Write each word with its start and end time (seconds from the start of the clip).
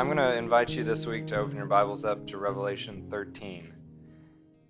I'm 0.00 0.06
going 0.06 0.16
to 0.16 0.34
invite 0.34 0.70
you 0.70 0.82
this 0.82 1.04
week 1.06 1.26
to 1.26 1.36
open 1.36 1.56
your 1.56 1.66
Bibles 1.66 2.06
up 2.06 2.26
to 2.28 2.38
Revelation 2.38 3.08
13. 3.10 3.70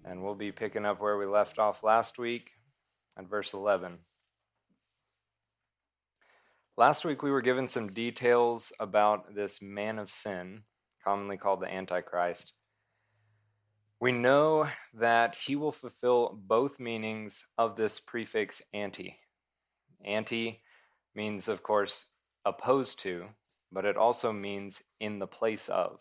And 0.05 0.25
we'll 0.25 0.35
be 0.35 0.51
picking 0.51 0.85
up 0.85 1.01
where 1.01 1.17
we 1.17 1.25
left 1.25 1.57
off 1.57 1.85
last 1.85 2.19
week 2.19 2.51
at 3.17 3.29
verse 3.29 3.55
11. 3.55 4.01
Last 6.77 7.05
week 7.05 7.23
we 7.23 7.31
were 7.31 7.43
given 7.43 7.69
some 7.69 7.93
details 7.93 8.73
about 8.81 9.37
this 9.37 9.63
man 9.63 10.01
of 10.01 10.11
sin, 10.11 10.65
commonly 11.05 11.37
called 11.37 11.61
the 11.61 11.73
Antichrist. 11.73 12.55
We 14.01 14.11
know 14.11 14.67
that 14.93 15.37
he 15.37 15.55
will 15.55 15.71
fulfill 15.71 16.41
both 16.43 16.81
meanings 16.81 17.45
of 17.57 17.77
this 17.77 18.01
prefix 18.01 18.63
anti. 18.75 19.15
Anti 20.05 20.61
means, 21.15 21.47
of 21.49 21.63
course, 21.63 22.07
opposed 22.45 22.99
to, 23.03 23.27
but 23.73 23.85
it 23.85 23.97
also 23.97 24.33
means 24.33 24.83
in 24.99 25.19
the 25.19 25.27
place 25.27 25.69
of. 25.69 26.01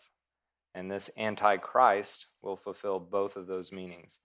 And 0.74 0.90
this 0.90 1.10
Antichrist 1.16 2.26
will 2.42 2.56
fulfill 2.56 3.00
both 3.00 3.36
of 3.36 3.46
those 3.46 3.72
meanings. 3.72 4.20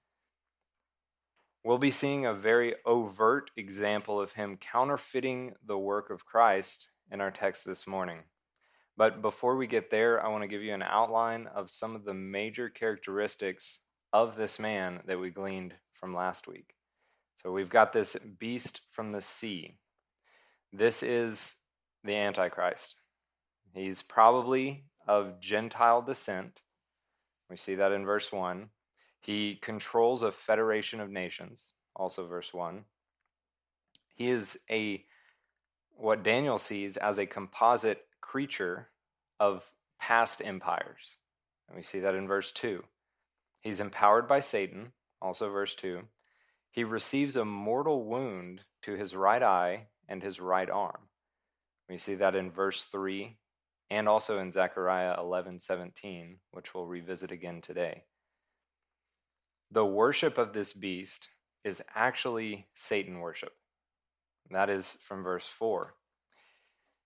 We'll 1.64 1.80
be 1.80 1.92
seeing 1.92 2.26
a 2.26 2.34
very 2.34 2.76
overt 2.86 3.50
example 3.58 4.22
of 4.22 4.34
him 4.34 4.58
counterfeiting 4.58 5.56
the 5.66 5.80
work 5.80 6.12
of 6.12 6.26
Christ 6.26 6.90
in 7.12 7.22
our 7.22 7.32
text 7.32 7.66
this 7.66 7.88
morning. 7.88 8.20
But 8.98 9.22
before 9.22 9.56
we 9.56 9.68
get 9.68 9.90
there, 9.90 10.24
I 10.24 10.30
want 10.30 10.44
to 10.44 10.48
give 10.48 10.62
you 10.62 10.74
an 10.74 10.84
outline 10.84 11.48
of 11.48 11.70
some 11.70 11.96
of 11.96 12.06
the 12.06 12.14
major 12.14 12.70
characteristics 12.70 13.80
of 14.14 14.36
this 14.36 14.60
man 14.60 15.02
that 15.06 15.20
we 15.20 15.32
gleaned 15.32 15.74
from 15.92 16.14
last 16.14 16.48
week. 16.48 16.76
So 17.42 17.52
we've 17.52 17.70
got 17.70 17.94
this 17.94 18.16
beast 18.16 18.82
from 18.92 19.12
the 19.12 19.22
sea. 19.22 19.80
This 20.72 21.04
is 21.04 21.56
the 22.04 22.16
Antichrist. 22.16 22.96
He's 23.76 24.02
probably 24.02 24.86
of 25.06 25.42
Gentile 25.42 26.02
descent. 26.02 26.62
We 27.50 27.58
see 27.58 27.76
that 27.76 27.92
in 27.92 28.06
verse 28.06 28.32
1. 28.32 28.70
He 29.20 29.56
controls 29.62 30.24
a 30.24 30.32
federation 30.32 31.02
of 31.02 31.12
nations, 31.12 31.74
also 31.94 32.26
verse 32.26 32.54
1. 32.54 32.86
He 34.14 34.30
is 34.30 34.58
a 34.72 35.04
what 35.98 36.24
Daniel 36.24 36.58
sees 36.58 36.96
as 36.96 37.18
a 37.18 37.26
composite 37.26 38.06
creature 38.22 38.88
of 39.42 39.72
past 40.00 40.42
empires. 40.44 41.18
And 41.68 41.76
we 41.76 41.84
see 41.84 42.00
that 42.00 42.16
in 42.16 42.28
verse 42.28 42.54
2. 42.54 42.82
He's 43.60 43.82
empowered 43.82 44.28
by 44.28 44.40
Satan, 44.40 44.94
also 45.22 45.50
verse 45.50 45.76
2. 45.76 46.04
He 46.72 46.86
receives 46.86 47.36
a 47.36 47.44
mortal 47.44 48.06
wound 48.06 48.62
to 48.84 48.94
his 48.94 49.16
right 49.16 49.44
eye 49.44 49.88
and 50.08 50.24
his 50.24 50.40
right 50.40 50.70
arm. 50.70 51.10
We 51.90 51.98
see 51.98 52.16
that 52.16 52.36
in 52.36 52.52
verse 52.52 52.86
3 52.86 53.38
and 53.90 54.08
also 54.08 54.40
in 54.40 54.52
Zechariah 54.52 55.16
11:17, 55.18 56.40
which 56.52 56.74
we'll 56.74 56.86
revisit 56.86 57.32
again 57.32 57.62
today. 57.62 58.06
The 59.72 59.86
worship 59.86 60.38
of 60.38 60.54
this 60.54 60.74
beast 60.74 61.30
is 61.64 61.84
actually 61.94 62.68
Satan 62.74 63.20
worship. 63.20 63.54
That 64.52 64.70
is 64.70 64.98
from 65.02 65.24
verse 65.24 65.48
4. 65.48 65.96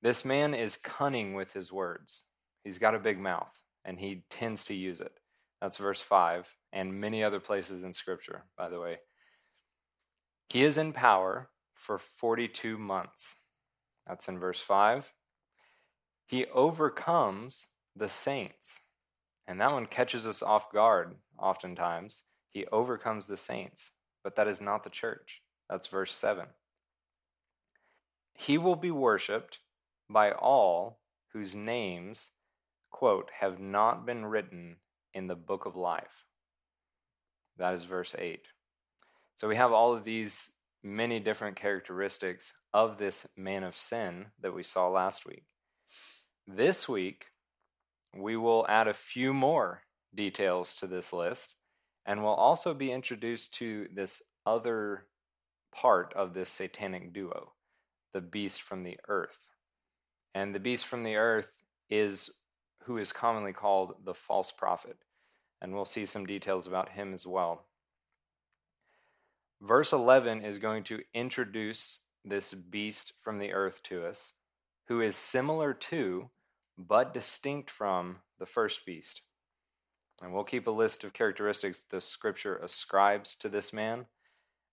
This 0.02 0.24
man 0.24 0.54
is 0.54 0.78
cunning 0.78 1.34
with 1.34 1.54
his 1.54 1.72
words. 1.72 2.26
He's 2.64 2.78
got 2.78 2.96
a 2.96 3.00
big 3.00 3.20
mouth, 3.20 3.64
and 3.84 4.00
he 4.00 4.26
tends 4.30 4.66
to 4.66 4.74
use 4.74 5.02
it. 5.02 5.20
That's 5.62 5.78
verse 5.78 6.02
5, 6.02 6.58
and 6.72 7.00
many 7.00 7.24
other 7.24 7.40
places 7.40 7.84
in 7.84 7.94
Scripture, 7.94 8.46
by 8.58 8.70
the 8.70 8.80
way. 8.80 9.00
He 10.50 10.64
is 10.64 10.78
in 10.78 10.94
power 10.94 11.50
for 11.74 11.98
42 11.98 12.78
months. 12.78 13.38
That's 14.08 14.28
in 14.28 14.40
verse 14.40 14.62
5. 14.62 15.14
He 16.30 16.46
overcomes 16.54 17.70
the 17.96 18.08
saints. 18.08 18.82
And 19.48 19.60
that 19.60 19.72
one 19.72 19.88
catches 19.88 20.28
us 20.28 20.44
off 20.44 20.72
guard 20.72 21.16
oftentimes. 21.40 22.22
He 22.52 22.68
overcomes 22.68 23.26
the 23.26 23.36
saints, 23.36 23.94
but 24.24 24.36
that 24.36 24.48
is 24.48 24.62
not 24.62 24.84
the 24.84 24.92
church. 24.92 25.42
That's 25.68 25.88
verse 25.88 26.14
7. 26.14 26.46
He 28.36 28.60
will 28.60 28.76
be 28.76 28.92
worshiped 28.92 29.58
by 30.08 30.32
all 30.32 31.00
whose 31.34 31.56
names, 31.56 32.30
quote, 32.92 33.32
have 33.40 33.60
not 33.60 34.06
been 34.06 34.28
written 34.28 34.76
in 35.16 35.26
the 35.26 35.36
book 35.36 35.66
of 35.66 35.76
life. 35.76 36.26
That 37.58 37.74
is 37.74 37.86
verse 37.86 38.14
8. 38.16 38.42
So 39.36 39.48
we 39.48 39.56
have 39.56 39.72
all 39.72 39.96
of 39.96 40.04
these 40.04 40.52
many 40.84 41.20
different 41.20 41.56
characteristics 41.56 42.54
of 42.72 43.00
this 43.00 43.28
man 43.36 43.64
of 43.64 43.76
sin 43.76 44.28
that 44.40 44.54
we 44.54 44.62
saw 44.62 44.90
last 44.90 45.26
week. 45.26 45.46
This 46.52 46.90
week, 46.90 47.28
we 48.18 48.36
will 48.36 48.66
add 48.68 48.88
a 48.88 48.94
few 48.94 49.36
more 49.36 49.84
details 50.16 50.74
to 50.76 50.88
this 50.88 51.14
list, 51.14 51.54
and 52.08 52.24
we'll 52.24 52.34
also 52.34 52.74
be 52.74 52.92
introduced 52.92 53.54
to 53.56 53.88
this 53.94 54.24
other 54.48 55.06
part 55.72 56.12
of 56.16 56.34
this 56.34 56.50
satanic 56.50 57.14
duo, 57.14 57.54
the 58.14 58.20
beast 58.22 58.64
from 58.64 58.82
the 58.82 58.98
earth. 59.08 59.52
And 60.34 60.56
the 60.56 60.60
beast 60.60 60.88
from 60.88 61.04
the 61.04 61.18
earth 61.18 61.52
is 61.88 62.32
who 62.86 62.98
is 62.98 63.12
commonly 63.12 63.54
called 63.54 64.04
the 64.04 64.16
false 64.16 64.52
prophet. 64.52 64.98
And 65.62 65.76
we'll 65.76 65.86
see 65.86 66.06
some 66.06 66.26
details 66.26 66.66
about 66.66 66.90
him 66.90 67.14
as 67.14 67.28
well. 67.28 67.66
Verse 69.62 69.94
11 69.94 70.44
is 70.44 70.58
going 70.58 70.84
to 70.86 71.04
introduce 71.14 72.00
this 72.26 72.56
beast 72.56 73.14
from 73.22 73.38
the 73.38 73.54
earth 73.54 73.84
to 73.84 74.04
us, 74.04 74.34
who 74.88 75.00
is 75.00 75.16
similar 75.16 75.76
to, 75.76 76.32
but 76.80 77.14
distinct 77.14 77.70
from, 77.70 78.20
the 78.40 78.46
first 78.46 78.86
beast. 78.86 79.22
And 80.22 80.34
we'll 80.34 80.46
keep 80.46 80.66
a 80.66 80.72
list 80.72 81.04
of 81.04 81.14
characteristics 81.14 81.84
the 81.84 82.00
scripture 82.00 82.56
ascribes 82.56 83.36
to 83.36 83.50
this 83.50 83.74
man 83.74 84.06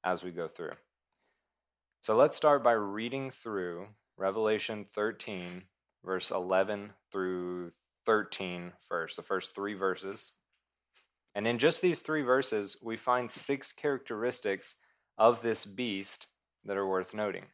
as 0.04 0.22
we 0.22 0.30
go 0.30 0.46
through. 0.46 0.74
So 2.00 2.14
let's 2.14 2.36
start 2.36 2.62
by 2.62 2.72
reading 2.72 3.32
through 3.32 3.88
Revelation 4.16 4.86
13, 4.92 5.64
verse 6.04 6.30
11 6.30 6.92
through 7.10 7.72
13 8.06 8.72
first, 8.88 9.16
the 9.16 9.22
first 9.22 9.54
three 9.54 9.74
verses. 9.74 10.32
And 11.34 11.46
in 11.46 11.58
just 11.58 11.82
these 11.82 12.00
three 12.02 12.22
verses, 12.22 12.76
we 12.80 12.96
find 12.96 13.30
six 13.30 13.72
characteristics 13.72 14.76
of 15.18 15.42
this 15.42 15.64
beast 15.64 16.28
that 16.64 16.76
are 16.76 16.86
worth 16.86 17.12
noting. 17.14 17.46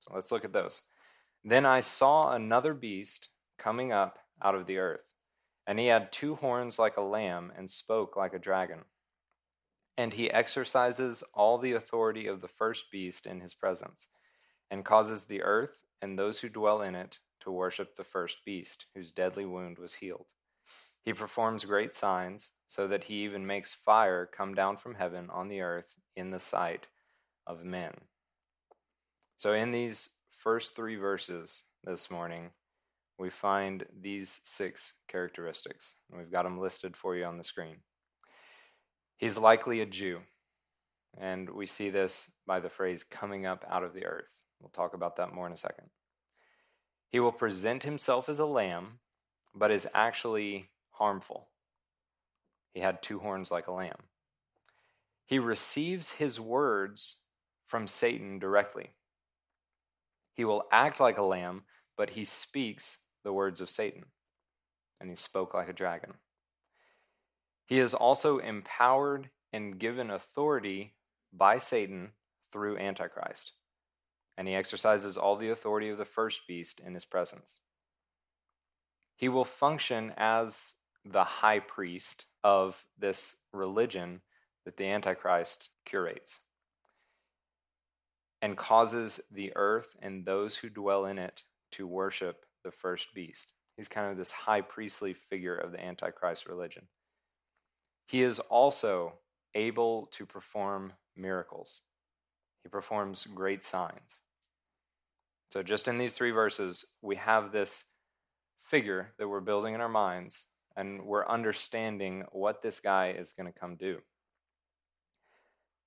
So 0.00 0.12
let's 0.14 0.32
look 0.32 0.44
at 0.44 0.52
those. 0.52 0.82
Then 1.44 1.64
I 1.64 1.80
saw 1.80 2.32
another 2.32 2.74
beast 2.74 3.28
coming 3.60 3.92
up 3.92 4.18
out 4.42 4.54
of 4.54 4.66
the 4.66 4.78
earth, 4.78 5.04
and 5.66 5.78
he 5.78 5.86
had 5.86 6.10
two 6.10 6.36
horns 6.36 6.78
like 6.78 6.96
a 6.96 7.02
lamb 7.02 7.52
and 7.56 7.68
spoke 7.68 8.16
like 8.16 8.32
a 8.32 8.38
dragon. 8.38 8.80
And 9.96 10.14
he 10.14 10.30
exercises 10.30 11.22
all 11.34 11.58
the 11.58 11.72
authority 11.72 12.26
of 12.26 12.40
the 12.40 12.48
first 12.48 12.90
beast 12.90 13.26
in 13.26 13.40
his 13.40 13.54
presence, 13.54 14.08
and 14.70 14.84
causes 14.84 15.24
the 15.24 15.42
earth 15.42 15.78
and 16.00 16.18
those 16.18 16.40
who 16.40 16.48
dwell 16.48 16.80
in 16.80 16.94
it 16.94 17.18
to 17.40 17.50
worship 17.50 17.96
the 17.96 18.04
first 18.04 18.38
beast, 18.44 18.86
whose 18.94 19.12
deadly 19.12 19.44
wound 19.44 19.78
was 19.78 19.94
healed. 19.94 20.26
He 21.02 21.12
performs 21.12 21.64
great 21.64 21.94
signs, 21.94 22.52
so 22.66 22.86
that 22.88 23.04
he 23.04 23.24
even 23.24 23.46
makes 23.46 23.72
fire 23.72 24.26
come 24.26 24.54
down 24.54 24.76
from 24.76 24.94
heaven 24.94 25.28
on 25.30 25.48
the 25.48 25.60
earth 25.60 25.96
in 26.14 26.30
the 26.30 26.38
sight 26.38 26.86
of 27.46 27.64
men. 27.64 27.92
So, 29.36 29.54
in 29.54 29.70
these 29.70 30.10
first 30.30 30.76
three 30.76 30.96
verses 30.96 31.64
this 31.84 32.10
morning, 32.10 32.50
we 33.20 33.30
find 33.30 33.84
these 34.00 34.40
six 34.44 34.94
characteristics. 35.06 35.94
And 36.10 36.18
we've 36.18 36.32
got 36.32 36.44
them 36.44 36.58
listed 36.58 36.96
for 36.96 37.14
you 37.14 37.24
on 37.24 37.36
the 37.36 37.44
screen. 37.44 37.76
He's 39.18 39.36
likely 39.36 39.82
a 39.82 39.86
Jew, 39.86 40.20
and 41.18 41.50
we 41.50 41.66
see 41.66 41.90
this 41.90 42.30
by 42.46 42.58
the 42.58 42.70
phrase 42.70 43.04
coming 43.04 43.44
up 43.44 43.66
out 43.68 43.84
of 43.84 43.92
the 43.92 44.06
earth. 44.06 44.30
We'll 44.58 44.70
talk 44.70 44.94
about 44.94 45.16
that 45.16 45.34
more 45.34 45.46
in 45.46 45.52
a 45.52 45.58
second. 45.58 45.90
He 47.10 47.20
will 47.20 47.32
present 47.32 47.82
himself 47.82 48.30
as 48.30 48.38
a 48.38 48.46
lamb, 48.46 49.00
but 49.54 49.70
is 49.70 49.86
actually 49.92 50.70
harmful. 50.92 51.48
He 52.72 52.80
had 52.80 53.02
two 53.02 53.18
horns 53.18 53.50
like 53.50 53.66
a 53.66 53.72
lamb. 53.72 54.04
He 55.26 55.38
receives 55.38 56.12
his 56.12 56.40
words 56.40 57.18
from 57.66 57.86
Satan 57.86 58.38
directly. 58.38 58.92
He 60.32 60.46
will 60.46 60.64
act 60.72 60.98
like 60.98 61.18
a 61.18 61.22
lamb, 61.22 61.64
but 61.98 62.10
he 62.10 62.24
speaks 62.24 62.98
the 63.24 63.32
words 63.32 63.60
of 63.60 63.70
Satan, 63.70 64.06
and 65.00 65.10
he 65.10 65.16
spoke 65.16 65.54
like 65.54 65.68
a 65.68 65.74
dragon. 65.74 66.14
He 67.66 67.78
is 67.78 67.94
also 67.94 68.38
empowered 68.38 69.30
and 69.52 69.78
given 69.78 70.10
authority 70.10 70.94
by 71.32 71.58
Satan 71.58 72.12
through 72.52 72.78
Antichrist, 72.78 73.52
and 74.36 74.48
he 74.48 74.54
exercises 74.54 75.16
all 75.16 75.36
the 75.36 75.50
authority 75.50 75.88
of 75.88 75.98
the 75.98 76.04
first 76.04 76.46
beast 76.48 76.80
in 76.80 76.94
his 76.94 77.04
presence. 77.04 77.60
He 79.16 79.28
will 79.28 79.44
function 79.44 80.12
as 80.16 80.76
the 81.04 81.24
high 81.24 81.60
priest 81.60 82.26
of 82.42 82.84
this 82.98 83.36
religion 83.52 84.22
that 84.64 84.76
the 84.76 84.86
Antichrist 84.86 85.70
curates 85.84 86.40
and 88.42 88.56
causes 88.56 89.20
the 89.30 89.52
earth 89.56 89.96
and 90.00 90.24
those 90.24 90.56
who 90.56 90.68
dwell 90.68 91.04
in 91.04 91.18
it 91.18 91.44
to 91.72 91.86
worship 91.86 92.46
the 92.62 92.70
first 92.70 93.14
beast. 93.14 93.52
He's 93.76 93.88
kind 93.88 94.10
of 94.10 94.16
this 94.16 94.32
high 94.32 94.60
priestly 94.60 95.14
figure 95.14 95.56
of 95.56 95.72
the 95.72 95.82
Antichrist 95.82 96.46
religion. 96.46 96.88
He 98.06 98.22
is 98.22 98.40
also 98.40 99.14
able 99.54 100.06
to 100.12 100.26
perform 100.26 100.92
miracles, 101.16 101.82
he 102.62 102.68
performs 102.68 103.26
great 103.34 103.64
signs. 103.64 104.22
So, 105.50 105.62
just 105.62 105.88
in 105.88 105.98
these 105.98 106.14
three 106.14 106.30
verses, 106.30 106.84
we 107.02 107.16
have 107.16 107.50
this 107.50 107.86
figure 108.60 109.12
that 109.18 109.28
we're 109.28 109.40
building 109.40 109.74
in 109.74 109.80
our 109.80 109.88
minds, 109.88 110.46
and 110.76 111.02
we're 111.02 111.26
understanding 111.26 112.24
what 112.30 112.62
this 112.62 112.78
guy 112.78 113.10
is 113.10 113.32
going 113.32 113.52
to 113.52 113.58
come 113.58 113.74
do. 113.74 113.98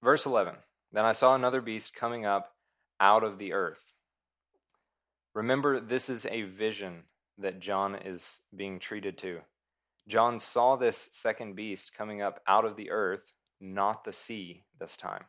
Verse 0.04 0.26
11 0.26 0.56
Then 0.92 1.06
I 1.06 1.14
saw 1.14 1.34
another 1.34 1.62
beast 1.62 1.96
coming 1.96 2.26
up 2.26 2.56
out 3.00 3.24
of 3.24 3.40
the 3.40 3.54
earth. 3.54 3.93
Remember, 5.34 5.80
this 5.80 6.10
is 6.10 6.26
a 6.28 6.44
vision 6.44 7.04
that 7.38 7.60
John 7.60 7.96
is 7.96 8.42
being 8.56 8.80
treated 8.80 9.18
to. 9.20 9.42
John 10.08 10.40
saw 10.40 10.76
this 10.76 11.10
second 11.12 11.56
beast 11.56 11.96
coming 11.96 12.22
up 12.22 12.42
out 12.46 12.66
of 12.66 12.76
the 12.76 12.92
earth, 12.92 13.34
not 13.60 14.04
the 14.04 14.14
sea 14.14 14.64
this 14.80 14.96
time. 14.96 15.26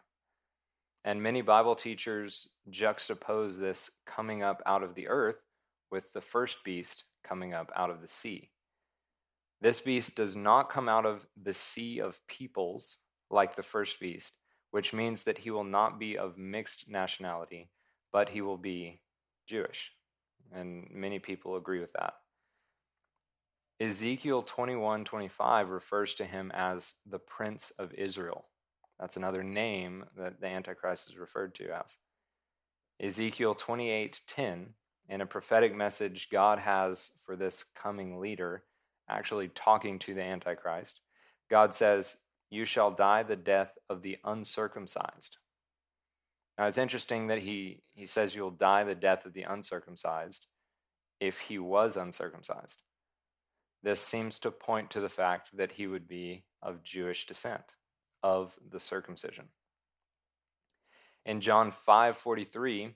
And 1.04 1.22
many 1.22 1.42
Bible 1.42 1.74
teachers 1.74 2.48
juxtapose 2.70 3.58
this 3.58 3.90
coming 4.06 4.42
up 4.42 4.62
out 4.66 4.82
of 4.82 4.94
the 4.94 5.08
earth 5.08 5.42
with 5.90 6.12
the 6.12 6.20
first 6.20 6.64
beast 6.64 7.04
coming 7.22 7.54
up 7.54 7.70
out 7.76 7.90
of 7.90 8.00
the 8.00 8.08
sea. 8.08 8.50
This 9.60 9.80
beast 9.80 10.16
does 10.16 10.34
not 10.36 10.68
come 10.68 10.88
out 10.88 11.06
of 11.06 11.26
the 11.40 11.54
sea 11.54 11.98
of 11.98 12.26
peoples 12.26 12.98
like 13.30 13.56
the 13.56 13.62
first 13.62 14.00
beast, 14.00 14.34
which 14.70 14.92
means 14.92 15.22
that 15.22 15.38
he 15.38 15.50
will 15.50 15.64
not 15.64 15.98
be 15.98 16.18
of 16.18 16.36
mixed 16.36 16.90
nationality, 16.90 17.70
but 18.12 18.30
he 18.30 18.40
will 18.40 18.58
be 18.58 19.00
Jewish. 19.46 19.92
And 20.52 20.88
many 20.92 21.18
people 21.18 21.56
agree 21.56 21.80
with 21.80 21.92
that. 21.94 22.14
Ezekiel 23.80 24.42
21 24.42 25.04
25 25.04 25.70
refers 25.70 26.14
to 26.14 26.24
him 26.24 26.52
as 26.54 26.94
the 27.06 27.18
Prince 27.18 27.72
of 27.78 27.92
Israel. 27.94 28.46
That's 29.00 29.16
another 29.16 29.42
name 29.42 30.04
that 30.16 30.40
the 30.40 30.46
Antichrist 30.46 31.10
is 31.10 31.16
referred 31.16 31.54
to 31.56 31.70
as. 31.70 31.98
Ezekiel 33.00 33.54
28:10, 33.54 34.74
in 35.08 35.20
a 35.20 35.26
prophetic 35.26 35.74
message 35.74 36.30
God 36.30 36.60
has 36.60 37.12
for 37.24 37.36
this 37.36 37.64
coming 37.64 38.20
leader, 38.20 38.64
actually 39.08 39.48
talking 39.48 39.98
to 40.00 40.14
the 40.14 40.22
Antichrist, 40.22 41.00
God 41.50 41.74
says, 41.74 42.18
You 42.50 42.64
shall 42.64 42.90
die 42.90 43.22
the 43.22 43.36
death 43.36 43.76
of 43.88 44.02
the 44.02 44.18
uncircumcised. 44.24 45.38
Now 46.58 46.66
it's 46.66 46.78
interesting 46.78 47.26
that 47.28 47.38
he, 47.38 47.82
he 47.94 48.06
says 48.06 48.34
you'll 48.34 48.50
die 48.50 48.84
the 48.84 48.94
death 48.94 49.26
of 49.26 49.32
the 49.32 49.42
uncircumcised 49.42 50.46
if 51.20 51.40
he 51.40 51.58
was 51.58 51.96
uncircumcised. 51.96 52.82
This 53.82 54.00
seems 54.00 54.38
to 54.40 54.50
point 54.50 54.90
to 54.90 55.00
the 55.00 55.08
fact 55.08 55.56
that 55.56 55.72
he 55.72 55.86
would 55.86 56.08
be 56.08 56.44
of 56.62 56.82
Jewish 56.82 57.26
descent 57.26 57.74
of 58.22 58.58
the 58.66 58.80
circumcision. 58.80 59.48
In 61.26 61.40
John 61.40 61.70
5:43, 61.70 62.94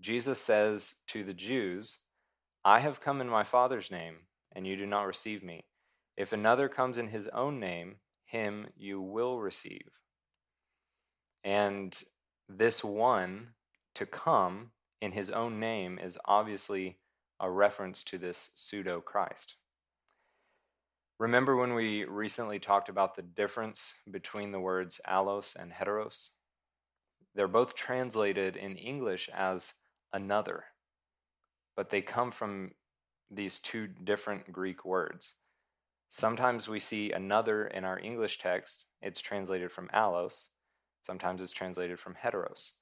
Jesus 0.00 0.40
says 0.40 0.96
to 1.08 1.24
the 1.24 1.34
Jews, 1.34 2.00
"I 2.64 2.80
have 2.80 3.00
come 3.00 3.20
in 3.20 3.28
my 3.28 3.42
Father's 3.42 3.90
name, 3.90 4.28
and 4.52 4.66
you 4.66 4.76
do 4.76 4.86
not 4.86 5.06
receive 5.06 5.42
me. 5.42 5.66
If 6.16 6.32
another 6.32 6.68
comes 6.68 6.98
in 6.98 7.08
his 7.08 7.28
own 7.28 7.58
name, 7.58 8.00
him 8.24 8.72
you 8.76 9.00
will 9.00 9.40
receive." 9.40 9.90
And 11.42 12.00
this 12.48 12.82
one 12.82 13.48
to 13.94 14.06
come 14.06 14.70
in 15.00 15.12
his 15.12 15.30
own 15.30 15.60
name 15.60 15.98
is 15.98 16.18
obviously 16.24 16.98
a 17.40 17.50
reference 17.50 18.02
to 18.04 18.18
this 18.18 18.50
pseudo 18.54 19.00
Christ. 19.00 19.54
Remember 21.18 21.56
when 21.56 21.74
we 21.74 22.04
recently 22.04 22.58
talked 22.58 22.88
about 22.88 23.16
the 23.16 23.22
difference 23.22 23.94
between 24.10 24.52
the 24.52 24.60
words 24.60 25.00
allos 25.06 25.56
and 25.56 25.72
heteros? 25.72 26.30
They're 27.34 27.48
both 27.48 27.74
translated 27.74 28.56
in 28.56 28.76
English 28.76 29.28
as 29.34 29.74
another, 30.12 30.64
but 31.76 31.90
they 31.90 32.02
come 32.02 32.30
from 32.30 32.72
these 33.30 33.58
two 33.58 33.86
different 33.86 34.52
Greek 34.52 34.84
words. 34.84 35.34
Sometimes 36.08 36.68
we 36.68 36.80
see 36.80 37.12
another 37.12 37.66
in 37.66 37.84
our 37.84 37.98
English 37.98 38.38
text, 38.38 38.86
it's 39.02 39.20
translated 39.20 39.70
from 39.70 39.90
allos. 39.92 40.48
Sometimes 41.02 41.40
it's 41.40 41.52
translated 41.52 41.98
from 41.98 42.14
heteros. 42.14 42.72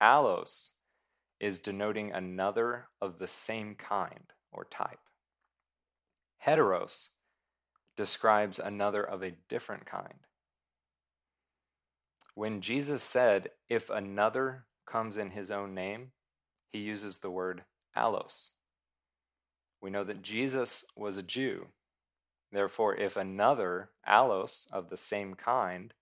Allos 0.00 0.70
is 1.40 1.60
denoting 1.60 2.12
another 2.12 2.88
of 3.00 3.18
the 3.18 3.28
same 3.28 3.74
kind 3.74 4.32
or 4.52 4.64
type. 4.64 5.00
Heteros 6.46 7.10
describes 7.96 8.58
another 8.58 9.02
of 9.02 9.22
a 9.22 9.34
different 9.48 9.86
kind. 9.86 10.26
When 12.34 12.60
Jesus 12.60 13.02
said, 13.02 13.50
If 13.68 13.90
another 13.90 14.64
comes 14.86 15.16
in 15.16 15.30
his 15.30 15.50
own 15.50 15.74
name, 15.74 16.12
he 16.72 16.78
uses 16.78 17.18
the 17.18 17.30
word 17.30 17.64
allos. 17.96 18.50
We 19.80 19.90
know 19.90 20.04
that 20.04 20.22
Jesus 20.22 20.84
was 20.96 21.16
a 21.16 21.22
Jew. 21.22 21.68
Therefore, 22.52 22.94
if 22.96 23.16
another, 23.16 23.90
allos, 24.06 24.66
of 24.72 24.88
the 24.88 24.96
same 24.96 25.34
kind, 25.34 25.94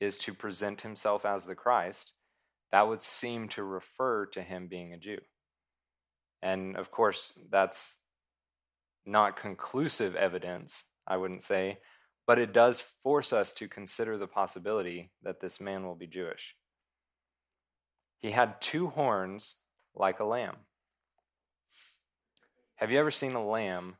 is 0.00 0.18
to 0.18 0.34
present 0.34 0.80
himself 0.80 1.24
as 1.24 1.46
the 1.46 1.54
Christ, 1.54 2.14
that 2.72 2.88
would 2.88 3.02
seem 3.02 3.48
to 3.48 3.62
refer 3.62 4.26
to 4.26 4.42
him 4.42 4.66
being 4.66 4.92
a 4.92 4.96
Jew. 4.96 5.18
And 6.42 6.76
of 6.76 6.90
course, 6.90 7.38
that's 7.50 7.98
not 9.04 9.36
conclusive 9.36 10.14
evidence 10.16 10.84
I 11.06 11.16
wouldn't 11.16 11.42
say, 11.42 11.78
but 12.26 12.38
it 12.38 12.52
does 12.52 12.80
force 12.80 13.32
us 13.32 13.52
to 13.54 13.68
consider 13.68 14.16
the 14.16 14.28
possibility 14.28 15.10
that 15.22 15.40
this 15.40 15.60
man 15.60 15.84
will 15.84 15.96
be 15.96 16.06
Jewish. 16.06 16.56
He 18.18 18.30
had 18.30 18.60
two 18.60 18.88
horns 18.88 19.56
like 19.94 20.20
a 20.20 20.24
lamb. 20.24 20.56
Have 22.76 22.90
you 22.90 22.98
ever 22.98 23.10
seen 23.10 23.34
a 23.34 23.44
lamb 23.44 23.96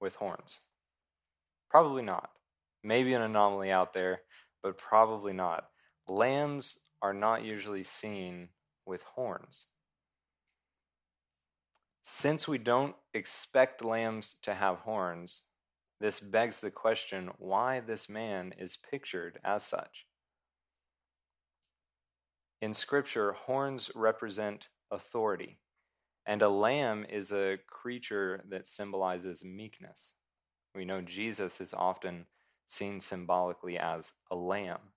with 0.00 0.16
horns? 0.16 0.60
Probably 1.70 2.02
not. 2.02 2.30
Maybe 2.84 3.14
an 3.14 3.22
anomaly 3.22 3.70
out 3.70 3.92
there, 3.92 4.22
but 4.62 4.78
probably 4.78 5.32
not. 5.32 5.68
Lambs 6.08 6.78
are 7.00 7.14
not 7.14 7.44
usually 7.44 7.82
seen 7.82 8.50
with 8.86 9.02
horns. 9.02 9.66
Since 12.04 12.48
we 12.48 12.58
don't 12.58 12.96
expect 13.14 13.84
lambs 13.84 14.36
to 14.42 14.54
have 14.54 14.78
horns, 14.78 15.44
this 16.00 16.18
begs 16.18 16.60
the 16.60 16.70
question 16.70 17.30
why 17.38 17.80
this 17.80 18.08
man 18.08 18.54
is 18.58 18.76
pictured 18.76 19.38
as 19.44 19.62
such. 19.62 20.06
In 22.60 22.74
Scripture, 22.74 23.32
horns 23.32 23.90
represent 23.94 24.68
authority, 24.90 25.58
and 26.26 26.42
a 26.42 26.48
lamb 26.48 27.06
is 27.08 27.32
a 27.32 27.58
creature 27.68 28.42
that 28.48 28.66
symbolizes 28.66 29.44
meekness. 29.44 30.14
We 30.74 30.84
know 30.84 31.02
Jesus 31.02 31.60
is 31.60 31.74
often 31.74 32.26
seen 32.72 33.00
symbolically 33.00 33.78
as 33.78 34.12
a 34.30 34.34
lamb. 34.34 34.92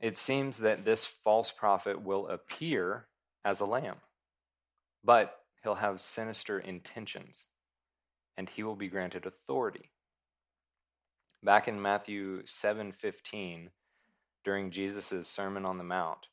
It 0.00 0.18
seems 0.18 0.58
that 0.58 0.84
this 0.84 1.06
false 1.06 1.50
prophet 1.50 2.02
will 2.02 2.28
appear 2.28 3.06
as 3.44 3.60
a 3.60 3.66
lamb, 3.66 3.96
but 5.02 5.40
he'll 5.62 5.76
have 5.76 6.00
sinister 6.00 6.58
intentions 6.58 7.46
and 8.36 8.50
he 8.50 8.62
will 8.62 8.76
be 8.76 8.88
granted 8.88 9.24
authority. 9.24 9.90
Back 11.42 11.68
in 11.68 11.80
Matthew 11.80 12.44
7:15, 12.44 13.70
during 14.44 14.70
Jesus' 14.70 15.28
Sermon 15.28 15.64
on 15.64 15.78
the 15.78 15.84
Mount, 15.84 16.28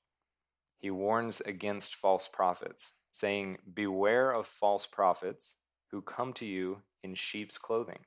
he 0.77 0.91
warns 0.91 1.39
against 1.41 1.96
false 1.96 2.27
prophets, 2.27 2.93
saying, 3.12 3.62
"Beware 3.74 4.32
of 4.32 4.48
false 4.48 4.86
prophets 4.86 5.55
who 5.88 6.01
come 6.01 6.34
to 6.34 6.46
you 6.46 6.84
in 7.01 7.15
sheep's 7.15 7.58
clothing, 7.58 8.05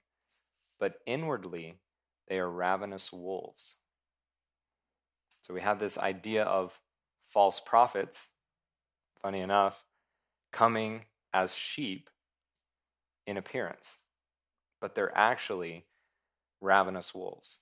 but 0.79 1.03
inwardly 1.07 1.81
they 2.29 2.39
are 2.39 2.51
ravenous 2.51 3.13
wolves." 3.13 3.77
So 5.43 5.55
we 5.55 5.61
have 5.61 5.79
this 5.79 5.97
idea 5.97 6.45
of 6.45 6.83
false 7.23 7.61
prophets, 7.61 8.31
funny 9.21 9.41
enough, 9.41 9.87
coming 10.51 11.07
as 11.33 11.55
sheep 11.55 12.11
in 13.27 13.37
appearance, 13.37 13.99
but 14.81 14.95
they're 14.95 15.17
actually 15.17 15.87
ravenous 16.61 17.15
wolves. 17.15 17.61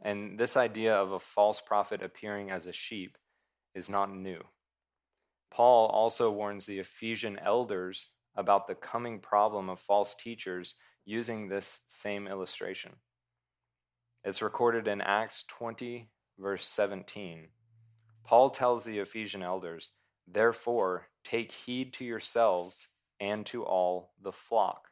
And 0.00 0.38
this 0.38 0.56
idea 0.56 0.94
of 0.94 1.12
a 1.12 1.20
false 1.20 1.60
prophet 1.60 2.02
appearing 2.02 2.50
as 2.50 2.66
a 2.66 2.72
sheep 2.72 3.18
is 3.74 3.90
not 3.90 4.10
new. 4.10 4.48
Paul 5.50 5.88
also 5.88 6.30
warns 6.30 6.66
the 6.66 6.78
Ephesian 6.78 7.38
elders 7.38 8.14
about 8.34 8.66
the 8.66 8.74
coming 8.74 9.20
problem 9.20 9.68
of 9.68 9.80
false 9.80 10.14
teachers 10.14 10.74
using 11.04 11.48
this 11.48 11.80
same 11.86 12.26
illustration. 12.26 12.92
It's 14.24 14.42
recorded 14.42 14.88
in 14.88 15.00
Acts 15.00 15.44
20, 15.48 16.08
verse 16.38 16.66
17. 16.66 17.48
Paul 18.24 18.50
tells 18.50 18.84
the 18.84 18.98
Ephesian 18.98 19.42
elders, 19.42 19.92
Therefore, 20.26 21.08
take 21.22 21.52
heed 21.52 21.92
to 21.94 22.04
yourselves 22.04 22.88
and 23.20 23.44
to 23.46 23.62
all 23.64 24.12
the 24.20 24.32
flock, 24.32 24.88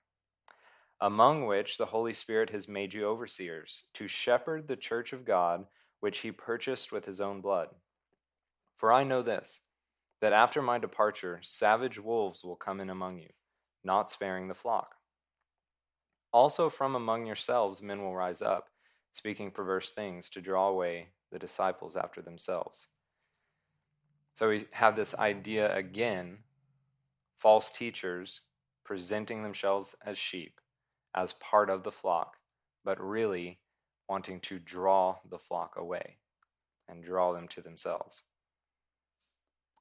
among 1.01 1.47
which 1.47 1.79
the 1.79 1.87
Holy 1.87 2.13
Spirit 2.13 2.51
has 2.51 2.69
made 2.69 2.93
you 2.93 3.07
overseers, 3.07 3.85
to 3.95 4.07
shepherd 4.07 4.69
the 4.69 4.77
church 4.77 5.13
of 5.13 5.25
God, 5.25 5.67
which 6.01 6.19
he 6.19 6.31
purchased 6.31 6.93
with 6.93 7.07
his 7.07 7.21
own 7.21 7.41
blood. 7.41 7.69
For 8.77 8.93
I 8.93 9.05
know 9.05 9.23
this, 9.23 9.61
that 10.21 10.33
after 10.33 10.61
my 10.61 10.79
departure, 10.79 11.41
savage 11.43 11.99
wolves 11.99 12.45
will 12.45 12.57
come 12.57 12.81
in 12.81 12.91
among 12.91 13.19
you, 13.19 13.31
not 13.83 14.11
sparing 14.11 14.49
the 14.49 14.55
flock. 14.55 14.97
Also 16.33 16.69
from 16.69 16.95
among 16.95 17.27
yourselves 17.27 17.83
men 17.83 18.03
will 18.03 18.15
rise 18.15 18.43
up, 18.43 18.69
speaking 19.13 19.51
perverse 19.51 19.93
things 19.93 20.31
to 20.31 20.41
draw 20.41 20.69
away 20.69 21.09
the 21.31 21.39
disciples 21.39 21.97
after 21.97 22.23
themselves. 22.23 22.89
So 24.35 24.49
we 24.49 24.65
have 24.73 24.97
this 24.97 25.15
idea 25.19 25.75
again 25.75 26.39
false 27.39 27.71
teachers 27.71 28.43
presenting 28.85 29.43
themselves 29.43 29.95
as 30.05 30.17
sheep, 30.17 30.61
as 31.15 31.35
part 31.35 31.69
of 31.69 31.83
the 31.83 31.93
flock, 31.93 32.37
but 32.85 33.01
really 33.01 33.59
wanting 34.09 34.41
to 34.41 34.59
draw 34.59 35.17
the 35.29 35.39
flock 35.39 35.75
away 35.77 36.19
and 36.89 37.05
draw 37.05 37.33
them 37.33 37.49
to 37.49 37.61
themselves. 37.61 38.23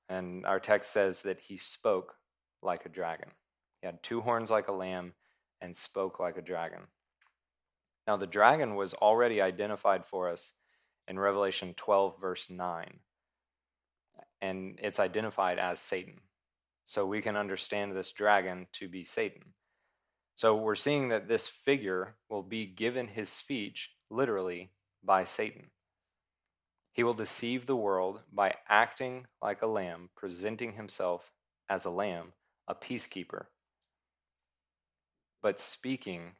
And 0.09 0.45
our 0.45 0.59
text 0.59 0.91
says 0.91 1.21
that 1.21 1.39
he 1.39 1.57
spoke 1.57 2.15
like 2.61 2.85
a 2.85 2.89
dragon. 2.89 3.29
He 3.79 3.85
had 3.85 4.03
two 4.03 4.21
horns 4.21 4.51
like 4.51 4.67
a 4.67 4.73
lamb 4.73 5.13
and 5.61 5.75
spoke 5.75 6.19
like 6.19 6.37
a 6.37 6.41
dragon. 6.41 6.81
Now, 8.07 8.17
the 8.17 8.27
dragon 8.27 8.75
was 8.75 8.93
already 8.95 9.41
identified 9.41 10.05
for 10.05 10.29
us 10.29 10.53
in 11.07 11.19
Revelation 11.19 11.73
12, 11.75 12.19
verse 12.19 12.49
9. 12.49 12.99
And 14.41 14.79
it's 14.81 14.99
identified 14.99 15.59
as 15.59 15.79
Satan. 15.79 16.21
So 16.85 17.05
we 17.05 17.21
can 17.21 17.37
understand 17.37 17.95
this 17.95 18.11
dragon 18.11 18.67
to 18.73 18.89
be 18.89 19.03
Satan. 19.03 19.53
So 20.35 20.55
we're 20.55 20.75
seeing 20.75 21.09
that 21.09 21.27
this 21.27 21.47
figure 21.47 22.15
will 22.29 22.41
be 22.41 22.65
given 22.65 23.07
his 23.07 23.29
speech 23.29 23.91
literally 24.09 24.71
by 25.03 25.23
Satan. 25.23 25.67
He 26.93 27.03
will 27.03 27.13
deceive 27.13 27.65
the 27.65 27.75
world 27.75 28.21
by 28.33 28.55
acting 28.67 29.27
like 29.41 29.61
a 29.61 29.67
lamb, 29.67 30.09
presenting 30.15 30.73
himself 30.73 31.31
as 31.69 31.85
a 31.85 31.91
lamb, 31.91 32.33
a 32.67 32.75
peacekeeper. 32.75 33.45
But 35.41 35.59
speaking 35.59 36.33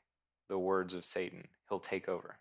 the 0.49 0.59
words 0.59 0.93
of 0.93 1.05
Satan, 1.05 1.47
he'll 1.69 1.79
take 1.79 2.07
over. 2.07 2.37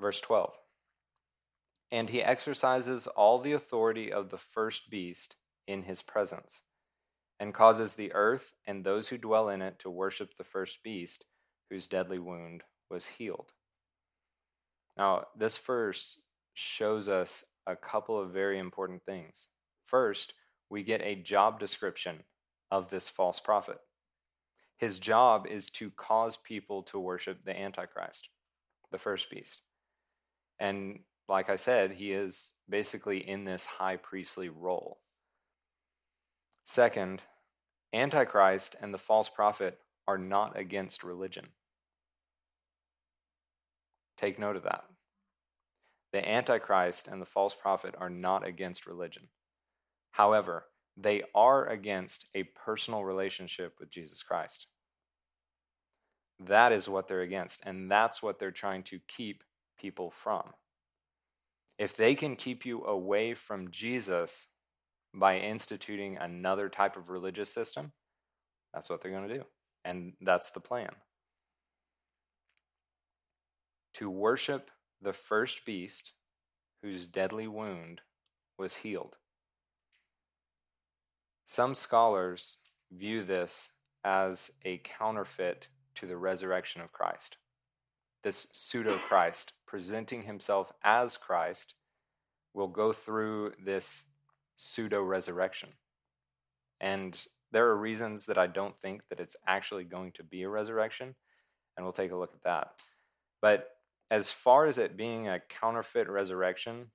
Verse 0.00 0.20
12 0.20 0.54
And 1.92 2.10
he 2.10 2.22
exercises 2.22 3.06
all 3.06 3.38
the 3.38 3.52
authority 3.52 4.12
of 4.12 4.30
the 4.30 4.38
first 4.38 4.90
beast 4.90 5.36
in 5.66 5.84
his 5.84 6.02
presence, 6.02 6.62
and 7.38 7.54
causes 7.54 7.94
the 7.94 8.12
earth 8.12 8.54
and 8.66 8.82
those 8.82 9.08
who 9.08 9.18
dwell 9.18 9.48
in 9.48 9.62
it 9.62 9.78
to 9.80 9.90
worship 9.90 10.36
the 10.36 10.44
first 10.44 10.82
beast, 10.82 11.24
whose 11.68 11.86
deadly 11.86 12.18
wound 12.18 12.62
was 12.90 13.06
healed. 13.06 13.52
Now, 14.96 15.26
this 15.36 15.56
verse 15.56 16.22
shows 16.54 17.08
us 17.08 17.44
a 17.66 17.76
couple 17.76 18.20
of 18.20 18.32
very 18.32 18.58
important 18.58 19.02
things. 19.04 19.48
First, 19.86 20.34
we 20.68 20.82
get 20.82 21.00
a 21.02 21.14
job 21.14 21.60
description 21.60 22.24
of 22.70 22.90
this 22.90 23.08
false 23.08 23.40
prophet. 23.40 23.78
His 24.80 24.98
job 24.98 25.46
is 25.46 25.68
to 25.70 25.90
cause 25.90 26.38
people 26.38 26.82
to 26.84 26.98
worship 26.98 27.44
the 27.44 27.58
Antichrist, 27.58 28.30
the 28.90 28.98
first 28.98 29.28
beast. 29.30 29.60
And 30.58 31.00
like 31.28 31.50
I 31.50 31.56
said, 31.56 31.92
he 31.92 32.12
is 32.12 32.54
basically 32.66 33.18
in 33.18 33.44
this 33.44 33.66
high 33.66 33.96
priestly 33.96 34.48
role. 34.48 35.00
Second, 36.64 37.22
Antichrist 37.92 38.74
and 38.80 38.94
the 38.94 38.98
false 38.98 39.28
prophet 39.28 39.78
are 40.08 40.16
not 40.16 40.58
against 40.58 41.04
religion. 41.04 41.48
Take 44.16 44.38
note 44.38 44.56
of 44.56 44.62
that. 44.62 44.84
The 46.14 46.26
Antichrist 46.26 47.06
and 47.06 47.20
the 47.20 47.26
false 47.26 47.54
prophet 47.54 47.94
are 47.98 48.10
not 48.10 48.46
against 48.46 48.86
religion. 48.86 49.28
However, 50.12 50.64
they 51.02 51.22
are 51.34 51.66
against 51.66 52.26
a 52.34 52.44
personal 52.44 53.04
relationship 53.04 53.76
with 53.78 53.90
Jesus 53.90 54.22
Christ. 54.22 54.66
That 56.38 56.72
is 56.72 56.88
what 56.88 57.08
they're 57.08 57.20
against, 57.20 57.62
and 57.66 57.90
that's 57.90 58.22
what 58.22 58.38
they're 58.38 58.50
trying 58.50 58.82
to 58.84 59.00
keep 59.06 59.44
people 59.78 60.10
from. 60.10 60.54
If 61.78 61.96
they 61.96 62.14
can 62.14 62.36
keep 62.36 62.66
you 62.66 62.84
away 62.84 63.34
from 63.34 63.70
Jesus 63.70 64.48
by 65.14 65.38
instituting 65.38 66.16
another 66.16 66.68
type 66.68 66.96
of 66.96 67.08
religious 67.08 67.52
system, 67.52 67.92
that's 68.72 68.88
what 68.88 69.00
they're 69.00 69.10
going 69.10 69.28
to 69.28 69.34
do. 69.34 69.44
And 69.84 70.12
that's 70.20 70.50
the 70.50 70.60
plan. 70.60 70.90
To 73.94 74.10
worship 74.10 74.70
the 75.02 75.12
first 75.12 75.64
beast 75.64 76.12
whose 76.82 77.06
deadly 77.06 77.46
wound 77.46 78.02
was 78.58 78.76
healed. 78.76 79.16
Some 81.50 81.74
scholars 81.74 82.58
view 82.92 83.24
this 83.24 83.72
as 84.04 84.52
a 84.64 84.78
counterfeit 84.84 85.66
to 85.96 86.06
the 86.06 86.16
resurrection 86.16 86.80
of 86.80 86.92
Christ. 86.92 87.38
This 88.22 88.46
pseudo 88.52 88.94
Christ, 88.94 89.54
presenting 89.66 90.22
himself 90.22 90.70
as 90.84 91.16
Christ, 91.16 91.74
will 92.54 92.68
go 92.68 92.92
through 92.92 93.54
this 93.60 94.04
pseudo 94.56 95.02
resurrection. 95.02 95.70
And 96.80 97.20
there 97.50 97.66
are 97.66 97.76
reasons 97.76 98.26
that 98.26 98.38
I 98.38 98.46
don't 98.46 98.78
think 98.78 99.08
that 99.08 99.18
it's 99.18 99.34
actually 99.44 99.82
going 99.82 100.12
to 100.12 100.22
be 100.22 100.44
a 100.44 100.48
resurrection, 100.48 101.16
and 101.76 101.84
we'll 101.84 101.92
take 101.92 102.12
a 102.12 102.16
look 102.16 102.32
at 102.32 102.44
that. 102.44 102.80
But 103.42 103.70
as 104.08 104.30
far 104.30 104.66
as 104.66 104.78
it 104.78 104.96
being 104.96 105.26
a 105.26 105.40
counterfeit 105.40 106.08
resurrection, 106.08 106.92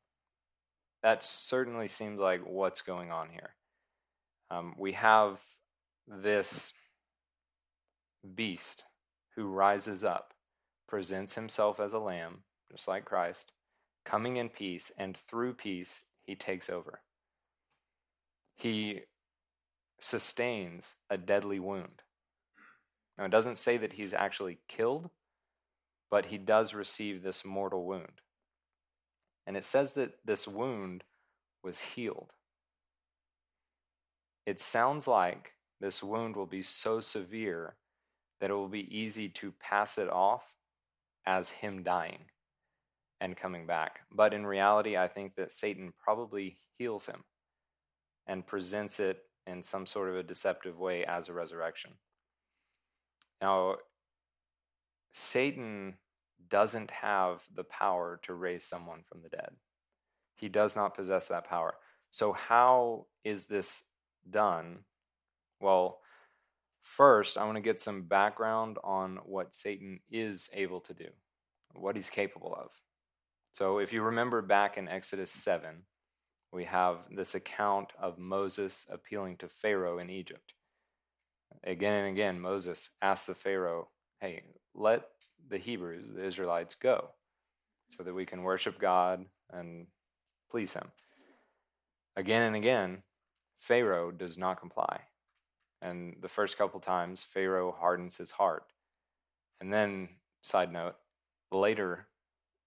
that 1.04 1.26
certainly 1.26 1.90
seems 1.90 2.22
like 2.22 2.48
what's 2.48 2.82
going 2.82 3.12
on 3.12 3.32
here. 3.32 3.56
Um, 4.50 4.76
we 4.78 4.94
have 4.94 5.42
this 6.08 6.74
beast 8.36 8.84
who 9.36 9.48
rises 9.48 10.04
up, 10.04 10.34
presents 10.88 11.36
himself 11.36 11.80
as 11.80 11.94
a 11.94 12.00
lamb, 12.00 12.44
just 12.72 12.88
like 12.88 13.06
Christ, 13.06 13.52
coming 14.06 14.38
in 14.38 14.50
peace, 14.50 14.92
and 14.98 15.18
through 15.18 15.54
peace, 15.54 16.04
he 16.22 16.36
takes 16.36 16.70
over. 16.70 17.02
He 18.56 19.02
sustains 20.00 20.96
a 21.10 21.18
deadly 21.18 21.60
wound. 21.60 22.02
Now, 23.18 23.26
it 23.26 23.32
doesn't 23.32 23.58
say 23.58 23.78
that 23.78 23.94
he's 23.94 24.14
actually 24.14 24.60
killed, 24.68 25.10
but 26.12 26.28
he 26.28 26.38
does 26.38 26.74
receive 26.74 27.24
this 27.24 27.44
mortal 27.44 27.86
wound. 27.86 28.22
And 29.48 29.56
it 29.56 29.64
says 29.64 29.94
that 29.94 30.26
this 30.26 30.48
wound 30.48 31.04
was 31.64 31.80
healed. 31.80 32.34
It 34.46 34.60
sounds 34.60 35.08
like 35.08 35.54
this 35.80 36.04
wound 36.04 36.36
will 36.36 36.46
be 36.46 36.62
so 36.62 37.00
severe 37.00 37.76
that 38.40 38.50
it 38.50 38.54
will 38.54 38.68
be 38.68 38.96
easy 38.96 39.30
to 39.30 39.52
pass 39.52 39.98
it 39.98 40.10
off 40.10 40.54
as 41.26 41.50
him 41.50 41.84
dying 41.84 42.26
and 43.20 43.36
coming 43.36 43.66
back. 43.66 44.02
But 44.12 44.34
in 44.34 44.46
reality, 44.46 44.98
I 44.98 45.08
think 45.08 45.36
that 45.36 45.52
Satan 45.52 45.94
probably 45.98 46.58
heals 46.78 47.08
him 47.08 47.24
and 48.28 48.46
presents 48.46 49.00
it 49.00 49.24
in 49.48 49.64
some 49.64 49.86
sort 49.86 50.10
of 50.10 50.16
a 50.16 50.24
deceptive 50.24 50.78
way 50.78 51.06
as 51.06 51.30
a 51.30 51.34
resurrection. 51.34 51.92
Now, 53.42 53.78
Satan 55.14 55.96
doesn't 56.50 56.92
have 56.92 57.44
the 57.54 57.64
power 57.64 58.20
to 58.24 58.34
raise 58.34 58.66
someone 58.66 59.04
from 59.08 59.22
the 59.22 59.30
dead. 59.30 59.52
He 60.36 60.50
does 60.50 60.76
not 60.76 60.96
possess 60.96 61.28
that 61.28 61.48
power. 61.48 61.76
So, 62.12 62.34
how 62.34 63.08
is 63.24 63.46
this 63.46 63.84
done? 64.30 64.80
Well, 65.60 66.00
first, 66.82 67.38
I 67.38 67.46
want 67.46 67.56
to 67.56 67.62
get 67.62 67.80
some 67.80 68.04
background 68.04 68.78
on 68.84 69.20
what 69.26 69.54
Satan 69.54 70.00
is 70.10 70.50
able 70.54 70.82
to 70.82 70.94
do, 70.94 71.10
what 71.74 71.96
he's 71.96 72.10
capable 72.10 72.54
of. 72.54 72.72
So, 73.54 73.80
if 73.80 73.94
you 73.94 74.02
remember 74.02 74.42
back 74.42 74.78
in 74.78 74.88
Exodus 74.88 75.32
7, 75.32 75.84
we 76.52 76.66
have 76.66 76.98
this 77.12 77.36
account 77.36 77.92
of 78.00 78.18
Moses 78.18 78.86
appealing 78.90 79.38
to 79.38 79.48
Pharaoh 79.48 80.00
in 80.00 80.10
Egypt. 80.10 80.54
Again 81.64 81.94
and 81.94 82.08
again, 82.10 82.40
Moses 82.40 82.92
asks 83.02 83.28
the 83.28 83.36
Pharaoh, 83.36 83.90
Hey, 84.20 84.44
let 84.74 85.04
the 85.50 85.58
Hebrews, 85.58 86.06
the 86.16 86.26
Israelites, 86.26 86.76
go 86.76 87.10
so 87.90 88.04
that 88.04 88.14
we 88.14 88.26
can 88.26 88.44
worship 88.44 88.80
God 88.80 89.26
and 89.52 89.88
please 90.50 90.74
Him. 90.74 90.92
Again 92.16 92.44
and 92.44 92.56
again, 92.56 93.04
Pharaoh 93.60 94.12
does 94.12 94.38
not 94.38 94.60
comply. 94.60 95.02
And 95.82 96.18
the 96.22 96.30
first 96.30 96.58
couple 96.58 96.80
times, 96.80 97.24
Pharaoh 97.24 97.76
hardens 97.78 98.18
his 98.18 98.32
heart. 98.32 98.66
And 99.60 99.72
then, 99.72 100.10
side 100.42 100.72
note, 100.72 100.96
later 101.52 102.08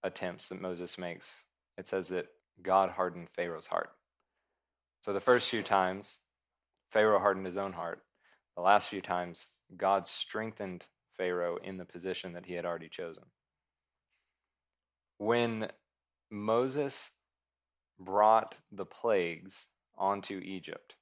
attempts 0.02 0.49
that 0.49 0.61
Moses 0.61 0.99
makes, 0.99 1.45
it 1.76 1.88
says 1.88 2.09
that 2.09 2.28
God 2.62 2.90
hardened 2.90 3.28
Pharaoh's 3.30 3.68
heart. 3.68 3.90
So 5.00 5.12
the 5.12 5.21
first 5.21 5.49
few 5.49 5.62
times, 5.62 6.21
Pharaoh 6.90 7.18
hardened 7.18 7.47
his 7.47 7.57
own 7.57 7.73
heart. 7.73 8.02
The 8.57 8.62
last 8.62 8.88
few 8.88 9.00
times, 9.00 9.47
God 9.76 10.07
strengthened 10.09 10.87
Pharaoh 11.16 11.59
in 11.62 11.76
the 11.76 11.85
position 11.85 12.33
that 12.33 12.47
he 12.47 12.54
had 12.54 12.64
already 12.64 12.88
chosen. 12.88 13.25
When 15.18 15.68
Moses 16.30 17.12
brought 17.99 18.61
the 18.71 18.87
plagues 18.87 19.68
onto 19.98 20.38
Egypt, 20.38 20.96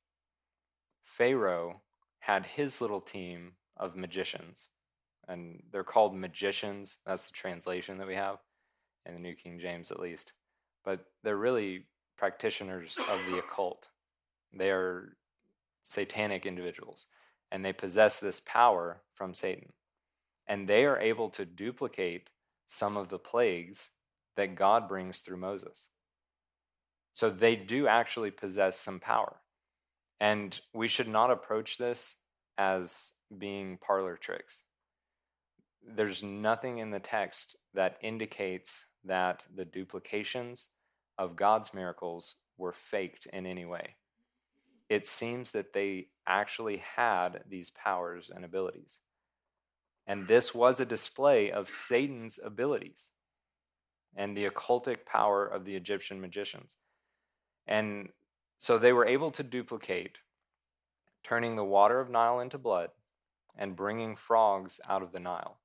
Pharaoh 1.05 1.83
had 2.21 2.47
his 2.47 2.81
little 2.81 3.01
team 3.01 3.53
of 3.77 3.95
magicians, 3.95 4.71
and 5.29 5.63
they're 5.71 5.85
called 5.85 6.17
magicians. 6.17 6.99
That's 7.07 7.27
the 7.27 7.33
translation 7.33 7.99
that 7.99 8.07
we 8.07 8.15
have 8.15 8.39
in 9.05 9.15
the 9.15 9.21
New 9.21 9.35
King 9.35 9.59
James, 9.61 9.91
at 9.91 10.01
least. 10.01 10.33
But 10.85 11.05
they're 11.23 11.37
really 11.37 11.85
practitioners 12.17 12.97
of 12.99 13.21
the 13.31 13.39
occult. 13.39 13.89
They 14.53 14.71
are 14.71 15.17
satanic 15.83 16.47
individuals, 16.47 17.07
and 17.53 17.65
they 17.65 17.73
possess 17.73 18.19
this 18.19 18.41
power 18.41 19.03
from 19.15 19.35
Satan. 19.35 19.73
And 20.47 20.69
they 20.69 20.85
are 20.85 20.99
able 20.99 21.31
to 21.31 21.45
duplicate 21.45 22.31
some 22.67 22.97
of 22.97 23.09
the 23.09 23.19
plagues 23.19 23.91
that 24.37 24.55
God 24.55 24.89
brings 24.89 25.21
through 25.21 25.39
Moses. 25.39 25.91
So 27.17 27.31
they 27.31 27.57
do 27.57 27.89
actually 27.89 28.31
possess 28.31 28.79
some 28.79 29.01
power. 29.01 29.37
And 30.21 30.61
we 30.75 30.87
should 30.87 31.09
not 31.09 31.31
approach 31.31 31.79
this 31.79 32.17
as 32.59 33.15
being 33.39 33.79
parlor 33.79 34.19
tricks. 34.19 34.65
There's 35.83 36.23
nothing 36.23 36.77
in 36.77 36.91
the 36.91 37.01
text 37.01 37.57
that 37.73 37.97
indicates 38.03 38.85
that 39.03 39.45
the 39.55 39.65
duplications 39.65 40.69
of 41.17 41.37
God's 41.37 41.73
miracles 41.73 42.35
were 42.59 42.75
faked 42.75 43.25
in 43.33 43.47
any 43.47 43.65
way. 43.65 43.95
It 44.91 45.07
seems 45.07 45.53
that 45.53 45.73
they 45.73 46.09
actually 46.27 46.83
had 46.97 47.45
these 47.49 47.71
powers 47.71 48.31
and 48.35 48.45
abilities. 48.45 49.01
And 50.07 50.29
this 50.29 50.55
was 50.55 50.81
a 50.81 50.85
display 50.85 51.51
of 51.51 51.71
Satan's 51.71 52.39
abilities 52.45 53.13
and 54.15 54.37
the 54.37 54.45
occultic 54.45 55.07
power 55.07 55.47
of 55.47 55.65
the 55.65 55.77
Egyptian 55.77 56.21
magicians. 56.21 56.77
And 57.67 58.11
so 58.59 58.79
they 58.79 58.93
were 58.93 59.07
able 59.07 59.31
to 59.33 59.43
duplicate 59.43 60.21
turning 61.25 61.57
the 61.57 61.65
water 61.65 62.01
of 62.01 62.11
Nile 62.11 62.41
into 62.41 62.59
blood 62.59 62.91
and 63.57 63.77
bringing 63.77 64.17
frogs 64.17 64.81
out 64.89 65.03
of 65.03 65.13
the 65.13 65.21
Nile. 65.21 65.59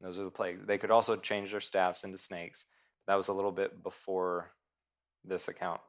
Those 0.00 0.18
are 0.18 0.24
the 0.24 0.30
plagues. 0.30 0.66
They 0.66 0.78
could 0.78 0.90
also 0.90 1.16
change 1.16 1.50
their 1.50 1.60
staffs 1.60 2.04
into 2.04 2.18
snakes. 2.18 2.64
That 3.06 3.14
was 3.14 3.28
a 3.28 3.32
little 3.32 3.52
bit 3.52 3.82
before 3.82 4.52
this 5.24 5.48
account. 5.48 5.80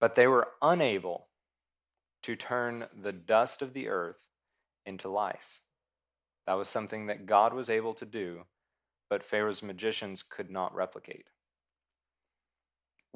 But 0.00 0.14
they 0.14 0.26
were 0.26 0.48
unable 0.62 1.28
to 2.22 2.34
turn 2.34 2.86
the 3.00 3.12
dust 3.12 3.62
of 3.62 3.72
the 3.72 3.88
earth 3.88 4.24
into 4.84 5.08
lice. 5.08 5.60
That 6.46 6.54
was 6.54 6.68
something 6.68 7.06
that 7.06 7.26
God 7.26 7.52
was 7.52 7.68
able 7.68 7.94
to 7.94 8.06
do, 8.06 8.44
but 9.08 9.22
Pharaoh's 9.22 9.62
magicians 9.62 10.22
could 10.22 10.50
not 10.50 10.74
replicate. 10.74 11.26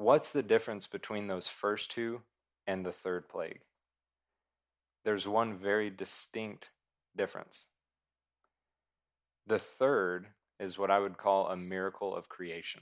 What's 0.01 0.31
the 0.31 0.41
difference 0.41 0.87
between 0.87 1.27
those 1.27 1.47
first 1.47 1.91
two 1.91 2.21
and 2.65 2.83
the 2.83 2.91
third 2.91 3.29
plague? 3.29 3.59
There's 5.05 5.27
one 5.27 5.59
very 5.59 5.91
distinct 5.91 6.69
difference. 7.15 7.67
The 9.45 9.59
third 9.59 10.25
is 10.59 10.79
what 10.79 10.89
I 10.89 10.97
would 10.97 11.19
call 11.19 11.49
a 11.49 11.55
miracle 11.55 12.15
of 12.15 12.29
creation. 12.29 12.81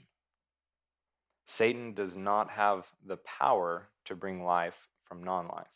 Satan 1.44 1.92
does 1.92 2.16
not 2.16 2.52
have 2.52 2.90
the 3.04 3.18
power 3.18 3.90
to 4.06 4.16
bring 4.16 4.42
life 4.42 4.88
from 5.04 5.22
non 5.22 5.46
life. 5.46 5.74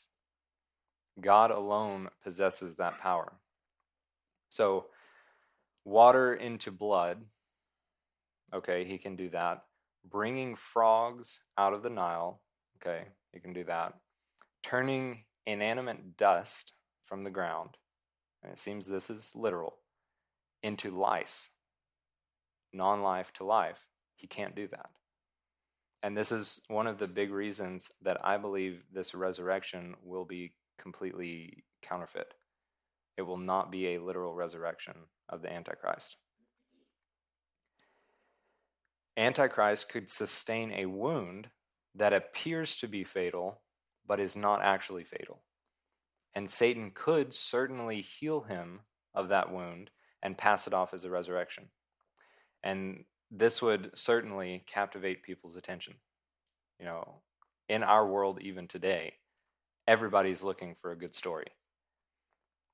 God 1.20 1.50
alone 1.50 2.08
possesses 2.22 2.76
that 2.76 3.00
power. 3.00 3.34
So, 4.48 4.86
water 5.84 6.32
into 6.32 6.70
blood, 6.70 7.18
okay, 8.54 8.86
he 8.86 8.96
can 8.96 9.14
do 9.14 9.28
that. 9.28 9.62
Bringing 10.04 10.54
frogs 10.54 11.40
out 11.56 11.72
of 11.72 11.82
the 11.82 11.90
Nile, 11.90 12.42
okay, 12.76 13.08
he 13.32 13.40
can 13.40 13.52
do 13.52 13.64
that. 13.64 13.94
Turning 14.62 15.24
inanimate 15.46 16.16
dust 16.16 16.72
from 17.06 17.22
the 17.22 17.30
ground, 17.30 17.76
and 18.42 18.52
it 18.52 18.58
seems 18.58 18.86
this 18.86 19.10
is 19.10 19.32
literal, 19.34 19.76
into 20.62 20.90
lice, 20.90 21.50
non 22.72 23.02
life 23.02 23.32
to 23.34 23.44
life, 23.44 23.86
he 24.16 24.26
can't 24.26 24.56
do 24.56 24.68
that. 24.68 24.90
And 26.02 26.16
this 26.16 26.30
is 26.32 26.60
one 26.68 26.86
of 26.86 26.98
the 26.98 27.06
big 27.06 27.30
reasons 27.30 27.90
that 28.02 28.18
I 28.22 28.36
believe 28.36 28.84
this 28.92 29.14
resurrection 29.14 29.94
will 30.02 30.26
be 30.26 30.52
completely 30.78 31.64
counterfeit. 31.80 32.34
It 33.16 33.22
will 33.22 33.38
not 33.38 33.70
be 33.70 33.88
a 33.94 34.02
literal 34.02 34.34
resurrection 34.34 34.94
of 35.28 35.40
the 35.40 35.50
Antichrist. 35.50 36.16
Antichrist 39.16 39.88
could 39.88 40.10
sustain 40.10 40.72
a 40.72 40.86
wound 40.86 41.48
that 41.94 42.12
appears 42.12 42.76
to 42.76 42.88
be 42.88 43.04
fatal, 43.04 43.60
but 44.06 44.20
is 44.20 44.36
not 44.36 44.62
actually 44.62 45.04
fatal. 45.04 45.42
And 46.34 46.50
Satan 46.50 46.90
could 46.92 47.32
certainly 47.32 48.00
heal 48.00 48.42
him 48.42 48.80
of 49.14 49.28
that 49.28 49.52
wound 49.52 49.90
and 50.22 50.36
pass 50.36 50.66
it 50.66 50.74
off 50.74 50.92
as 50.92 51.04
a 51.04 51.10
resurrection. 51.10 51.68
And 52.62 53.04
this 53.30 53.62
would 53.62 53.90
certainly 53.94 54.64
captivate 54.66 55.22
people's 55.22 55.54
attention. 55.54 55.94
You 56.80 56.86
know, 56.86 57.20
in 57.68 57.82
our 57.82 58.06
world, 58.06 58.40
even 58.40 58.66
today, 58.66 59.14
everybody's 59.86 60.42
looking 60.42 60.74
for 60.80 60.90
a 60.90 60.98
good 60.98 61.14
story. 61.14 61.46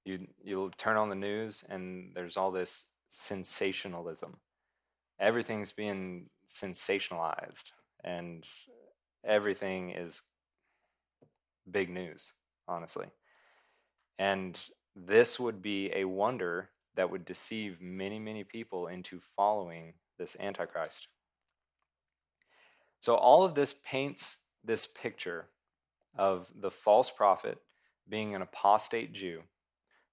You 0.04 0.28
you'll 0.42 0.70
turn 0.70 0.96
on 0.96 1.10
the 1.10 1.14
news 1.14 1.64
and 1.68 2.12
there's 2.14 2.36
all 2.36 2.50
this 2.50 2.86
sensationalism. 3.08 4.38
Everything's 5.20 5.72
being 5.72 6.30
sensationalized, 6.48 7.72
and 8.02 8.48
everything 9.24 9.90
is 9.90 10.22
big 11.70 11.90
news, 11.90 12.32
honestly. 12.66 13.06
And 14.18 14.58
this 14.96 15.38
would 15.38 15.62
be 15.62 15.92
a 15.94 16.06
wonder 16.06 16.70
that 16.96 17.10
would 17.10 17.24
deceive 17.24 17.80
many, 17.80 18.18
many 18.18 18.44
people 18.44 18.86
into 18.86 19.20
following 19.36 19.94
this 20.18 20.36
Antichrist. 20.40 21.08
So, 23.00 23.14
all 23.14 23.44
of 23.44 23.54
this 23.54 23.74
paints 23.84 24.38
this 24.64 24.86
picture 24.86 25.46
of 26.16 26.50
the 26.58 26.70
false 26.70 27.10
prophet 27.10 27.58
being 28.08 28.34
an 28.34 28.42
apostate 28.42 29.12
Jew 29.12 29.42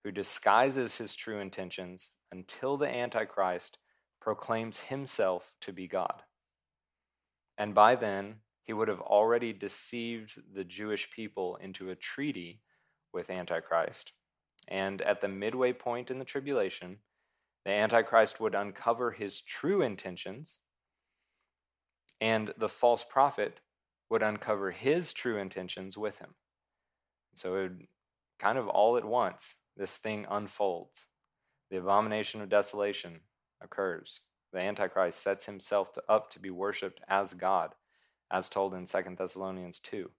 who 0.04 0.12
disguises 0.12 0.98
his 0.98 1.15
true 1.15 1.39
intentions 1.39 2.12
until 2.32 2.78
the 2.78 2.88
Antichrist 2.88 3.78
proclaims 4.28 4.82
himself 4.82 5.54
to 5.62 5.72
be 5.72 5.88
God. 5.88 6.22
And 7.58 7.74
by 7.74 7.96
then, 7.96 8.42
he 8.62 8.74
would 8.74 8.90
have 8.90 9.00
already 9.00 9.54
deceived 9.54 10.42
the 10.54 10.66
Jewish 10.66 11.10
people 11.10 11.56
into 11.62 11.90
a 11.90 11.96
treaty 11.96 12.60
with 13.13 13.30
Antichrist. 13.30 14.12
And 14.68 15.02
at 15.02 15.22
the 15.22 15.30
midway 15.30 15.72
point 15.72 16.12
in 16.12 16.20
the 16.20 16.26
tribulation, 16.26 16.98
the 17.63 17.72
Antichrist 17.72 18.42
would 18.42 18.54
uncover 18.54 19.12
his 19.12 19.40
true 19.40 19.82
intentions, 19.82 20.60
and 22.20 22.54
the 22.58 22.68
false 22.68 23.06
prophet 23.06 23.62
would 24.10 24.24
uncover 24.24 24.72
his 24.72 25.13
true 25.13 25.38
intentions 25.38 25.98
with 25.98 26.20
him. 26.20 26.36
So 27.34 27.56
it 27.56 27.62
would 27.62 27.88
kind 28.40 28.58
of 28.58 28.68
all 28.68 28.98
at 28.98 29.06
once, 29.06 29.56
this 29.78 30.00
thing 30.00 30.26
unfolds. 30.30 31.06
The 31.72 31.78
abomination 31.78 32.42
of 32.42 32.50
desolation 32.50 33.22
occurs. 33.62 34.22
The 34.54 34.60
Antichrist 34.60 35.22
sets 35.22 35.46
himself 35.46 35.91
to, 35.93 36.04
up 36.08 36.30
to 36.32 36.39
be 36.39 36.50
worshipped 36.50 37.02
as 37.08 37.34
God, 37.34 37.76
as 38.32 38.50
told 38.50 38.74
in 38.74 38.86
2 38.86 39.02
Thessalonians 39.17 39.80
2. 39.80 40.10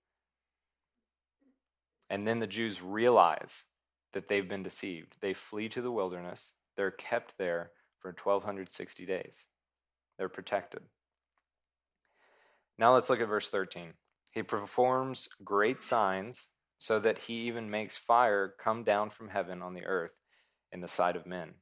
And 2.11 2.27
then 2.27 2.39
the 2.39 2.47
Jews 2.47 2.83
realize 2.83 3.65
that 4.13 4.29
they've 4.29 4.49
been 4.49 4.63
deceived. 4.63 5.17
They 5.21 5.35
flee 5.35 5.69
to 5.71 5.83
the 5.83 5.93
wilderness. 5.93 6.53
They're 6.77 6.91
kept 6.91 7.37
there 7.39 7.73
for 7.99 8.09
1260 8.11 9.05
days. 9.05 9.47
They're 10.17 10.29
protected. 10.29 10.83
Now 12.79 12.95
let's 12.95 13.11
look 13.11 13.21
at 13.21 13.29
verse 13.29 13.51
13. 13.51 13.95
He 14.33 14.43
performs 14.43 15.29
great 15.45 15.83
signs 15.83 16.51
so 16.79 17.01
that 17.01 17.19
he 17.19 17.35
even 17.47 17.71
makes 17.71 17.97
fire 17.97 18.55
come 18.59 18.85
down 18.85 19.11
from 19.11 19.29
heaven 19.29 19.63
on 19.63 19.75
the 19.75 19.85
earth 19.85 20.13
in 20.71 20.81
the 20.81 20.89
sight 20.89 21.17
of 21.17 21.27
men. 21.27 21.55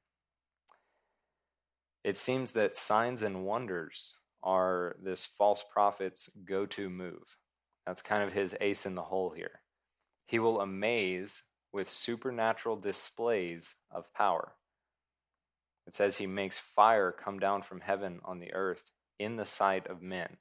It 2.06 2.16
seems 2.16 2.52
that 2.52 2.76
signs 2.76 3.22
and 3.22 3.44
wonders 3.44 4.14
are 4.40 4.94
this 5.02 5.26
false 5.26 5.64
prophet's 5.68 6.30
go 6.44 6.64
to 6.64 6.88
move. 6.88 7.36
That's 7.84 8.00
kind 8.00 8.22
of 8.22 8.32
his 8.32 8.56
ace 8.60 8.86
in 8.86 8.94
the 8.94 9.02
hole 9.02 9.30
here. 9.30 9.62
He 10.24 10.38
will 10.38 10.60
amaze 10.60 11.42
with 11.72 11.90
supernatural 11.90 12.76
displays 12.76 13.74
of 13.90 14.14
power. 14.14 14.52
It 15.84 15.96
says 15.96 16.18
he 16.18 16.28
makes 16.28 16.60
fire 16.60 17.10
come 17.10 17.40
down 17.40 17.62
from 17.62 17.80
heaven 17.80 18.20
on 18.24 18.38
the 18.38 18.54
earth 18.54 18.92
in 19.18 19.34
the 19.34 19.44
sight 19.44 19.88
of 19.88 20.00
men. 20.00 20.36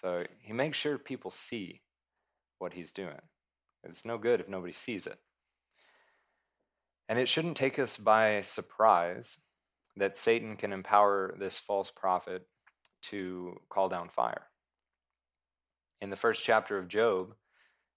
So 0.00 0.24
he 0.40 0.54
makes 0.54 0.78
sure 0.78 0.96
people 0.96 1.30
see 1.30 1.82
what 2.58 2.72
he's 2.72 2.92
doing. 2.92 3.20
It's 3.84 4.06
no 4.06 4.16
good 4.16 4.40
if 4.40 4.48
nobody 4.48 4.72
sees 4.72 5.06
it. 5.06 5.18
And 7.06 7.18
it 7.18 7.28
shouldn't 7.28 7.58
take 7.58 7.78
us 7.78 7.98
by 7.98 8.40
surprise 8.40 9.40
that 9.96 10.16
Satan 10.16 10.56
can 10.56 10.72
empower 10.72 11.34
this 11.38 11.58
false 11.58 11.90
prophet 11.90 12.46
to 13.02 13.60
call 13.68 13.88
down 13.88 14.08
fire. 14.08 14.48
In 16.00 16.10
the 16.10 16.16
first 16.16 16.44
chapter 16.44 16.78
of 16.78 16.88
Job, 16.88 17.34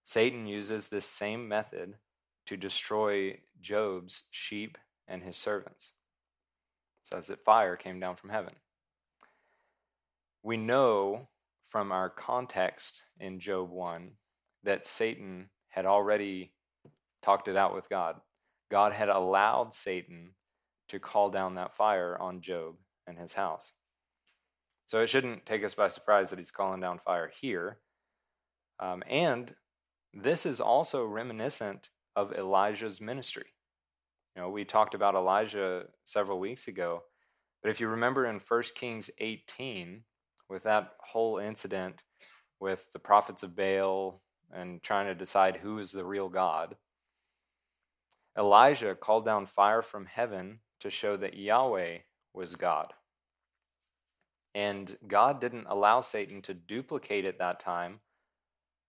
Satan 0.04 0.46
uses 0.46 0.88
this 0.88 1.04
same 1.04 1.46
method 1.46 1.96
to 2.46 2.56
destroy 2.56 3.38
Job's 3.60 4.24
sheep 4.30 4.78
and 5.06 5.22
his 5.22 5.36
servants. 5.36 5.92
It 7.04 7.14
says 7.14 7.26
that 7.26 7.44
fire 7.44 7.76
came 7.76 8.00
down 8.00 8.16
from 8.16 8.30
heaven. 8.30 8.54
We 10.42 10.56
know 10.56 11.28
from 11.68 11.92
our 11.92 12.08
context 12.08 13.02
in 13.18 13.40
Job 13.40 13.70
1 13.70 14.12
that 14.64 14.86
Satan 14.86 15.50
had 15.68 15.86
already 15.86 16.52
talked 17.22 17.48
it 17.48 17.56
out 17.56 17.74
with 17.74 17.88
God. 17.88 18.16
God 18.70 18.92
had 18.92 19.08
allowed 19.08 19.74
Satan 19.74 20.30
to 20.90 20.98
call 20.98 21.30
down 21.30 21.54
that 21.54 21.76
fire 21.76 22.16
on 22.20 22.40
Job 22.40 22.74
and 23.06 23.18
his 23.18 23.34
house. 23.34 23.72
So 24.86 25.00
it 25.00 25.08
shouldn't 25.08 25.46
take 25.46 25.64
us 25.64 25.74
by 25.74 25.88
surprise 25.88 26.30
that 26.30 26.38
he's 26.38 26.50
calling 26.50 26.80
down 26.80 26.98
fire 26.98 27.30
here. 27.32 27.78
Um, 28.80 29.04
and 29.08 29.54
this 30.12 30.44
is 30.44 30.60
also 30.60 31.04
reminiscent 31.04 31.90
of 32.16 32.32
Elijah's 32.32 33.00
ministry. 33.00 33.54
You 34.34 34.42
know, 34.42 34.50
we 34.50 34.64
talked 34.64 34.94
about 34.94 35.14
Elijah 35.14 35.84
several 36.04 36.40
weeks 36.40 36.66
ago, 36.66 37.04
but 37.62 37.70
if 37.70 37.80
you 37.80 37.86
remember 37.86 38.26
in 38.26 38.40
1 38.40 38.62
Kings 38.74 39.10
18, 39.18 40.02
with 40.48 40.64
that 40.64 40.94
whole 40.98 41.38
incident 41.38 42.02
with 42.58 42.92
the 42.92 42.98
prophets 42.98 43.44
of 43.44 43.54
Baal 43.54 44.20
and 44.52 44.82
trying 44.82 45.06
to 45.06 45.14
decide 45.14 45.58
who 45.58 45.78
is 45.78 45.92
the 45.92 46.04
real 46.04 46.28
God, 46.28 46.74
Elijah 48.36 48.96
called 48.96 49.24
down 49.24 49.46
fire 49.46 49.82
from 49.82 50.06
heaven 50.06 50.58
to 50.80 50.90
show 50.90 51.16
that 51.16 51.36
Yahweh 51.36 51.98
was 52.34 52.56
God. 52.56 52.92
And 54.54 54.96
God 55.06 55.40
didn't 55.40 55.66
allow 55.68 56.00
Satan 56.00 56.42
to 56.42 56.54
duplicate 56.54 57.24
at 57.24 57.38
that 57.38 57.60
time 57.60 58.00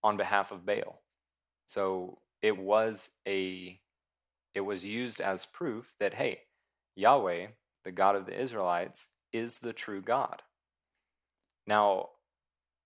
on 0.04 0.18
behalf 0.18 0.52
of 0.52 0.66
Baal. 0.66 1.02
So 1.66 2.20
it 2.42 2.58
was 2.58 3.12
a 3.28 3.80
it 4.54 4.62
was 4.62 4.84
used 4.84 5.22
as 5.22 5.46
proof 5.46 5.94
that 6.00 6.16
hey, 6.16 6.42
Yahweh, 6.96 7.48
the 7.86 7.92
God 7.92 8.16
of 8.16 8.26
the 8.26 8.40
Israelites, 8.40 9.10
is 9.32 9.60
the 9.60 9.74
true 9.74 10.02
God. 10.02 10.42
Now, 11.66 12.10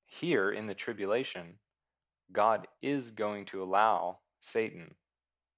here 0.05 0.51
in 0.51 0.67
the 0.67 0.75
tribulation, 0.75 1.55
God 2.31 2.67
is 2.81 3.11
going 3.11 3.45
to 3.45 3.63
allow 3.63 4.19
Satan 4.39 4.95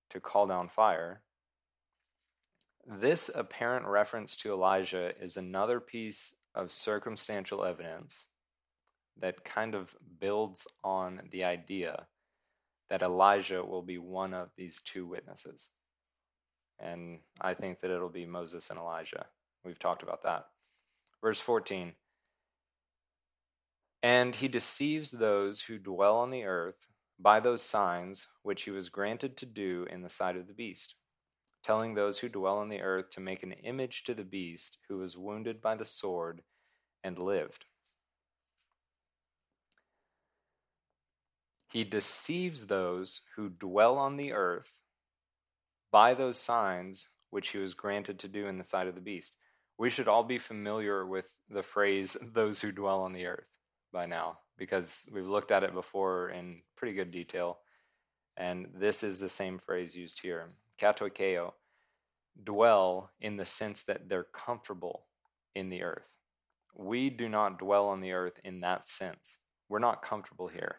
to 0.09 0.19
call 0.19 0.47
down 0.47 0.69
fire. 0.69 1.21
This 2.89 3.29
apparent 3.35 3.85
reference 3.85 4.37
to 4.37 4.53
Elijah 4.53 5.11
is 5.21 5.35
another 5.35 5.81
piece 5.81 6.33
of 6.55 6.71
circumstantial 6.71 7.65
evidence 7.65 8.29
that 9.19 9.43
kind 9.43 9.75
of 9.75 9.93
builds 10.19 10.67
on 10.85 11.23
the 11.29 11.43
idea 11.43 12.07
that 12.89 13.03
Elijah 13.03 13.61
will 13.61 13.81
be 13.81 13.97
one 13.97 14.33
of 14.33 14.51
these 14.55 14.79
two 14.79 15.05
witnesses. 15.05 15.71
And 16.79 17.19
I 17.41 17.55
think 17.55 17.81
that 17.81 17.91
it'll 17.91 18.07
be 18.07 18.25
Moses 18.25 18.69
and 18.69 18.79
Elijah. 18.79 19.25
We've 19.65 19.79
talked 19.79 20.03
about 20.03 20.23
that. 20.23 20.45
Verse 21.21 21.41
14 21.41 21.93
And 24.01 24.35
he 24.35 24.47
deceives 24.47 25.11
those 25.11 25.63
who 25.63 25.77
dwell 25.77 26.15
on 26.19 26.29
the 26.29 26.45
earth 26.45 26.87
by 27.19 27.41
those 27.41 27.61
signs 27.61 28.27
which 28.43 28.63
he 28.63 28.71
was 28.71 28.87
granted 28.87 29.35
to 29.37 29.45
do 29.45 29.85
in 29.91 30.03
the 30.03 30.09
sight 30.09 30.37
of 30.37 30.47
the 30.47 30.53
beast, 30.53 30.95
telling 31.67 31.95
those 31.95 32.19
who 32.19 32.29
dwell 32.29 32.59
on 32.59 32.69
the 32.69 32.79
earth 32.79 33.09
to 33.09 33.19
make 33.19 33.43
an 33.43 33.51
image 33.51 34.05
to 34.05 34.13
the 34.13 34.23
beast 34.23 34.77
who 34.87 34.99
was 34.99 35.17
wounded 35.17 35.61
by 35.61 35.75
the 35.75 35.83
sword 35.83 36.41
and 37.03 37.19
lived. 37.19 37.65
He 41.69 41.83
deceives 41.83 42.67
those 42.67 43.19
who 43.35 43.49
dwell 43.49 43.97
on 43.97 44.15
the 44.15 44.31
earth 44.31 44.71
by 45.91 46.13
those 46.13 46.37
signs 46.37 47.09
which 47.31 47.49
he 47.49 47.57
was 47.57 47.73
granted 47.73 48.17
to 48.19 48.29
do 48.29 48.47
in 48.47 48.57
the 48.57 48.63
sight 48.63 48.87
of 48.87 48.95
the 48.95 49.01
beast. 49.01 49.35
We 49.77 49.89
should 49.89 50.07
all 50.07 50.23
be 50.23 50.37
familiar 50.37 51.05
with 51.05 51.27
the 51.49 51.63
phrase, 51.63 52.15
those 52.21 52.61
who 52.61 52.71
dwell 52.71 53.01
on 53.01 53.11
the 53.11 53.25
earth, 53.25 53.49
by 53.91 54.05
now 54.05 54.37
because 54.57 55.05
we've 55.11 55.27
looked 55.27 55.51
at 55.51 55.63
it 55.63 55.73
before 55.73 56.29
in 56.29 56.61
pretty 56.77 56.95
good 56.95 57.11
detail. 57.11 57.59
And 58.37 58.67
this 58.73 59.03
is 59.03 59.19
the 59.19 59.29
same 59.29 59.59
phrase 59.59 59.97
used 59.97 60.21
here. 60.21 60.47
Katoikeo, 60.77 61.53
dwell 62.43 63.11
in 63.19 63.37
the 63.37 63.45
sense 63.45 63.81
that 63.83 64.09
they're 64.09 64.23
comfortable 64.23 65.05
in 65.55 65.69
the 65.69 65.83
earth. 65.83 66.07
We 66.75 67.09
do 67.09 67.27
not 67.27 67.57
dwell 67.57 67.87
on 67.87 68.01
the 68.01 68.11
earth 68.11 68.39
in 68.43 68.61
that 68.61 68.87
sense. 68.87 69.39
We're 69.67 69.79
not 69.79 70.01
comfortable 70.01 70.47
here 70.47 70.77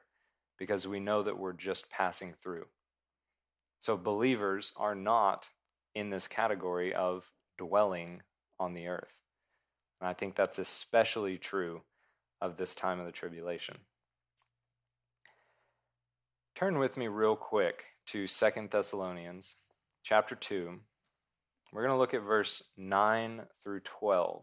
because 0.59 0.87
we 0.87 1.01
know 1.01 1.23
that 1.23 1.39
we're 1.39 1.53
just 1.53 1.91
passing 1.91 2.35
through. 2.41 2.67
So 3.81 3.97
believers 3.97 4.73
are 4.77 4.95
not 4.95 5.49
in 5.95 6.11
this 6.11 6.29
category 6.29 6.95
of 6.95 7.33
dwelling 7.57 8.23
on 8.59 8.75
the 8.75 8.87
earth. 8.87 9.21
And 10.01 10.09
I 10.09 10.13
think 10.13 10.35
that's 10.35 10.59
especially 10.59 11.39
true 11.39 11.83
of 12.41 12.57
this 12.57 12.75
time 12.75 13.01
of 13.01 13.07
the 13.07 13.13
tribulation. 13.13 13.79
Turn 16.55 16.79
with 16.79 16.97
me 16.97 17.09
real 17.09 17.37
quick 17.37 17.85
to 18.07 18.27
Second 18.27 18.71
Thessalonians 18.71 19.57
chapter 20.09 20.35
2. 20.35 20.81
We're 21.71 21.83
going 21.83 21.93
to 21.93 21.99
look 21.99 22.15
at 22.15 22.23
verse 22.23 22.63
9 22.79 23.43
through 23.63 23.81
12. 23.81 24.43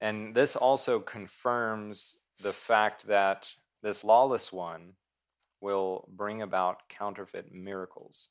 And 0.00 0.32
this 0.32 0.54
also 0.54 1.00
confirms 1.00 2.18
the 2.40 2.52
fact 2.52 3.08
that 3.08 3.52
this 3.82 4.04
lawless 4.04 4.52
one 4.52 4.92
will 5.60 6.08
bring 6.08 6.40
about 6.40 6.88
counterfeit 6.88 7.52
miracles. 7.52 8.28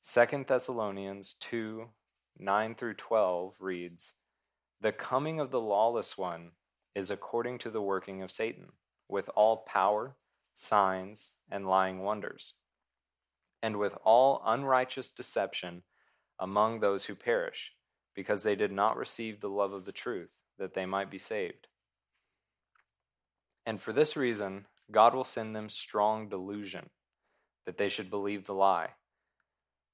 Second 0.00 0.46
Thessalonians 0.46 1.34
2 1.40 1.90
9 2.38 2.74
through 2.74 2.94
12 2.94 3.56
reads, 3.60 4.14
the 4.80 4.92
coming 4.92 5.38
of 5.38 5.50
the 5.50 5.60
lawless 5.60 6.16
one 6.16 6.52
is 6.94 7.10
according 7.10 7.58
to 7.58 7.70
the 7.70 7.82
working 7.82 8.22
of 8.22 8.30
Satan, 8.30 8.68
with 9.10 9.28
all 9.34 9.58
power, 9.58 10.16
signs, 10.54 11.34
and 11.50 11.68
lying 11.68 11.98
wonders, 11.98 12.54
and 13.62 13.78
with 13.78 13.96
all 14.04 14.42
unrighteous 14.44 15.10
deception 15.10 15.82
among 16.38 16.80
those 16.80 17.04
who 17.04 17.14
perish, 17.14 17.72
because 18.14 18.42
they 18.42 18.56
did 18.56 18.72
not 18.72 18.96
receive 18.96 19.40
the 19.40 19.48
love 19.48 19.72
of 19.72 19.84
the 19.84 19.92
truth, 19.92 20.30
that 20.58 20.74
they 20.74 20.84
might 20.84 21.10
be 21.10 21.18
saved. 21.18 21.68
And 23.64 23.80
for 23.80 23.92
this 23.92 24.16
reason, 24.16 24.66
God 24.90 25.14
will 25.14 25.24
send 25.24 25.54
them 25.54 25.68
strong 25.68 26.28
delusion, 26.28 26.90
that 27.64 27.78
they 27.78 27.88
should 27.88 28.10
believe 28.10 28.44
the 28.44 28.54
lie, 28.54 28.90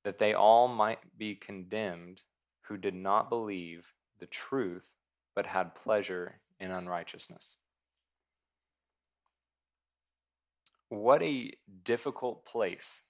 that 0.04 0.18
they 0.18 0.32
all 0.32 0.68
might 0.68 1.18
be 1.18 1.34
condemned 1.34 2.22
who 2.62 2.78
did 2.78 2.94
not 2.94 3.28
believe 3.28 3.92
the 4.18 4.26
truth, 4.26 4.84
but 5.36 5.46
had 5.46 5.74
pleasure 5.74 6.40
in 6.58 6.70
unrighteousness. 6.70 7.58
What 10.88 11.22
a 11.22 11.52
difficult 11.84 12.46
place 12.46 13.02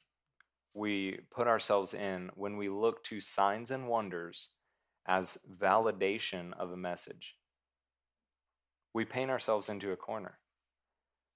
we 0.75 1.21
put 1.31 1.47
ourselves 1.47 1.95
in 1.95 2.31
when 2.35 2.57
we 2.57 2.69
look 2.69 3.03
to 3.05 3.21
signs 3.21 3.71
and 3.71 3.89
wonders 3.89 4.51
as 5.07 5.39
validation 5.61 6.53
of 6.59 6.71
a 6.71 6.77
message. 6.77 7.37
We 8.93 9.05
paint 9.05 9.31
ourselves 9.31 9.69
into 9.69 9.93
a 9.93 9.97
corner 9.97 10.39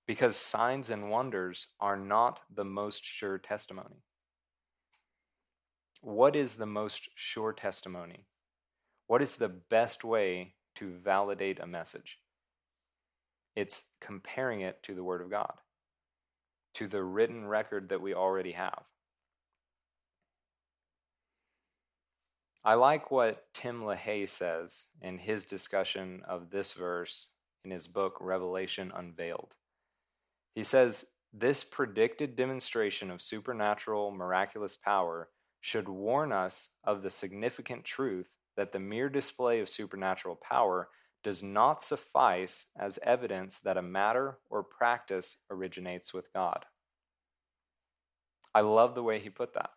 because 0.07 0.37
signs 0.37 0.91
and 0.91 1.11
wonders 1.11 1.69
are 1.81 1.97
not 1.97 2.41
the 2.53 2.65
most 2.65 3.05
sure 3.05 3.39
testimony. 3.39 4.03
What 6.01 6.35
is 6.35 6.57
the 6.57 6.67
most 6.67 7.09
sure 7.15 7.53
testimony? 7.53 8.27
What 9.07 9.23
is 9.23 9.37
the 9.37 9.49
best 9.49 10.05
way 10.05 10.55
to 10.77 10.91
validate 10.91 11.61
a 11.61 11.67
message? 11.67 12.19
It's 13.55 13.85
comparing 14.01 14.61
it 14.63 14.83
to 14.85 14.95
the 14.95 15.05
Word 15.05 15.21
of 15.21 15.31
God, 15.31 15.55
to 16.75 16.89
the 16.89 17.03
written 17.03 17.47
record 17.47 17.91
that 17.91 18.01
we 18.01 18.15
already 18.15 18.53
have. 18.53 18.83
I 22.65 22.75
like 22.75 23.11
what 23.11 23.53
Tim 23.53 23.83
LaHaye 23.83 24.29
says 24.29 24.87
in 25.01 25.19
his 25.19 25.45
discussion 25.45 26.23
of 26.29 26.51
this 26.51 26.75
verse 26.75 27.27
in 27.65 27.73
his 27.73 27.89
book 27.89 28.19
Revelation 28.21 28.93
Unveiled. 28.95 29.57
He 30.55 30.63
says, 30.63 31.07
This 31.33 31.65
predicted 31.65 32.37
demonstration 32.37 33.11
of 33.11 33.21
supernatural, 33.21 34.13
miraculous 34.13 34.77
power 34.77 35.29
should 35.61 35.89
warn 35.89 36.31
us 36.31 36.71
of 36.85 37.03
the 37.03 37.11
significant 37.11 37.85
truth 37.85 38.37
that 38.57 38.71
the 38.71 38.79
mere 38.79 39.09
display 39.09 39.59
of 39.59 39.69
supernatural 39.69 40.37
power 40.37 40.89
does 41.25 41.43
not 41.43 41.83
suffice 41.83 42.67
as 42.79 43.01
evidence 43.03 43.59
that 43.59 43.77
a 43.77 43.83
matter 43.83 44.39
or 44.51 44.63
practice 44.63 45.37
originates 45.51 46.15
with 46.15 46.33
God. 46.33 46.65
I 48.55 48.61
love 48.61 48.95
the 48.95 49.03
way 49.03 49.19
he 49.19 49.31
put 49.31 49.55
that 49.55 49.71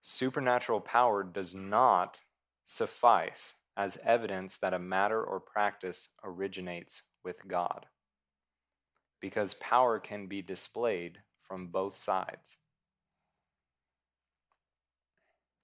supernatural 0.00 0.80
power 0.80 1.22
does 1.22 1.54
not 1.54 2.20
suffice 2.64 3.54
as 3.76 3.98
evidence 4.04 4.56
that 4.56 4.74
a 4.74 4.78
matter 4.78 5.22
or 5.22 5.40
practice 5.40 6.08
originates 6.24 7.02
with 7.24 7.46
God, 7.46 7.86
because 9.20 9.54
power 9.54 9.98
can 9.98 10.26
be 10.26 10.42
displayed 10.42 11.18
from 11.46 11.68
both 11.68 11.96
sides. 11.96 12.58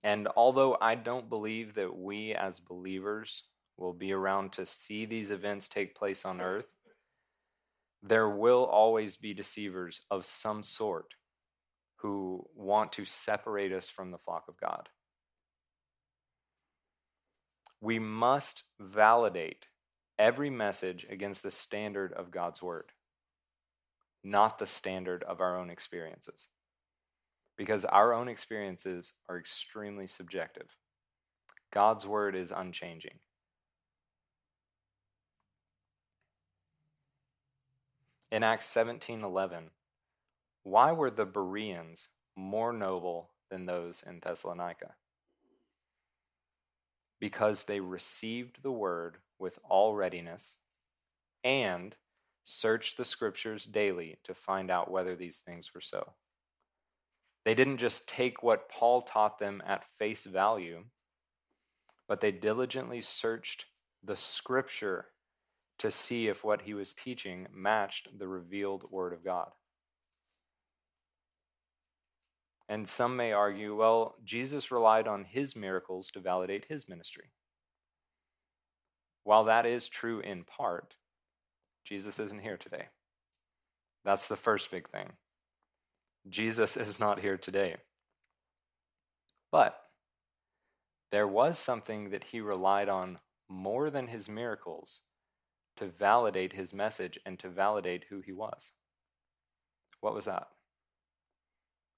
And 0.02 0.28
although 0.36 0.76
I 0.80 0.94
don't 0.94 1.28
believe 1.28 1.74
that 1.74 1.96
we 1.96 2.34
as 2.34 2.60
believers 2.60 3.44
will 3.76 3.94
be 3.94 4.12
around 4.12 4.52
to 4.52 4.66
see 4.66 5.06
these 5.06 5.30
events 5.30 5.68
take 5.68 5.96
place 5.96 6.24
on 6.24 6.40
earth, 6.40 6.68
there 8.02 8.28
will 8.28 8.64
always 8.64 9.16
be 9.16 9.32
deceivers 9.32 10.02
of 10.10 10.26
some 10.26 10.62
sort 10.62 11.14
who 12.04 12.46
want 12.54 12.92
to 12.92 13.06
separate 13.06 13.72
us 13.72 13.88
from 13.88 14.10
the 14.10 14.18
flock 14.18 14.44
of 14.46 14.60
God. 14.60 14.90
We 17.80 17.98
must 17.98 18.64
validate 18.78 19.68
every 20.18 20.50
message 20.50 21.06
against 21.08 21.42
the 21.42 21.50
standard 21.50 22.12
of 22.12 22.30
God's 22.30 22.60
word, 22.60 22.92
not 24.22 24.58
the 24.58 24.66
standard 24.66 25.22
of 25.22 25.40
our 25.40 25.58
own 25.58 25.70
experiences. 25.70 26.48
Because 27.56 27.86
our 27.86 28.12
own 28.12 28.28
experiences 28.28 29.14
are 29.26 29.38
extremely 29.38 30.06
subjective. 30.06 30.76
God's 31.72 32.06
word 32.06 32.36
is 32.36 32.52
unchanging. 32.54 33.18
In 38.30 38.42
Acts 38.42 38.66
17:11, 38.66 39.70
why 40.64 40.92
were 40.92 41.10
the 41.10 41.26
Bereans 41.26 42.08
more 42.34 42.72
noble 42.72 43.30
than 43.50 43.66
those 43.66 44.02
in 44.04 44.18
Thessalonica? 44.20 44.94
Because 47.20 47.64
they 47.64 47.80
received 47.80 48.62
the 48.62 48.72
word 48.72 49.18
with 49.38 49.58
all 49.68 49.94
readiness 49.94 50.56
and 51.44 51.96
searched 52.44 52.96
the 52.96 53.04
scriptures 53.04 53.66
daily 53.66 54.18
to 54.24 54.34
find 54.34 54.70
out 54.70 54.90
whether 54.90 55.14
these 55.14 55.38
things 55.38 55.72
were 55.74 55.80
so. 55.80 56.14
They 57.44 57.54
didn't 57.54 57.76
just 57.76 58.08
take 58.08 58.42
what 58.42 58.70
Paul 58.70 59.02
taught 59.02 59.38
them 59.38 59.62
at 59.66 59.84
face 59.98 60.24
value, 60.24 60.84
but 62.08 62.22
they 62.22 62.32
diligently 62.32 63.02
searched 63.02 63.66
the 64.02 64.16
scripture 64.16 65.08
to 65.78 65.90
see 65.90 66.28
if 66.28 66.42
what 66.42 66.62
he 66.62 66.72
was 66.72 66.94
teaching 66.94 67.48
matched 67.52 68.18
the 68.18 68.28
revealed 68.28 68.90
Word 68.90 69.12
of 69.12 69.24
God. 69.24 69.50
And 72.68 72.88
some 72.88 73.16
may 73.16 73.32
argue, 73.32 73.76
well, 73.76 74.16
Jesus 74.24 74.70
relied 74.70 75.06
on 75.06 75.24
his 75.24 75.54
miracles 75.54 76.10
to 76.12 76.20
validate 76.20 76.66
his 76.68 76.88
ministry. 76.88 77.30
While 79.22 79.44
that 79.44 79.66
is 79.66 79.88
true 79.88 80.20
in 80.20 80.44
part, 80.44 80.96
Jesus 81.84 82.18
isn't 82.18 82.42
here 82.42 82.56
today. 82.56 82.88
That's 84.04 84.28
the 84.28 84.36
first 84.36 84.70
big 84.70 84.88
thing. 84.88 85.12
Jesus 86.28 86.76
is 86.76 86.98
not 86.98 87.20
here 87.20 87.36
today. 87.36 87.76
But 89.52 89.78
there 91.10 91.28
was 91.28 91.58
something 91.58 92.10
that 92.10 92.24
he 92.24 92.40
relied 92.40 92.88
on 92.88 93.18
more 93.48 93.90
than 93.90 94.08
his 94.08 94.28
miracles 94.28 95.02
to 95.76 95.86
validate 95.86 96.52
his 96.52 96.72
message 96.72 97.18
and 97.24 97.38
to 97.38 97.48
validate 97.48 98.06
who 98.10 98.20
he 98.20 98.32
was. 98.32 98.72
What 100.00 100.14
was 100.14 100.24
that? 100.24 100.48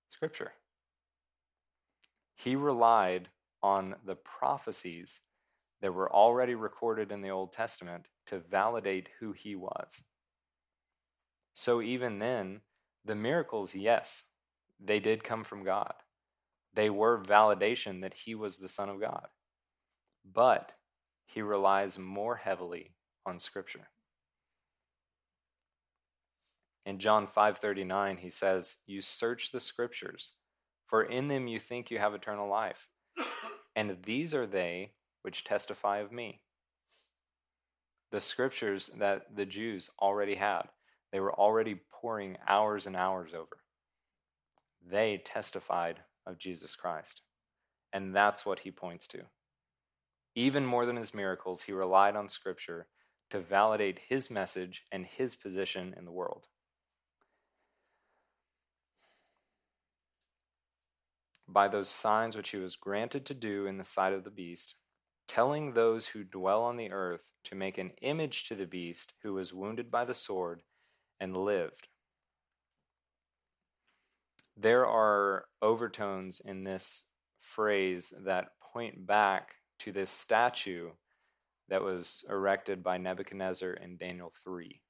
Scripture. 0.08 0.52
He 2.34 2.56
relied 2.56 3.28
on 3.62 3.96
the 4.04 4.16
prophecies 4.16 5.22
that 5.80 5.92
were 5.92 6.12
already 6.12 6.54
recorded 6.54 7.10
in 7.12 7.22
the 7.22 7.30
Old 7.30 7.52
Testament 7.52 8.08
to 8.26 8.38
validate 8.38 9.08
who 9.20 9.32
he 9.32 9.54
was. 9.54 10.02
So 11.54 11.80
even 11.80 12.18
then, 12.18 12.60
the 13.04 13.14
miracles, 13.14 13.74
yes, 13.74 14.24
they 14.78 15.00
did 15.00 15.24
come 15.24 15.44
from 15.44 15.64
God. 15.64 15.94
They 16.74 16.90
were 16.90 17.22
validation 17.22 18.02
that 18.02 18.14
he 18.14 18.34
was 18.34 18.58
the 18.58 18.68
Son 18.68 18.88
of 18.88 19.00
God. 19.00 19.28
But 20.30 20.72
he 21.24 21.40
relies 21.40 21.98
more 21.98 22.36
heavily 22.36 22.94
on 23.24 23.38
scripture. 23.38 23.88
In 26.86 27.00
John 27.00 27.26
5:39 27.26 28.18
he 28.18 28.30
says, 28.30 28.78
"You 28.86 29.02
search 29.02 29.50
the 29.50 29.60
scriptures, 29.60 30.36
for 30.86 31.02
in 31.02 31.26
them 31.26 31.48
you 31.48 31.58
think 31.58 31.90
you 31.90 31.98
have 31.98 32.14
eternal 32.14 32.48
life, 32.48 32.88
and 33.74 34.04
these 34.04 34.32
are 34.32 34.46
they 34.46 34.94
which 35.22 35.42
testify 35.42 35.98
of 35.98 36.12
me." 36.12 36.44
The 38.10 38.20
scriptures 38.20 38.86
that 38.94 39.34
the 39.34 39.44
Jews 39.44 39.90
already 39.98 40.36
had, 40.36 40.70
they 41.10 41.18
were 41.18 41.34
already 41.34 41.74
pouring 41.74 42.38
hours 42.46 42.86
and 42.86 42.94
hours 42.94 43.34
over. 43.34 43.64
They 44.80 45.18
testified 45.18 46.04
of 46.24 46.38
Jesus 46.38 46.76
Christ. 46.76 47.22
And 47.92 48.14
that's 48.14 48.46
what 48.46 48.60
he 48.60 48.70
points 48.70 49.08
to. 49.08 49.28
Even 50.36 50.64
more 50.64 50.86
than 50.86 50.96
his 50.96 51.12
miracles, 51.12 51.62
he 51.62 51.72
relied 51.72 52.14
on 52.14 52.28
scripture 52.28 52.88
to 53.30 53.40
validate 53.40 53.98
his 53.98 54.30
message 54.30 54.86
and 54.92 55.04
his 55.04 55.34
position 55.34 55.92
in 55.94 56.04
the 56.04 56.12
world. 56.12 56.48
By 61.48 61.68
those 61.68 61.88
signs 61.88 62.36
which 62.36 62.50
he 62.50 62.56
was 62.56 62.76
granted 62.76 63.24
to 63.26 63.34
do 63.34 63.66
in 63.66 63.78
the 63.78 63.84
sight 63.84 64.12
of 64.12 64.24
the 64.24 64.30
beast, 64.30 64.74
telling 65.28 65.72
those 65.72 66.08
who 66.08 66.24
dwell 66.24 66.62
on 66.62 66.76
the 66.76 66.90
earth 66.90 67.32
to 67.44 67.54
make 67.54 67.78
an 67.78 67.92
image 68.02 68.48
to 68.48 68.54
the 68.54 68.66
beast 68.66 69.14
who 69.22 69.34
was 69.34 69.52
wounded 69.52 69.90
by 69.90 70.04
the 70.04 70.14
sword 70.14 70.62
and 71.20 71.36
lived. 71.36 71.88
There 74.56 74.86
are 74.86 75.46
overtones 75.60 76.40
in 76.40 76.64
this 76.64 77.04
phrase 77.40 78.12
that 78.24 78.48
point 78.72 79.06
back 79.06 79.56
to 79.80 79.92
this 79.92 80.10
statue 80.10 80.90
that 81.68 81.82
was 81.82 82.24
erected 82.30 82.82
by 82.82 82.96
Nebuchadnezzar 82.96 83.72
in 83.72 83.96
Daniel 83.96 84.32
3. 84.44 84.80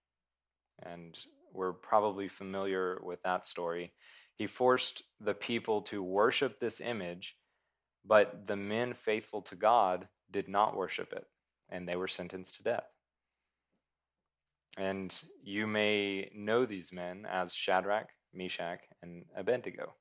And 0.82 1.18
we're 1.52 1.72
probably 1.72 2.28
familiar 2.28 3.00
with 3.02 3.22
that 3.22 3.46
story. 3.46 3.92
He 4.36 4.46
forced 4.46 5.02
the 5.18 5.34
people 5.34 5.80
to 5.82 6.02
worship 6.02 6.60
this 6.60 6.80
image, 6.80 7.36
but 8.04 8.46
the 8.46 8.56
men 8.56 8.92
faithful 8.92 9.42
to 9.42 9.56
God 9.56 10.08
did 10.30 10.48
not 10.48 10.76
worship 10.76 11.12
it, 11.12 11.26
and 11.68 11.88
they 11.88 11.96
were 11.96 12.08
sentenced 12.08 12.56
to 12.56 12.62
death. 12.62 12.90
And 14.76 15.18
you 15.42 15.66
may 15.66 16.30
know 16.34 16.66
these 16.66 16.92
men 16.92 17.26
as 17.30 17.54
Shadrach, 17.54 18.10
Meshach, 18.34 18.80
and 19.02 19.24
Abednego. 19.34 19.94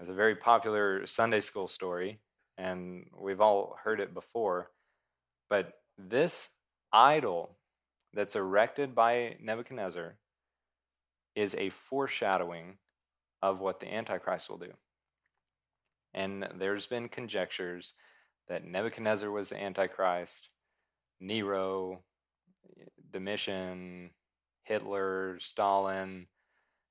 It's 0.00 0.10
a 0.10 0.14
very 0.14 0.34
popular 0.34 1.06
Sunday 1.06 1.38
school 1.38 1.68
story, 1.68 2.18
and 2.58 3.06
we've 3.16 3.40
all 3.40 3.76
heard 3.84 4.00
it 4.00 4.12
before. 4.12 4.72
But 5.48 5.74
this 5.96 6.50
idol 6.92 7.56
that's 8.12 8.34
erected 8.34 8.96
by 8.96 9.36
Nebuchadnezzar 9.40 10.16
is 11.34 11.54
a 11.54 11.70
foreshadowing 11.70 12.78
of 13.42 13.60
what 13.60 13.80
the 13.80 13.92
Antichrist 13.92 14.48
will 14.48 14.58
do. 14.58 14.72
And 16.14 16.48
there's 16.56 16.86
been 16.86 17.08
conjectures 17.08 17.94
that 18.48 18.64
Nebuchadnezzar 18.64 19.30
was 19.30 19.48
the 19.48 19.62
Antichrist, 19.62 20.50
Nero, 21.20 22.02
Domitian, 23.10 24.10
Hitler, 24.62 25.38
Stalin, 25.40 26.26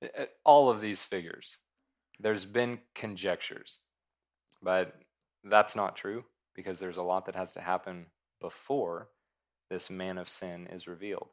eh, 0.01 0.25
all 0.43 0.69
of 0.69 0.81
these 0.81 1.03
figures. 1.03 1.57
There's 2.19 2.45
been 2.45 2.79
conjectures, 2.93 3.79
but 4.61 4.95
that's 5.43 5.75
not 5.75 5.95
true 5.95 6.25
because 6.55 6.79
there's 6.79 6.97
a 6.97 7.03
lot 7.03 7.25
that 7.25 7.35
has 7.35 7.53
to 7.53 7.61
happen 7.61 8.07
before 8.39 9.09
this 9.69 9.89
man 9.89 10.17
of 10.17 10.29
sin 10.29 10.67
is 10.71 10.87
revealed. 10.87 11.29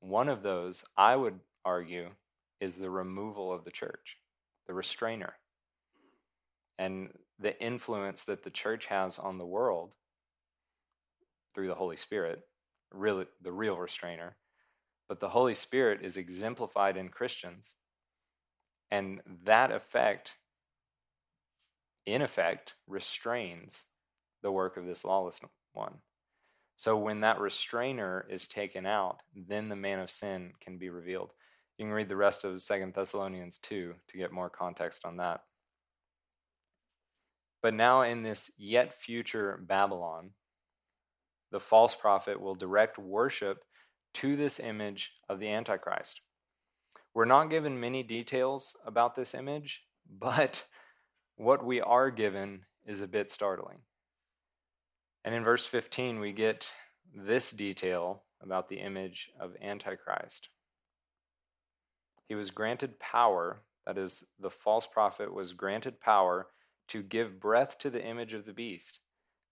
One 0.00 0.28
of 0.28 0.42
those, 0.42 0.84
I 0.96 1.16
would 1.16 1.40
argue, 1.64 2.10
is 2.62 2.76
the 2.76 2.90
removal 2.90 3.52
of 3.52 3.64
the 3.64 3.72
church, 3.72 4.18
the 4.68 4.72
restrainer. 4.72 5.34
And 6.78 7.08
the 7.36 7.60
influence 7.60 8.22
that 8.24 8.44
the 8.44 8.50
church 8.50 8.86
has 8.86 9.18
on 9.18 9.38
the 9.38 9.44
world 9.44 9.94
through 11.54 11.66
the 11.66 11.74
Holy 11.74 11.96
Spirit, 11.96 12.42
really 12.92 13.26
the 13.42 13.50
real 13.50 13.76
restrainer. 13.76 14.36
But 15.08 15.18
the 15.18 15.30
Holy 15.30 15.54
Spirit 15.54 16.02
is 16.02 16.16
exemplified 16.16 16.96
in 16.96 17.08
Christians. 17.08 17.74
And 18.92 19.22
that 19.42 19.72
effect, 19.72 20.36
in 22.06 22.22
effect, 22.22 22.76
restrains 22.86 23.86
the 24.40 24.52
work 24.52 24.76
of 24.76 24.86
this 24.86 25.04
lawless 25.04 25.40
one. 25.72 25.94
So 26.76 26.96
when 26.96 27.22
that 27.22 27.40
restrainer 27.40 28.24
is 28.30 28.46
taken 28.46 28.86
out, 28.86 29.22
then 29.34 29.68
the 29.68 29.76
man 29.76 29.98
of 29.98 30.10
sin 30.10 30.52
can 30.60 30.78
be 30.78 30.88
revealed. 30.88 31.32
You 31.78 31.86
can 31.86 31.92
read 31.92 32.08
the 32.08 32.16
rest 32.16 32.44
of 32.44 32.62
Second 32.62 32.94
Thessalonians 32.94 33.58
2 33.58 33.94
to 34.08 34.16
get 34.18 34.32
more 34.32 34.50
context 34.50 35.04
on 35.04 35.16
that. 35.16 35.40
But 37.62 37.74
now, 37.74 38.02
in 38.02 38.22
this 38.22 38.50
yet 38.58 38.92
future 38.92 39.58
Babylon, 39.62 40.30
the 41.50 41.60
false 41.60 41.94
prophet 41.94 42.40
will 42.40 42.54
direct 42.54 42.98
worship 42.98 43.64
to 44.14 44.36
this 44.36 44.58
image 44.58 45.12
of 45.28 45.38
the 45.38 45.48
Antichrist. 45.48 46.20
We're 47.14 47.24
not 47.24 47.50
given 47.50 47.78
many 47.78 48.02
details 48.02 48.76
about 48.84 49.14
this 49.14 49.34
image, 49.34 49.84
but 50.10 50.64
what 51.36 51.64
we 51.64 51.80
are 51.80 52.10
given 52.10 52.62
is 52.86 53.00
a 53.00 53.08
bit 53.08 53.30
startling. 53.30 53.78
And 55.24 55.34
in 55.34 55.44
verse 55.44 55.66
15, 55.66 56.18
we 56.18 56.32
get 56.32 56.70
this 57.14 57.52
detail 57.52 58.24
about 58.42 58.68
the 58.68 58.80
image 58.80 59.30
of 59.38 59.56
Antichrist. 59.62 60.48
He 62.32 62.36
was 62.36 62.50
granted 62.50 62.98
power, 62.98 63.60
that 63.84 63.98
is, 63.98 64.24
the 64.40 64.48
false 64.48 64.86
prophet 64.86 65.34
was 65.34 65.52
granted 65.52 66.00
power 66.00 66.46
to 66.88 67.02
give 67.02 67.38
breath 67.38 67.76
to 67.80 67.90
the 67.90 68.02
image 68.02 68.32
of 68.32 68.46
the 68.46 68.54
beast, 68.54 69.00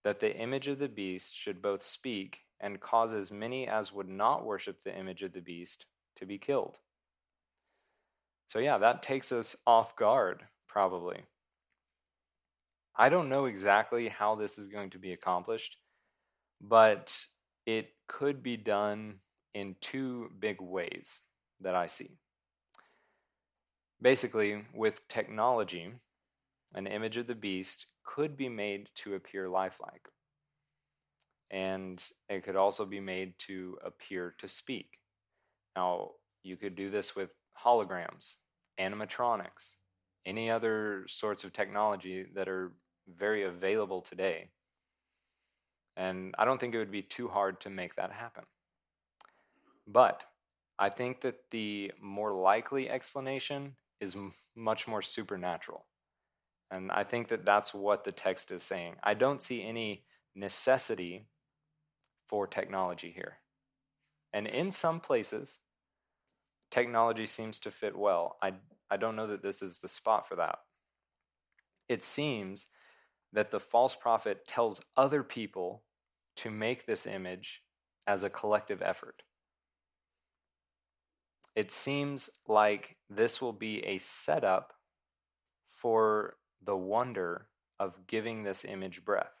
that 0.03 0.19
the 0.19 0.35
image 0.35 0.67
of 0.67 0.79
the 0.79 0.89
beast 0.89 1.35
should 1.35 1.61
both 1.61 1.83
speak 1.83 2.39
and 2.59 2.81
cause 2.81 3.13
as 3.13 3.31
many 3.31 3.67
as 3.67 3.93
would 3.93 4.09
not 4.09 4.47
worship 4.47 4.83
the 4.83 4.97
image 4.97 5.21
of 5.21 5.31
the 5.31 5.41
beast 5.41 5.85
to 6.15 6.25
be 6.25 6.39
killed. 6.39 6.79
So, 8.47 8.57
yeah, 8.57 8.79
that 8.79 9.03
takes 9.03 9.31
us 9.31 9.55
off 9.67 9.95
guard, 9.95 10.41
probably. 10.67 11.25
I 12.95 13.09
don't 13.09 13.29
know 13.29 13.45
exactly 13.45 14.07
how 14.07 14.33
this 14.33 14.57
is 14.57 14.69
going 14.69 14.89
to 14.89 14.97
be 14.97 15.13
accomplished, 15.13 15.77
but 16.59 17.25
it 17.67 17.89
could 18.07 18.41
be 18.41 18.57
done 18.57 19.19
in 19.53 19.75
two 19.81 20.31
big 20.39 20.59
ways 20.59 21.21
that 21.59 21.75
I 21.75 21.85
see. 21.85 22.17
Basically, 24.01 24.65
with 24.73 25.07
technology, 25.07 25.93
an 26.73 26.87
image 26.87 27.17
of 27.17 27.27
the 27.27 27.35
beast 27.35 27.85
could 28.03 28.35
be 28.35 28.49
made 28.49 28.89
to 28.95 29.13
appear 29.13 29.47
lifelike. 29.47 30.07
And 31.51 32.03
it 32.29 32.43
could 32.43 32.55
also 32.55 32.85
be 32.85 32.99
made 32.99 33.37
to 33.39 33.77
appear 33.85 34.33
to 34.39 34.47
speak. 34.47 34.97
Now, 35.75 36.11
you 36.43 36.57
could 36.57 36.75
do 36.75 36.89
this 36.89 37.15
with 37.15 37.29
holograms, 37.63 38.37
animatronics, 38.79 39.75
any 40.25 40.49
other 40.49 41.05
sorts 41.07 41.43
of 41.43 41.53
technology 41.53 42.25
that 42.33 42.47
are 42.47 42.71
very 43.07 43.43
available 43.43 44.01
today. 44.01 44.49
And 45.95 46.33
I 46.39 46.45
don't 46.45 46.59
think 46.59 46.73
it 46.73 46.79
would 46.79 46.91
be 46.91 47.01
too 47.01 47.27
hard 47.27 47.59
to 47.61 47.69
make 47.69 47.95
that 47.95 48.11
happen. 48.11 48.45
But 49.85 50.23
I 50.79 50.89
think 50.89 51.21
that 51.21 51.35
the 51.51 51.91
more 52.01 52.33
likely 52.33 52.89
explanation 52.89 53.75
is 54.01 54.15
m- 54.15 54.33
much 54.55 54.87
more 54.87 55.01
supernatural. 55.01 55.85
And 56.69 56.91
I 56.91 57.03
think 57.03 57.29
that 57.29 57.45
that's 57.45 57.73
what 57.73 58.03
the 58.03 58.11
text 58.11 58.51
is 58.51 58.63
saying. 58.63 58.95
I 59.03 59.13
don't 59.13 59.41
see 59.41 59.63
any 59.63 60.03
necessity 60.35 61.27
for 62.27 62.47
technology 62.47 63.11
here. 63.11 63.37
And 64.33 64.47
in 64.47 64.71
some 64.71 64.99
places, 64.99 65.59
technology 66.71 67.25
seems 67.25 67.59
to 67.59 67.71
fit 67.71 67.97
well. 67.97 68.37
I, 68.41 68.53
I 68.89 68.97
don't 68.97 69.15
know 69.15 69.27
that 69.27 69.43
this 69.43 69.61
is 69.61 69.79
the 69.79 69.89
spot 69.89 70.27
for 70.27 70.35
that. 70.37 70.59
It 71.89 72.03
seems 72.03 72.67
that 73.33 73.51
the 73.51 73.59
false 73.59 73.95
prophet 73.95 74.47
tells 74.47 74.81
other 74.95 75.23
people 75.23 75.83
to 76.37 76.49
make 76.49 76.85
this 76.85 77.05
image 77.05 77.63
as 78.07 78.23
a 78.23 78.29
collective 78.29 78.81
effort. 78.81 79.23
It 81.55 81.71
seems 81.71 82.29
like 82.47 82.97
this 83.09 83.41
will 83.41 83.53
be 83.53 83.85
a 83.85 83.97
setup 83.97 84.73
for 85.69 86.37
the 86.63 86.77
wonder 86.77 87.47
of 87.79 88.07
giving 88.07 88.43
this 88.43 88.63
image 88.63 89.03
breath. 89.03 89.33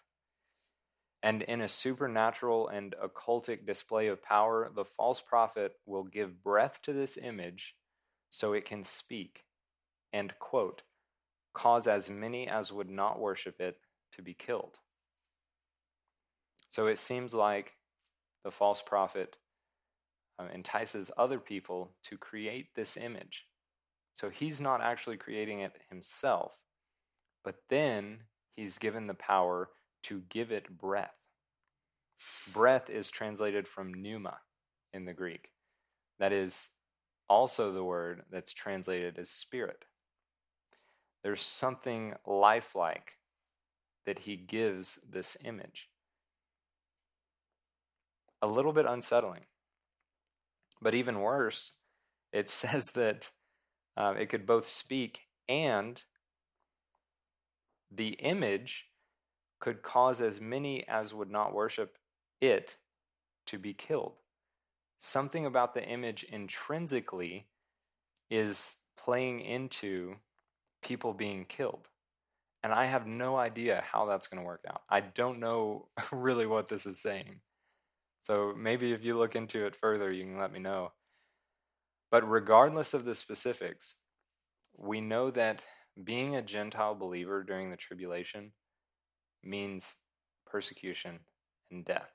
And 1.23 1.43
in 1.43 1.61
a 1.61 1.67
supernatural 1.67 2.67
and 2.67 2.95
occultic 3.01 3.65
display 3.65 4.07
of 4.07 4.23
power, 4.23 4.71
the 4.73 4.83
false 4.83 5.21
prophet 5.21 5.73
will 5.85 6.03
give 6.03 6.43
breath 6.43 6.81
to 6.81 6.93
this 6.93 7.15
image 7.15 7.75
so 8.29 8.53
it 8.53 8.65
can 8.65 8.83
speak 8.83 9.45
and, 10.11 10.33
quote, 10.39 10.81
cause 11.53 11.85
as 11.85 12.09
many 12.09 12.47
as 12.47 12.71
would 12.71 12.89
not 12.89 13.19
worship 13.19 13.61
it 13.61 13.77
to 14.13 14.21
be 14.21 14.33
killed. 14.33 14.79
So 16.69 16.87
it 16.87 16.97
seems 16.97 17.33
like 17.33 17.77
the 18.43 18.51
false 18.51 18.81
prophet 18.81 19.37
uh, 20.41 20.53
entices 20.53 21.11
other 21.17 21.39
people 21.39 21.91
to 22.03 22.17
create 22.17 22.73
this 22.75 22.97
image. 22.97 23.45
So 24.13 24.29
he's 24.29 24.59
not 24.59 24.81
actually 24.81 25.17
creating 25.17 25.59
it 25.59 25.73
himself, 25.89 26.57
but 27.43 27.55
then 27.69 28.19
he's 28.55 28.77
given 28.77 29.07
the 29.07 29.13
power 29.13 29.69
to 30.03 30.23
give 30.29 30.51
it 30.51 30.77
breath. 30.77 31.15
Breath 32.53 32.89
is 32.89 33.09
translated 33.09 33.67
from 33.67 33.93
pneuma 33.93 34.39
in 34.93 35.05
the 35.05 35.13
Greek. 35.13 35.51
That 36.19 36.31
is 36.31 36.71
also 37.29 37.71
the 37.71 37.83
word 37.83 38.23
that's 38.31 38.53
translated 38.53 39.17
as 39.17 39.29
spirit. 39.29 39.85
There's 41.23 41.41
something 41.41 42.15
lifelike 42.25 43.13
that 44.05 44.19
he 44.19 44.35
gives 44.35 44.99
this 45.09 45.37
image. 45.43 45.89
A 48.41 48.47
little 48.47 48.73
bit 48.73 48.85
unsettling. 48.87 49.45
But 50.81 50.95
even 50.95 51.19
worse, 51.19 51.73
it 52.33 52.49
says 52.61 52.91
that 52.91 53.29
uh, 53.97 54.15
it 54.17 54.27
could 54.27 54.45
both 54.45 54.65
speak 54.65 55.21
and 55.47 56.01
the 57.91 58.09
image 58.19 58.87
could 59.59 59.83
cause 59.83 60.21
as 60.21 60.41
many 60.41 60.87
as 60.87 61.13
would 61.13 61.29
not 61.29 61.53
worship 61.53 61.97
it 62.39 62.77
to 63.47 63.59
be 63.59 63.73
killed. 63.73 64.13
Something 64.97 65.45
about 65.45 65.73
the 65.73 65.83
image 65.83 66.23
intrinsically 66.23 67.47
is 68.29 68.77
playing 68.97 69.41
into 69.41 70.15
people 70.81 71.13
being 71.13 71.45
killed. 71.45 71.89
And 72.63 72.71
I 72.71 72.85
have 72.85 73.07
no 73.07 73.35
idea 73.35 73.83
how 73.91 74.05
that's 74.05 74.27
going 74.27 74.41
to 74.41 74.45
work 74.45 74.63
out. 74.69 74.83
I 74.89 75.01
don't 75.01 75.39
know 75.39 75.87
really 76.11 76.45
what 76.45 76.69
this 76.69 76.85
is 76.85 76.99
saying. 76.99 77.41
So 78.21 78.53
maybe 78.55 78.93
if 78.93 79.03
you 79.03 79.17
look 79.17 79.35
into 79.35 79.65
it 79.65 79.75
further, 79.75 80.11
you 80.11 80.23
can 80.23 80.37
let 80.37 80.53
me 80.53 80.59
know. 80.59 80.91
But 82.11 82.29
regardless 82.29 82.93
of 82.93 83.05
the 83.05 83.15
specifics, 83.15 83.95
we 84.77 85.01
know 85.01 85.31
that 85.31 85.63
being 86.03 86.35
a 86.35 86.41
Gentile 86.41 86.95
believer 86.95 87.43
during 87.43 87.71
the 87.71 87.77
tribulation 87.77 88.51
means 89.43 89.95
persecution 90.45 91.19
and 91.71 91.83
death. 91.83 92.11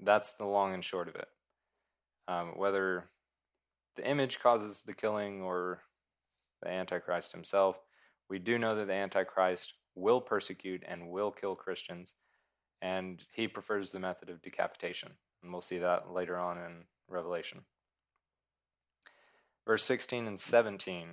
That's 0.00 0.32
the 0.32 0.46
long 0.46 0.74
and 0.74 0.84
short 0.84 1.08
of 1.08 1.16
it. 1.16 1.28
Um, 2.28 2.52
whether 2.56 3.10
the 3.96 4.08
image 4.08 4.40
causes 4.40 4.82
the 4.82 4.94
killing 4.94 5.42
or 5.42 5.82
the 6.62 6.70
Antichrist 6.70 7.32
himself, 7.32 7.78
we 8.28 8.38
do 8.38 8.58
know 8.58 8.74
that 8.74 8.86
the 8.86 8.94
Antichrist 8.94 9.74
will 9.94 10.20
persecute 10.20 10.82
and 10.86 11.08
will 11.08 11.30
kill 11.30 11.54
Christians, 11.54 12.14
and 12.80 13.24
he 13.32 13.48
prefers 13.48 13.90
the 13.90 14.00
method 14.00 14.28
of 14.28 14.42
decapitation. 14.42 15.12
And 15.42 15.52
we'll 15.52 15.62
see 15.62 15.78
that 15.78 16.10
later 16.10 16.38
on 16.38 16.58
in 16.58 16.84
Revelation. 17.08 17.62
Verse 19.66 19.84
16 19.84 20.26
and 20.26 20.38
17 20.40 21.08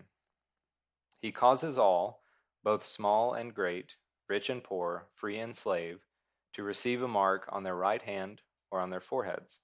He 1.20 1.32
causes 1.32 1.78
all, 1.78 2.22
both 2.64 2.84
small 2.84 3.34
and 3.34 3.53
great, 3.53 3.95
rich 4.30 4.49
and 4.49 4.64
poor, 4.64 5.07
free 5.16 5.38
and 5.38 5.55
slave, 5.55 5.99
to 6.53 6.64
receive 6.64 7.01
a 7.01 7.07
mark 7.07 7.47
on 7.51 7.64
their 7.64 7.76
right 7.76 8.01
hand 8.01 8.41
or 8.72 8.80
on 8.80 8.89
their 8.89 9.01
foreheads, 9.01 9.59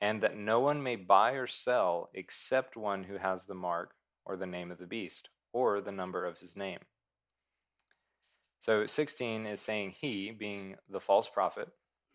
and 0.00 0.20
that 0.22 0.36
no 0.36 0.60
one 0.60 0.82
may 0.82 0.96
buy 0.96 1.32
or 1.32 1.46
sell 1.46 2.10
except 2.14 2.76
one 2.76 3.04
who 3.04 3.16
has 3.16 3.46
the 3.46 3.54
mark 3.54 3.94
or 4.24 4.36
the 4.36 4.46
name 4.46 4.70
of 4.70 4.78
the 4.78 4.86
beast 4.86 5.28
or 5.52 5.80
the 5.80 5.92
number 5.92 6.24
of 6.24 6.38
his 6.38 6.56
name. 6.56 6.78
So 8.60 8.86
16 8.86 9.46
is 9.46 9.60
saying 9.60 9.94
he, 9.98 10.30
being 10.30 10.76
the 10.88 11.00
false 11.00 11.28
prophet, 11.28 11.68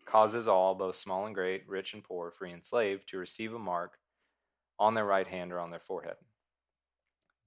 causes 0.06 0.46
all, 0.46 0.76
both 0.76 0.94
small 0.94 1.26
and 1.26 1.34
great, 1.34 1.68
rich 1.68 1.92
and 1.92 2.04
poor, 2.04 2.30
free 2.30 2.52
and 2.52 2.64
slave, 2.64 3.04
to 3.06 3.18
receive 3.18 3.52
a 3.52 3.58
mark 3.58 3.98
on 4.78 4.94
their 4.94 5.04
right 5.04 5.26
hand 5.26 5.52
or 5.52 5.58
on 5.58 5.70
their 5.70 5.80
forehead. 5.80 6.14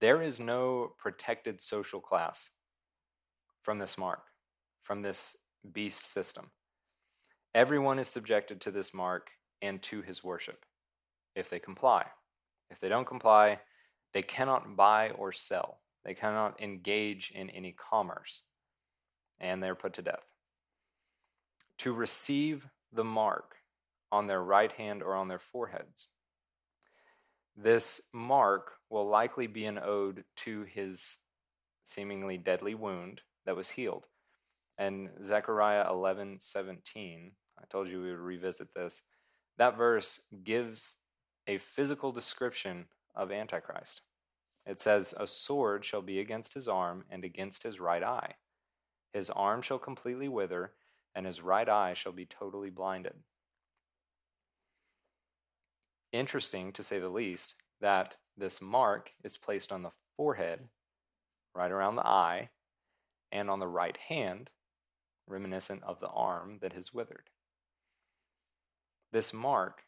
There 0.02 0.22
is 0.22 0.40
no 0.40 0.94
protected 0.98 1.62
social 1.62 2.02
class 2.02 2.52
from 3.64 3.80
this 3.80 3.98
mark, 3.98 4.24
from 4.84 5.02
this 5.02 5.38
beast 5.72 6.12
system. 6.12 6.52
Everyone 7.56 8.00
is 8.00 8.08
subjected 8.08 8.60
to 8.62 8.72
this 8.72 8.94
mark 8.94 9.30
and 9.62 9.82
to 9.84 10.02
his 10.02 10.24
worship 10.24 10.66
if 11.36 11.50
they 11.50 11.60
comply. 11.60 12.06
If 12.70 12.80
they 12.80 12.90
don't 12.90 13.08
comply, 13.08 13.60
they 14.14 14.22
cannot 14.22 14.76
buy 14.76 15.12
or 15.12 15.32
sell. 15.32 15.80
They 16.04 16.14
cannot 16.14 16.62
engage 16.62 17.32
in 17.34 17.50
any 17.50 17.74
commerce. 17.74 18.44
And 19.40 19.62
they're 19.62 19.76
put 19.76 19.94
to 19.94 20.02
death. 20.02 20.26
To 21.80 21.94
receive 21.94 22.68
the 22.92 23.04
mark 23.04 23.56
on 24.12 24.28
their 24.28 24.44
right 24.44 24.72
hand 24.72 25.04
or 25.04 25.16
on 25.16 25.28
their 25.28 25.40
foreheads. 25.40 26.08
This 27.56 28.02
mark 28.14 28.74
will 28.90 29.08
likely 29.08 29.48
be 29.48 29.66
an 29.66 29.78
ode 29.78 30.24
to 30.38 30.64
his 30.64 31.20
seemingly 31.84 32.38
deadly 32.38 32.74
wound 32.74 33.22
that 33.46 33.56
was 33.56 33.72
healed. 33.72 34.08
And 34.78 35.10
Zechariah 35.22 35.90
11 35.90 36.38
17, 36.40 37.32
I 37.60 37.64
told 37.70 37.90
you 37.90 38.02
we 38.02 38.12
would 38.12 38.20
revisit 38.20 38.74
this. 38.74 39.02
That 39.58 39.78
verse 39.78 40.22
gives 40.44 40.98
a 41.48 41.58
physical 41.58 42.12
description 42.12 42.86
of 43.14 43.32
Antichrist. 43.32 44.02
It 44.66 44.80
says, 44.80 45.14
A 45.18 45.28
sword 45.28 45.84
shall 45.84 46.02
be 46.02 46.20
against 46.20 46.54
his 46.54 46.68
arm 46.68 47.04
and 47.10 47.26
against 47.26 47.64
his 47.64 47.80
right 47.80 48.04
eye. 48.04 48.36
His 49.14 49.30
arm 49.30 49.62
shall 49.62 49.80
completely 49.80 50.28
wither, 50.28 50.74
and 51.16 51.26
his 51.26 51.42
right 51.42 51.68
eye 51.68 51.94
shall 51.94 52.12
be 52.12 52.26
totally 52.26 52.70
blinded. 52.70 53.16
Interesting, 56.12 56.72
to 56.74 56.84
say 56.84 57.00
the 57.00 57.10
least, 57.10 57.56
that 57.82 58.18
this 58.38 58.62
mark 58.62 59.14
is 59.24 59.38
placed 59.38 59.72
on 59.72 59.84
the 59.84 59.92
forehead, 60.16 60.70
right 61.56 61.72
around 61.72 61.96
the 61.96 62.08
eye, 62.08 62.50
and 63.32 63.50
on 63.50 63.60
the 63.60 63.68
right 63.68 63.98
hand, 63.98 64.52
reminiscent 65.28 65.84
of 65.84 66.00
the 66.00 66.10
arm 66.10 66.60
that 66.62 66.74
has 66.74 66.94
withered. 66.94 67.30
This 69.12 69.34
mark 69.34 69.84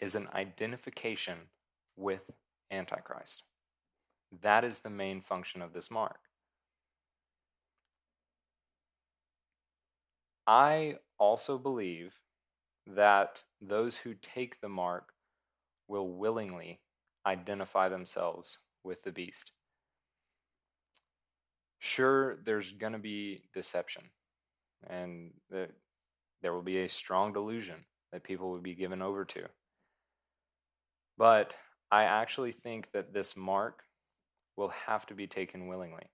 is 0.00 0.14
an 0.14 0.28
identification 0.34 1.48
with 1.96 2.30
Antichrist. 2.70 3.44
That 4.42 4.64
is 4.64 4.80
the 4.80 4.90
main 4.90 5.20
function 5.20 5.62
of 5.62 5.72
this 5.72 5.90
mark. 5.90 6.20
I 10.46 10.96
also 11.18 11.58
believe 11.58 12.14
that 12.86 13.42
those 13.60 13.96
who 13.96 14.14
take 14.14 14.60
the 14.60 14.68
mark 14.68 15.12
will 15.88 16.08
willingly 16.08 16.80
identify 17.26 17.88
themselves 17.88 18.58
with 18.84 19.02
the 19.02 19.12
beast. 19.12 19.52
Sure, 21.78 22.36
there's 22.44 22.72
going 22.72 22.92
to 22.92 22.98
be 22.98 23.42
deception, 23.54 24.04
and 24.88 25.32
there 25.50 26.52
will 26.52 26.62
be 26.62 26.78
a 26.78 26.88
strong 26.88 27.32
delusion 27.32 27.84
that 28.12 28.24
people 28.24 28.50
will 28.50 28.60
be 28.60 28.74
given 28.74 29.02
over 29.02 29.24
to. 29.24 29.46
But 31.18 31.54
I 31.90 32.04
actually 32.04 32.52
think 32.52 32.92
that 32.92 33.12
this 33.12 33.36
mark 33.36 33.82
will 34.56 34.68
have 34.68 35.06
to 35.06 35.14
be 35.14 35.26
taken 35.26 35.66
willingly, 35.66 36.10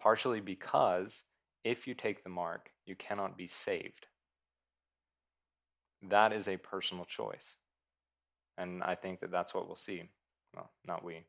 partially 0.00 0.40
because 0.40 1.24
if 1.64 1.86
you 1.86 1.94
take 1.94 2.22
the 2.22 2.30
mark, 2.30 2.70
you 2.86 2.94
cannot 2.94 3.36
be 3.36 3.46
saved. 3.46 4.06
That 6.02 6.32
is 6.32 6.48
a 6.48 6.56
personal 6.56 7.04
choice. 7.04 7.56
And 8.56 8.82
I 8.82 8.94
think 8.94 9.20
that 9.20 9.30
that's 9.30 9.54
what 9.54 9.66
we'll 9.66 9.76
see. 9.76 10.04
Well, 10.54 10.70
not 10.86 11.04
we. 11.04 11.16
I 11.16 11.22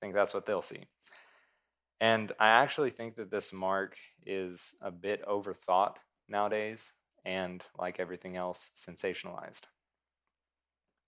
think 0.00 0.14
that's 0.14 0.34
what 0.34 0.46
they'll 0.46 0.62
see. 0.62 0.84
And 2.00 2.32
I 2.38 2.48
actually 2.48 2.90
think 2.90 3.16
that 3.16 3.30
this 3.30 3.52
mark 3.52 3.96
is 4.26 4.74
a 4.82 4.90
bit 4.90 5.24
overthought 5.26 5.96
nowadays 6.28 6.92
and, 7.24 7.64
like 7.78 7.98
everything 7.98 8.36
else, 8.36 8.70
sensationalized. 8.76 9.62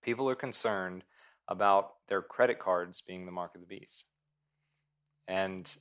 People 0.01 0.29
are 0.29 0.35
concerned 0.35 1.03
about 1.47 1.91
their 2.07 2.21
credit 2.21 2.59
cards 2.59 3.01
being 3.01 3.25
the 3.25 3.31
mark 3.31 3.55
of 3.55 3.61
the 3.61 3.67
beast. 3.67 4.05
And 5.27 5.75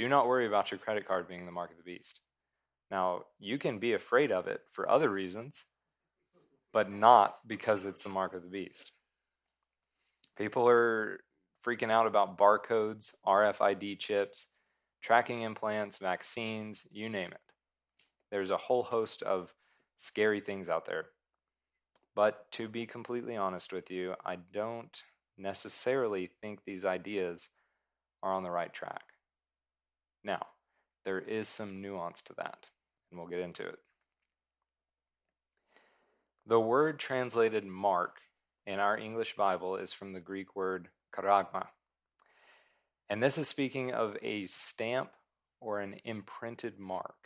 do 0.00 0.08
not 0.08 0.26
worry 0.26 0.46
about 0.46 0.70
your 0.70 0.78
credit 0.78 1.06
card 1.06 1.28
being 1.28 1.44
the 1.44 1.52
mark 1.52 1.70
of 1.70 1.76
the 1.76 1.82
beast. 1.82 2.20
Now, 2.90 3.24
you 3.38 3.58
can 3.58 3.78
be 3.78 3.92
afraid 3.92 4.32
of 4.32 4.46
it 4.46 4.62
for 4.72 4.88
other 4.88 5.10
reasons, 5.10 5.66
but 6.72 6.90
not 6.90 7.46
because 7.46 7.84
it's 7.84 8.02
the 8.02 8.08
mark 8.08 8.32
of 8.32 8.42
the 8.42 8.48
beast. 8.48 8.92
People 10.38 10.66
are 10.66 11.20
freaking 11.62 11.90
out 11.90 12.06
about 12.06 12.38
barcodes, 12.38 13.14
RFID 13.26 13.98
chips, 13.98 14.46
tracking 15.02 15.42
implants, 15.42 15.98
vaccines, 15.98 16.86
you 16.90 17.10
name 17.10 17.32
it. 17.32 17.40
There's 18.30 18.48
a 18.48 18.56
whole 18.56 18.84
host 18.84 19.20
of 19.20 19.52
scary 19.98 20.40
things 20.40 20.70
out 20.70 20.86
there. 20.86 21.08
But 22.16 22.50
to 22.52 22.68
be 22.68 22.86
completely 22.86 23.36
honest 23.36 23.70
with 23.70 23.90
you, 23.90 24.14
I 24.24 24.36
don't 24.50 25.02
necessarily 25.36 26.30
think 26.40 26.60
these 26.64 26.86
ideas 26.86 27.50
are 28.22 28.32
on 28.32 28.44
the 28.44 28.50
right 28.50 28.72
track. 28.72 29.09
Now, 30.22 30.46
there 31.04 31.18
is 31.18 31.48
some 31.48 31.80
nuance 31.80 32.22
to 32.22 32.34
that, 32.34 32.66
and 33.10 33.18
we'll 33.18 33.28
get 33.28 33.40
into 33.40 33.66
it. 33.66 33.78
The 36.46 36.60
word 36.60 36.98
translated 36.98 37.64
mark 37.64 38.20
in 38.66 38.80
our 38.80 38.96
English 38.96 39.36
Bible 39.36 39.76
is 39.76 39.92
from 39.92 40.12
the 40.12 40.20
Greek 40.20 40.56
word 40.56 40.88
charagma. 41.14 41.68
And 43.08 43.22
this 43.22 43.38
is 43.38 43.48
speaking 43.48 43.92
of 43.92 44.16
a 44.22 44.46
stamp 44.46 45.10
or 45.60 45.80
an 45.80 45.96
imprinted 46.04 46.78
mark. 46.78 47.16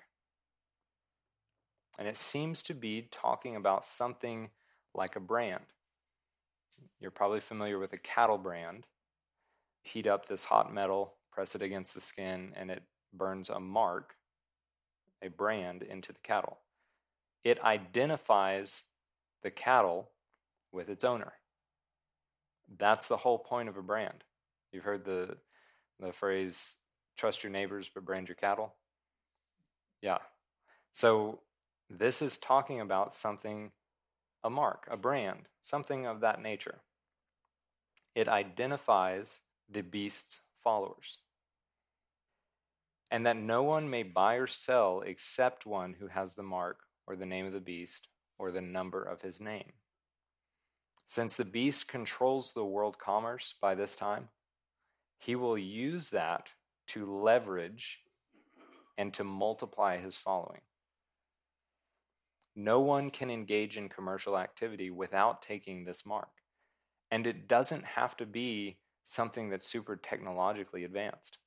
And 1.98 2.08
it 2.08 2.16
seems 2.16 2.62
to 2.64 2.74
be 2.74 3.08
talking 3.10 3.54
about 3.56 3.84
something 3.84 4.50
like 4.94 5.16
a 5.16 5.20
brand. 5.20 5.64
You're 7.00 7.10
probably 7.10 7.40
familiar 7.40 7.78
with 7.78 7.92
a 7.92 7.98
cattle 7.98 8.38
brand. 8.38 8.86
Heat 9.82 10.06
up 10.06 10.26
this 10.26 10.46
hot 10.46 10.72
metal, 10.72 11.14
press 11.34 11.54
it 11.54 11.62
against 11.62 11.94
the 11.94 12.00
skin, 12.00 12.52
and 12.56 12.70
it 12.70 12.82
burns 13.12 13.48
a 13.48 13.58
mark, 13.58 14.14
a 15.20 15.28
brand, 15.28 15.82
into 15.82 16.12
the 16.12 16.20
cattle. 16.20 16.58
It 17.42 17.62
identifies 17.62 18.84
the 19.42 19.50
cattle 19.50 20.10
with 20.72 20.88
its 20.88 21.04
owner. 21.04 21.32
That's 22.78 23.08
the 23.08 23.18
whole 23.18 23.38
point 23.38 23.68
of 23.68 23.76
a 23.76 23.82
brand. 23.82 24.24
You've 24.72 24.84
heard 24.84 25.04
the 25.04 25.36
the 26.00 26.12
phrase 26.12 26.76
trust 27.16 27.44
your 27.44 27.52
neighbors 27.52 27.90
but 27.92 28.04
brand 28.04 28.28
your 28.28 28.34
cattle. 28.34 28.74
Yeah. 30.02 30.18
So 30.92 31.40
this 31.88 32.22
is 32.22 32.38
talking 32.38 32.80
about 32.80 33.14
something 33.14 33.72
a 34.42 34.50
mark, 34.50 34.86
a 34.90 34.96
brand, 34.96 35.48
something 35.62 36.06
of 36.06 36.20
that 36.20 36.42
nature. 36.42 36.80
It 38.14 38.28
identifies 38.28 39.40
the 39.70 39.82
beast's 39.82 40.42
followers. 40.62 41.18
And 43.14 43.24
that 43.26 43.36
no 43.36 43.62
one 43.62 43.88
may 43.88 44.02
buy 44.02 44.34
or 44.34 44.48
sell 44.48 45.00
except 45.06 45.66
one 45.66 45.94
who 46.00 46.08
has 46.08 46.34
the 46.34 46.42
mark 46.42 46.80
or 47.06 47.14
the 47.14 47.24
name 47.24 47.46
of 47.46 47.52
the 47.52 47.60
beast 47.60 48.08
or 48.40 48.50
the 48.50 48.60
number 48.60 49.04
of 49.04 49.22
his 49.22 49.40
name. 49.40 49.74
Since 51.06 51.36
the 51.36 51.44
beast 51.44 51.86
controls 51.86 52.52
the 52.52 52.64
world 52.64 52.98
commerce 52.98 53.54
by 53.62 53.76
this 53.76 53.94
time, 53.94 54.30
he 55.16 55.36
will 55.36 55.56
use 55.56 56.10
that 56.10 56.54
to 56.88 57.06
leverage 57.06 58.00
and 58.98 59.14
to 59.14 59.22
multiply 59.22 59.96
his 59.98 60.16
following. 60.16 60.62
No 62.56 62.80
one 62.80 63.10
can 63.10 63.30
engage 63.30 63.76
in 63.76 63.88
commercial 63.88 64.36
activity 64.36 64.90
without 64.90 65.40
taking 65.40 65.84
this 65.84 66.04
mark. 66.04 66.30
And 67.12 67.28
it 67.28 67.46
doesn't 67.46 67.84
have 67.84 68.16
to 68.16 68.26
be 68.26 68.78
something 69.04 69.50
that's 69.50 69.68
super 69.68 69.94
technologically 69.94 70.82
advanced. 70.82 71.38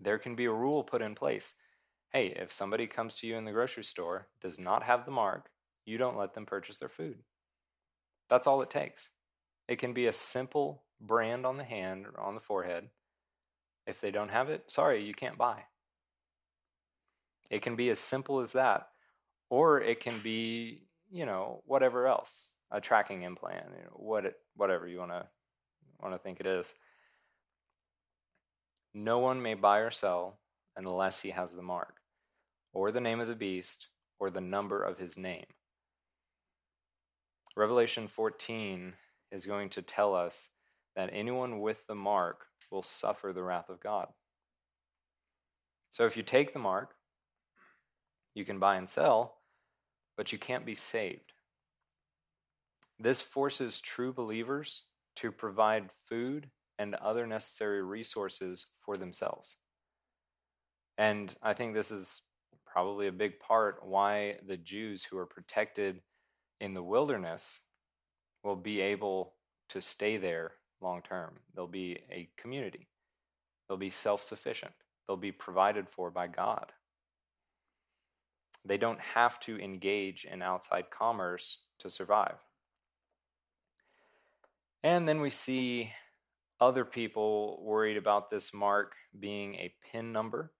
There 0.00 0.18
can 0.18 0.34
be 0.34 0.44
a 0.44 0.52
rule 0.52 0.84
put 0.84 1.02
in 1.02 1.14
place. 1.14 1.54
Hey, 2.10 2.28
if 2.28 2.52
somebody 2.52 2.86
comes 2.86 3.14
to 3.16 3.26
you 3.26 3.36
in 3.36 3.44
the 3.44 3.52
grocery 3.52 3.84
store, 3.84 4.28
does 4.40 4.58
not 4.58 4.82
have 4.82 5.04
the 5.04 5.10
mark, 5.10 5.50
you 5.84 5.98
don't 5.98 6.16
let 6.16 6.34
them 6.34 6.46
purchase 6.46 6.78
their 6.78 6.88
food. 6.88 7.18
That's 8.28 8.46
all 8.46 8.62
it 8.62 8.70
takes. 8.70 9.10
It 9.68 9.76
can 9.76 9.92
be 9.92 10.06
a 10.06 10.12
simple 10.12 10.82
brand 11.00 11.44
on 11.44 11.56
the 11.56 11.64
hand 11.64 12.06
or 12.06 12.20
on 12.20 12.34
the 12.34 12.40
forehead. 12.40 12.88
If 13.86 14.00
they 14.00 14.10
don't 14.10 14.30
have 14.30 14.48
it, 14.48 14.70
sorry, 14.70 15.04
you 15.04 15.14
can't 15.14 15.38
buy. 15.38 15.64
It 17.50 17.62
can 17.62 17.76
be 17.76 17.90
as 17.90 17.98
simple 17.98 18.40
as 18.40 18.52
that. 18.52 18.88
Or 19.50 19.80
it 19.80 20.00
can 20.00 20.20
be, 20.20 20.84
you 21.10 21.26
know, 21.26 21.62
whatever 21.66 22.06
else, 22.06 22.44
a 22.70 22.80
tracking 22.80 23.22
implant, 23.22 23.66
you 23.76 23.84
know, 23.84 23.90
what 23.92 24.24
it, 24.24 24.36
whatever 24.56 24.88
you 24.88 24.98
want 24.98 25.10
to 25.10 25.26
want 26.00 26.14
to 26.14 26.18
think 26.18 26.40
it 26.40 26.46
is. 26.46 26.74
No 28.94 29.18
one 29.18 29.42
may 29.42 29.54
buy 29.54 29.80
or 29.80 29.90
sell 29.90 30.38
unless 30.76 31.22
he 31.22 31.30
has 31.30 31.52
the 31.52 31.62
mark, 31.62 31.96
or 32.72 32.92
the 32.92 33.00
name 33.00 33.18
of 33.18 33.26
the 33.26 33.34
beast, 33.34 33.88
or 34.20 34.30
the 34.30 34.40
number 34.40 34.80
of 34.80 34.98
his 34.98 35.18
name. 35.18 35.46
Revelation 37.56 38.06
14 38.06 38.94
is 39.32 39.46
going 39.46 39.68
to 39.70 39.82
tell 39.82 40.14
us 40.14 40.50
that 40.94 41.10
anyone 41.12 41.60
with 41.60 41.86
the 41.88 41.94
mark 41.94 42.46
will 42.70 42.82
suffer 42.82 43.32
the 43.32 43.42
wrath 43.42 43.68
of 43.68 43.80
God. 43.80 44.08
So 45.90 46.06
if 46.06 46.16
you 46.16 46.22
take 46.22 46.52
the 46.52 46.58
mark, 46.58 46.94
you 48.34 48.44
can 48.44 48.58
buy 48.58 48.76
and 48.76 48.88
sell, 48.88 49.38
but 50.16 50.32
you 50.32 50.38
can't 50.38 50.66
be 50.66 50.74
saved. 50.74 51.32
This 52.98 53.20
forces 53.20 53.80
true 53.80 54.12
believers 54.12 54.82
to 55.16 55.32
provide 55.32 55.90
food 56.08 56.50
and 56.78 56.94
other 56.96 57.26
necessary 57.26 57.82
resources 57.82 58.66
for 58.80 58.96
themselves. 58.96 59.56
And 60.98 61.34
I 61.42 61.54
think 61.54 61.74
this 61.74 61.90
is 61.90 62.22
probably 62.66 63.06
a 63.06 63.12
big 63.12 63.38
part 63.40 63.86
why 63.86 64.36
the 64.46 64.56
Jews 64.56 65.04
who 65.04 65.18
are 65.18 65.26
protected 65.26 66.00
in 66.60 66.74
the 66.74 66.82
wilderness 66.82 67.60
will 68.42 68.56
be 68.56 68.80
able 68.80 69.34
to 69.70 69.80
stay 69.80 70.16
there 70.16 70.52
long 70.80 71.02
term. 71.02 71.34
They'll 71.54 71.66
be 71.66 71.98
a 72.10 72.28
community, 72.36 72.88
they'll 73.68 73.78
be 73.78 73.90
self 73.90 74.22
sufficient. 74.22 74.72
they'll 75.06 75.16
be 75.16 75.32
provided 75.32 75.86
for 75.88 76.10
by 76.10 76.26
God. 76.26 76.72
They 78.64 78.78
don't 78.78 79.00
have 79.00 79.38
to 79.40 79.58
engage 79.58 80.24
in 80.24 80.40
outside 80.40 80.90
commerce 80.90 81.58
to 81.80 81.90
survive. 81.90 82.36
And 84.82 85.06
then 85.06 85.20
we 85.20 85.30
see 85.30 85.92
other 86.64 86.86
people 86.86 87.60
worried 87.62 87.98
about 87.98 88.30
this 88.30 88.54
mark 88.54 88.94
being 89.20 89.54
a 89.56 89.74
PIN 89.84 90.12
number 90.12 90.50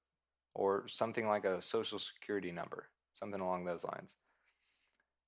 or 0.55 0.87
something 0.87 1.27
like 1.27 1.47
a 1.47 1.63
social 1.63 1.99
security 1.99 2.53
number, 2.53 2.91
something 3.15 3.41
along 3.41 3.65
those 3.65 3.85
lines. 3.85 4.17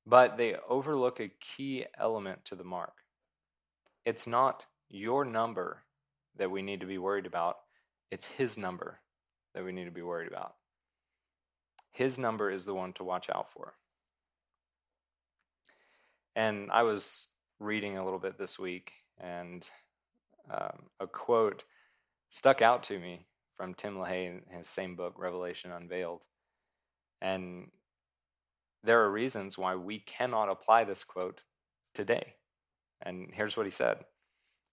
But 0.06 0.36
they 0.36 0.54
overlook 0.68 1.18
a 1.18 1.32
key 1.40 1.86
element 1.98 2.44
to 2.44 2.54
the 2.54 2.62
mark. 2.62 2.92
It's 4.04 4.26
not 4.26 4.66
your 4.90 5.24
number 5.24 5.82
that 6.36 6.50
we 6.50 6.60
need 6.60 6.80
to 6.80 6.86
be 6.86 6.98
worried 6.98 7.26
about, 7.26 7.56
it's 8.10 8.26
his 8.26 8.58
number 8.58 9.00
that 9.54 9.64
we 9.64 9.72
need 9.72 9.86
to 9.86 9.90
be 9.90 10.02
worried 10.02 10.28
about. 10.28 10.56
His 11.90 12.18
number 12.18 12.50
is 12.50 12.66
the 12.66 12.74
one 12.74 12.92
to 12.94 13.04
watch 13.04 13.30
out 13.30 13.50
for. 13.50 13.72
And 16.36 16.70
I 16.70 16.82
was 16.82 17.28
reading 17.58 17.96
a 17.96 18.04
little 18.04 18.18
bit 18.18 18.36
this 18.36 18.58
week, 18.58 18.92
and 19.18 19.66
um, 20.50 20.84
a 21.00 21.06
quote 21.06 21.64
stuck 22.30 22.62
out 22.62 22.82
to 22.84 22.98
me 22.98 23.26
from 23.56 23.74
Tim 23.74 23.96
LaHaye 23.96 24.26
in 24.26 24.56
his 24.56 24.68
same 24.68 24.96
book, 24.96 25.14
Revelation 25.18 25.72
Unveiled. 25.72 26.22
And 27.20 27.70
there 28.82 29.02
are 29.02 29.10
reasons 29.10 29.56
why 29.58 29.74
we 29.74 29.98
cannot 29.98 30.48
apply 30.48 30.84
this 30.84 31.04
quote 31.04 31.42
today. 31.94 32.34
And 33.02 33.30
here's 33.32 33.56
what 33.56 33.66
he 33.66 33.72
said 33.72 34.04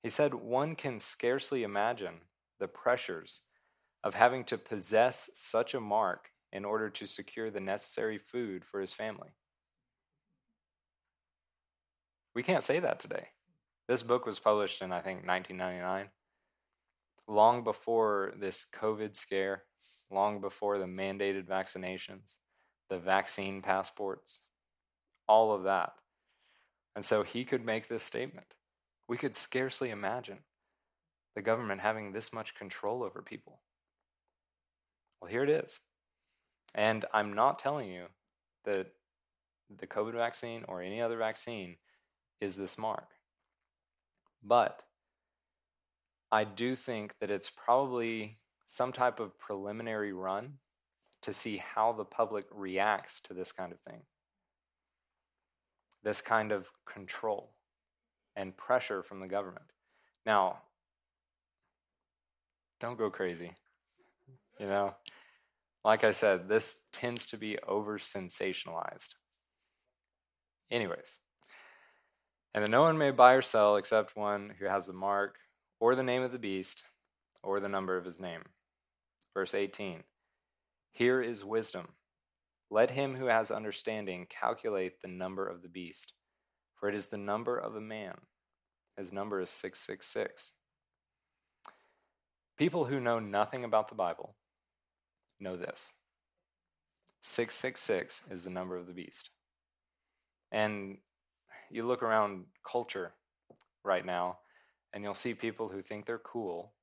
He 0.04 0.10
said, 0.10 0.34
One 0.34 0.76
can 0.76 1.00
scarcely 1.00 1.64
imagine 1.64 2.22
the 2.60 2.68
pressures 2.68 3.42
of 4.04 4.16
having 4.16 4.44
to 4.46 4.58
possess 4.58 5.30
such 5.34 5.74
a 5.74 5.80
mark 5.80 6.30
in 6.52 6.66
order 6.66 6.90
to 6.90 7.08
secure 7.08 7.50
the 7.50 7.60
necessary 7.60 8.18
food 8.18 8.64
for 8.64 8.80
his 8.80 8.94
family. 8.94 9.30
We 12.36 12.44
can't 12.44 12.64
say 12.64 12.80
that 12.80 13.00
today. 13.00 13.30
This 13.88 14.04
book 14.04 14.26
was 14.26 14.40
published 14.40 14.82
in, 14.82 14.92
I 14.92 15.02
think, 15.02 15.28
1999, 15.28 16.10
long 17.28 17.64
before 17.64 18.34
this 18.38 18.66
COVID 18.74 19.16
scare, 19.16 19.64
long 20.10 20.40
before 20.40 20.78
the 20.78 20.86
mandated 20.86 21.46
vaccinations, 21.46 22.38
the 22.90 22.98
vaccine 22.98 23.62
passports, 23.62 24.42
all 25.28 25.54
of 25.54 25.64
that. 25.64 25.94
And 26.96 27.04
so 27.04 27.24
he 27.24 27.44
could 27.44 27.66
make 27.66 27.88
this 27.88 28.04
statement. 28.04 28.54
We 29.08 29.18
could 29.18 29.36
scarcely 29.36 29.90
imagine 29.90 30.40
the 31.36 31.42
government 31.42 31.82
having 31.82 32.12
this 32.14 32.32
much 32.32 32.56
control 32.56 33.04
over 33.04 33.22
people. 33.22 33.60
Well, 35.20 35.32
here 35.32 35.44
it 35.44 35.50
is. 35.50 35.82
And 36.76 37.06
I'm 37.14 37.34
not 37.34 37.60
telling 37.60 37.90
you 37.90 38.06
that 38.66 38.88
the 39.76 39.88
COVID 39.88 40.14
vaccine 40.14 40.64
or 40.68 40.82
any 40.82 41.02
other 41.02 41.18
vaccine 41.18 41.78
is 42.40 42.56
this 42.56 42.78
mark. 42.78 43.08
But 44.44 44.84
I 46.32 46.44
do 46.44 46.76
think 46.76 47.16
that 47.20 47.32
it's 47.32 47.50
probably 47.50 48.39
some 48.66 48.91
type 48.91 49.20
of 49.20 49.38
preliminary 49.39 50.14
run 50.14 50.56
to 51.22 51.34
see 51.34 51.58
how 51.58 51.94
the 51.94 52.06
public 52.06 52.46
reacts 52.52 53.22
to 53.22 53.34
this 53.34 53.52
kind 53.52 53.72
of 53.72 53.80
thing. 53.80 54.02
This 56.04 56.22
kind 56.22 56.52
of 56.52 56.72
control 56.86 57.54
and 58.36 58.58
pressure 58.58 59.04
from 59.04 59.22
the 59.22 59.28
government. 59.28 59.66
Now, 60.26 60.64
don't 62.80 62.98
go 62.98 63.10
crazy. 63.10 63.54
You 64.60 64.68
know, 64.68 64.96
like 65.86 66.04
I 66.04 66.12
said, 66.12 66.50
this 66.50 66.80
tends 66.91 67.26
to 67.28 67.38
be 67.38 67.58
over 67.60 67.98
sensationalized. 67.98 69.16
Anyways, 70.70 71.20
and 72.54 72.64
that 72.64 72.70
no 72.70 72.82
one 72.82 72.97
may 72.97 73.12
buy 73.12 73.34
or 73.34 73.41
sell 73.41 73.78
except 73.78 74.16
one 74.16 74.54
who 74.60 74.66
has 74.66 74.86
the 74.86 74.93
mark 74.93 75.38
or 75.80 75.95
the 75.95 76.04
name 76.04 76.22
of 76.22 76.32
the 76.32 76.39
beast 76.39 76.84
or 77.41 77.60
the 77.60 77.70
number 77.70 77.97
of 77.97 78.06
his 78.06 78.20
name. 78.20 78.43
Verse 79.34 79.54
18 79.54 80.04
Here 80.91 81.22
is 81.22 81.43
wisdom. 81.43 81.89
Let 82.70 82.91
him 82.91 83.16
who 83.16 83.26
has 83.26 83.51
understanding 83.51 84.28
calculate 84.30 85.01
the 85.01 85.08
number 85.08 85.47
of 85.47 85.62
the 85.62 85.70
beast, 85.70 86.14
for 86.76 86.89
it 86.89 86.95
is 86.95 87.08
the 87.08 87.18
number 87.18 87.58
of 87.58 87.76
a 87.76 87.82
man. 87.82 88.16
His 88.97 89.12
number 89.12 89.39
is 89.39 89.49
666. 89.49 90.54
People 92.58 92.86
who 92.86 92.99
know 92.99 93.20
nothing 93.20 93.64
about 93.64 93.88
the 93.88 93.95
Bible 93.95 94.36
know 95.39 95.58
this 95.58 95.93
666 97.24 98.24
is 98.30 98.43
the 98.43 98.49
number 98.49 98.78
of 98.78 98.86
the 98.86 98.93
beast. 98.93 99.32
And 100.51 100.97
you 101.74 101.86
look 101.86 102.04
around 102.04 102.46
culture 102.70 103.14
right 103.84 104.06
now, 104.06 104.38
and 104.94 105.04
you'll 105.04 105.16
see 105.16 105.34
people 105.34 105.70
who 105.70 105.82
think 105.82 106.06
they're 106.06 106.20
cool 106.20 106.74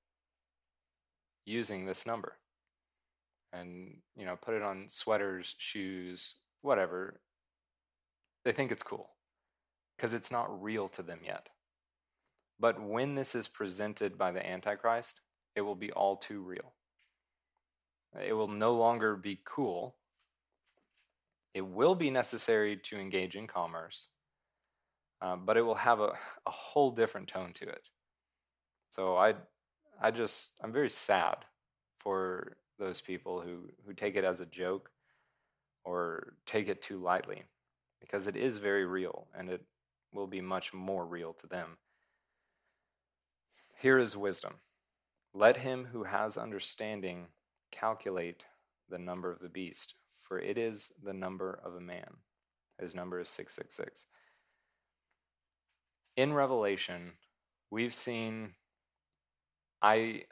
using 1.47 1.86
this 1.86 2.07
number. 2.07 2.36
And, 3.53 3.99
you 4.16 4.24
know, 4.24 4.36
put 4.36 4.55
it 4.55 4.62
on 4.62 4.86
sweaters, 4.88 5.55
shoes, 5.59 6.36
whatever. 6.62 7.20
They 8.45 8.53
think 8.53 8.72
it's 8.72 8.82
cool 8.82 9.11
because 9.97 10.12
it's 10.12 10.32
not 10.32 10.62
real 10.62 10.88
to 10.88 11.03
them 11.03 11.20
yet. 11.24 11.49
But 12.59 12.82
when 12.82 13.14
this 13.14 13.34
is 13.34 13.49
presented 13.49 14.18
by 14.18 14.32
the 14.32 14.47
Antichrist, 14.47 15.20
it 15.55 15.62
will 15.62 15.74
be 15.76 15.93
all 15.93 16.16
too 16.16 16.43
real. 16.43 16.72
It 18.20 18.32
will 18.32 18.49
no 18.49 18.74
longer 18.74 19.14
be 19.14 19.41
cool. 19.45 19.95
It 21.55 21.66
will 21.66 21.95
be 21.95 22.11
necessary 22.11 22.76
to 22.84 22.99
engage 22.99 23.36
in 23.36 23.47
commerce, 23.47 24.09
uh, 25.22 25.36
but 25.36 25.56
it 25.56 25.62
will 25.62 25.74
have 25.74 26.00
a, 26.00 26.12
a 26.46 26.50
whole 26.50 26.90
different 26.90 27.28
tone 27.28 27.52
to 27.54 27.68
it. 27.68 27.88
So 28.90 29.16
I, 29.16 29.34
I 30.00 30.10
just, 30.10 30.58
I'm 30.62 30.72
very 30.72 30.90
sad 30.90 31.44
for 31.98 32.56
those 32.78 33.00
people 33.00 33.40
who, 33.40 33.70
who 33.86 33.92
take 33.92 34.16
it 34.16 34.24
as 34.24 34.40
a 34.40 34.46
joke 34.46 34.90
or 35.84 36.34
take 36.46 36.68
it 36.68 36.82
too 36.82 36.98
lightly 36.98 37.42
because 38.00 38.26
it 38.26 38.36
is 38.36 38.56
very 38.56 38.86
real 38.86 39.28
and 39.36 39.50
it 39.50 39.62
will 40.12 40.26
be 40.26 40.40
much 40.40 40.72
more 40.72 41.06
real 41.06 41.32
to 41.34 41.46
them. 41.46 41.76
Here 43.78 43.98
is 43.98 44.16
wisdom. 44.16 44.54
Let 45.32 45.58
him 45.58 45.88
who 45.92 46.04
has 46.04 46.36
understanding 46.36 47.28
calculate 47.70 48.44
the 48.88 48.98
number 48.98 49.30
of 49.30 49.38
the 49.38 49.48
beast, 49.48 49.94
for 50.18 50.38
it 50.38 50.58
is 50.58 50.92
the 51.02 51.12
number 51.12 51.60
of 51.64 51.74
a 51.74 51.80
man. 51.80 52.16
His 52.78 52.94
number 52.94 53.20
is 53.20 53.28
666. 53.28 54.06
In 56.16 56.32
Revelation, 56.32 57.12
we've 57.70 57.94
seen, 57.94 58.54
I 59.80 60.24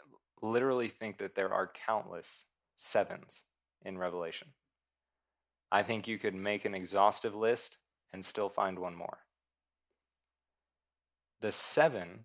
literally 0.43 0.89
think 0.89 1.19
that 1.19 1.35
there 1.35 1.53
are 1.53 1.71
countless 1.87 2.47
sevens 2.77 3.45
in 3.85 3.99
Revelation. 3.99 4.49
I 5.71 5.83
think 5.83 6.09
you 6.09 6.19
could 6.19 6.35
make 6.35 6.65
an 6.65 6.75
exhaustive 6.75 7.35
list 7.35 7.79
and 8.13 8.25
still 8.25 8.49
find 8.49 8.79
one 8.79 8.95
more. 8.95 9.19
The 11.41 11.53
seven 11.53 12.25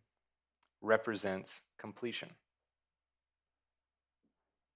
represents 0.81 1.61
completion 1.77 2.31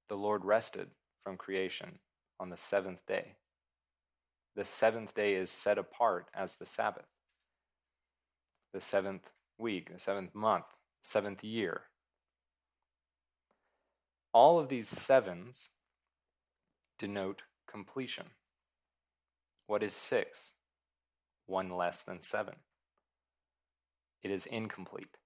the 0.07 0.15
Lord 0.15 0.45
rested 0.45 0.89
from 1.23 1.37
creation 1.37 1.99
on 2.39 2.49
the 2.49 2.57
seventh 2.57 3.05
day. 3.05 3.35
The 4.55 4.65
seventh 4.65 5.13
day 5.13 5.33
is 5.33 5.51
set 5.51 5.77
apart 5.77 6.27
as 6.33 6.55
the 6.55 6.65
Sabbath. 6.65 7.07
The 8.77 8.81
seventh 8.81 9.31
week, 9.57 9.91
the 9.91 9.99
seventh 9.99 10.35
month, 10.35 10.65
seventh 11.01 11.43
year. 11.43 11.85
All 14.33 14.59
of 14.59 14.69
these 14.69 14.87
sevens 14.87 15.71
denote 16.99 17.41
completion. 17.67 18.27
What 19.65 19.81
is 19.81 19.95
six? 19.95 20.51
One 21.47 21.71
less 21.71 22.03
than 22.03 22.21
seven. 22.21 22.57
It 24.21 24.29
is 24.29 24.45
incomplete. 24.45 25.17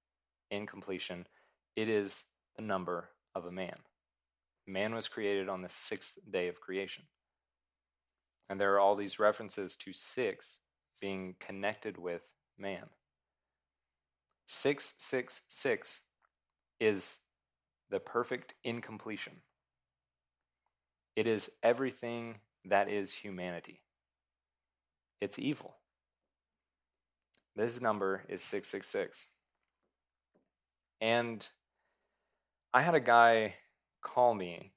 Incompletion. 0.50 1.28
It 1.76 1.90
is 1.90 2.24
the 2.56 2.64
number 2.64 3.10
of 3.36 3.46
a 3.46 3.52
man. 3.52 3.80
Man 4.66 4.96
was 4.96 5.10
created 5.10 5.50
on 5.50 5.62
the 5.62 5.68
sixth 5.68 6.14
day 6.32 6.48
of 6.48 6.62
creation. 6.62 7.04
And 8.50 8.62
there 8.62 8.74
are 8.76 8.80
all 8.80 8.96
these 8.96 9.20
references 9.20 9.76
to 9.76 9.92
six 9.92 10.60
being 11.02 11.36
connected 11.42 11.98
with 11.98 12.22
man. 12.58 12.92
666 14.54 16.02
is 16.82 17.20
the 17.90 18.02
perfect 18.02 18.54
incompletion. 18.66 19.38
It 21.16 21.26
is 21.26 21.50
everything 21.64 22.40
that 22.66 22.90
is 22.90 23.14
humanity. 23.14 23.82
It's 25.22 25.40
evil. 25.40 25.78
This 27.56 27.80
number 27.80 28.24
is 28.28 28.42
666. 28.42 29.28
And 31.00 31.48
I 32.74 32.82
had 32.82 32.94
a 32.94 33.00
guy 33.00 33.56
call 34.02 34.34
me 34.34 34.74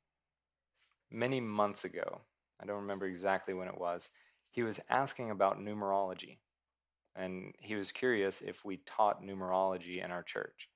many 1.11 1.41
months 1.41 1.85
ago, 1.85 2.21
I 2.63 2.67
don't 2.67 2.83
remember 2.83 3.07
exactly 3.07 3.55
when 3.55 3.67
it 3.67 3.79
was, 3.79 4.11
he 4.53 4.63
was 4.63 4.79
asking 4.89 5.33
about 5.33 5.59
numerology. 5.59 6.39
And 7.17 7.55
he 7.59 7.75
was 7.77 7.93
curious 7.93 8.41
if 8.41 8.65
we 8.65 8.81
taught 8.87 9.23
numerology 9.23 10.05
in 10.05 10.11
our 10.11 10.23
church. 10.23 10.69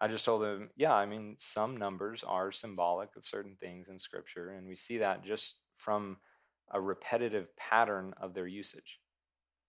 I 0.00 0.08
just 0.08 0.24
told 0.24 0.42
him, 0.42 0.70
yeah, 0.76 0.94
I 0.94 1.06
mean, 1.06 1.36
some 1.38 1.76
numbers 1.76 2.24
are 2.26 2.50
symbolic 2.50 3.16
of 3.16 3.26
certain 3.26 3.56
things 3.60 3.88
in 3.88 3.98
Scripture, 3.98 4.50
and 4.50 4.66
we 4.66 4.74
see 4.74 4.98
that 4.98 5.24
just 5.24 5.60
from 5.76 6.18
a 6.72 6.80
repetitive 6.80 7.54
pattern 7.56 8.12
of 8.20 8.34
their 8.34 8.46
usage. 8.46 8.98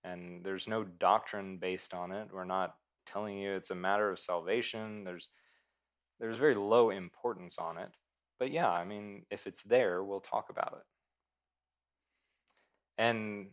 And 0.03 0.43
there's 0.43 0.67
no 0.67 0.83
doctrine 0.83 1.57
based 1.57 1.93
on 1.93 2.11
it. 2.11 2.29
We're 2.31 2.43
not 2.43 2.75
telling 3.05 3.37
you 3.37 3.53
it's 3.53 3.71
a 3.71 3.75
matter 3.75 4.09
of 4.09 4.19
salvation. 4.19 5.03
There's 5.03 5.27
there's 6.19 6.37
very 6.37 6.55
low 6.55 6.91
importance 6.91 7.57
on 7.57 7.77
it. 7.77 7.89
But 8.39 8.51
yeah, 8.51 8.69
I 8.69 8.85
mean, 8.85 9.25
if 9.29 9.47
it's 9.47 9.63
there, 9.63 10.03
we'll 10.03 10.21
talk 10.21 10.49
about 10.49 10.73
it. 10.77 10.85
And 12.97 13.47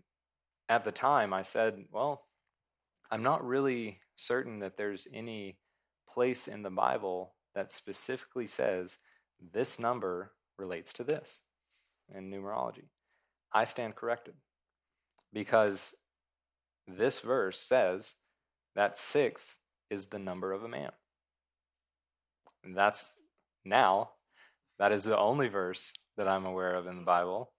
at 0.72 0.84
the 0.84 0.90
time, 0.90 1.34
I 1.34 1.42
said, 1.42 1.84
well, 1.92 2.24
I'm 3.10 3.22
not 3.22 3.46
really 3.46 4.00
certain 4.16 4.60
that 4.60 4.78
there's 4.78 5.06
any 5.12 5.58
place 6.08 6.48
in 6.48 6.62
the 6.62 6.70
Bible 6.70 7.34
that 7.54 7.70
specifically 7.70 8.46
says 8.46 8.96
this 9.52 9.78
number 9.78 10.32
relates 10.56 10.94
to 10.94 11.04
this 11.04 11.42
in 12.14 12.30
numerology. 12.30 12.88
I 13.52 13.64
stand 13.64 13.96
corrected 13.96 14.32
because 15.30 15.94
this 16.88 17.20
verse 17.20 17.58
says 17.58 18.16
that 18.74 18.96
six 18.96 19.58
is 19.90 20.06
the 20.06 20.18
number 20.18 20.52
of 20.52 20.64
a 20.64 20.68
man. 20.68 20.92
And 22.64 22.74
that's 22.74 23.12
now, 23.62 24.12
that 24.78 24.90
is 24.90 25.04
the 25.04 25.18
only 25.18 25.48
verse 25.48 25.92
that 26.16 26.28
I'm 26.28 26.46
aware 26.46 26.74
of 26.74 26.86
in 26.86 26.96
the 26.96 27.02
Bible. 27.02 27.52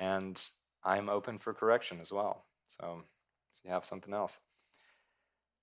And 0.00 0.42
I'm 0.84 1.08
open 1.08 1.38
for 1.38 1.54
correction 1.54 2.00
as 2.00 2.12
well. 2.12 2.44
So 2.66 3.02
if 3.58 3.64
you 3.64 3.70
have 3.70 3.84
something 3.84 4.14
else. 4.14 4.38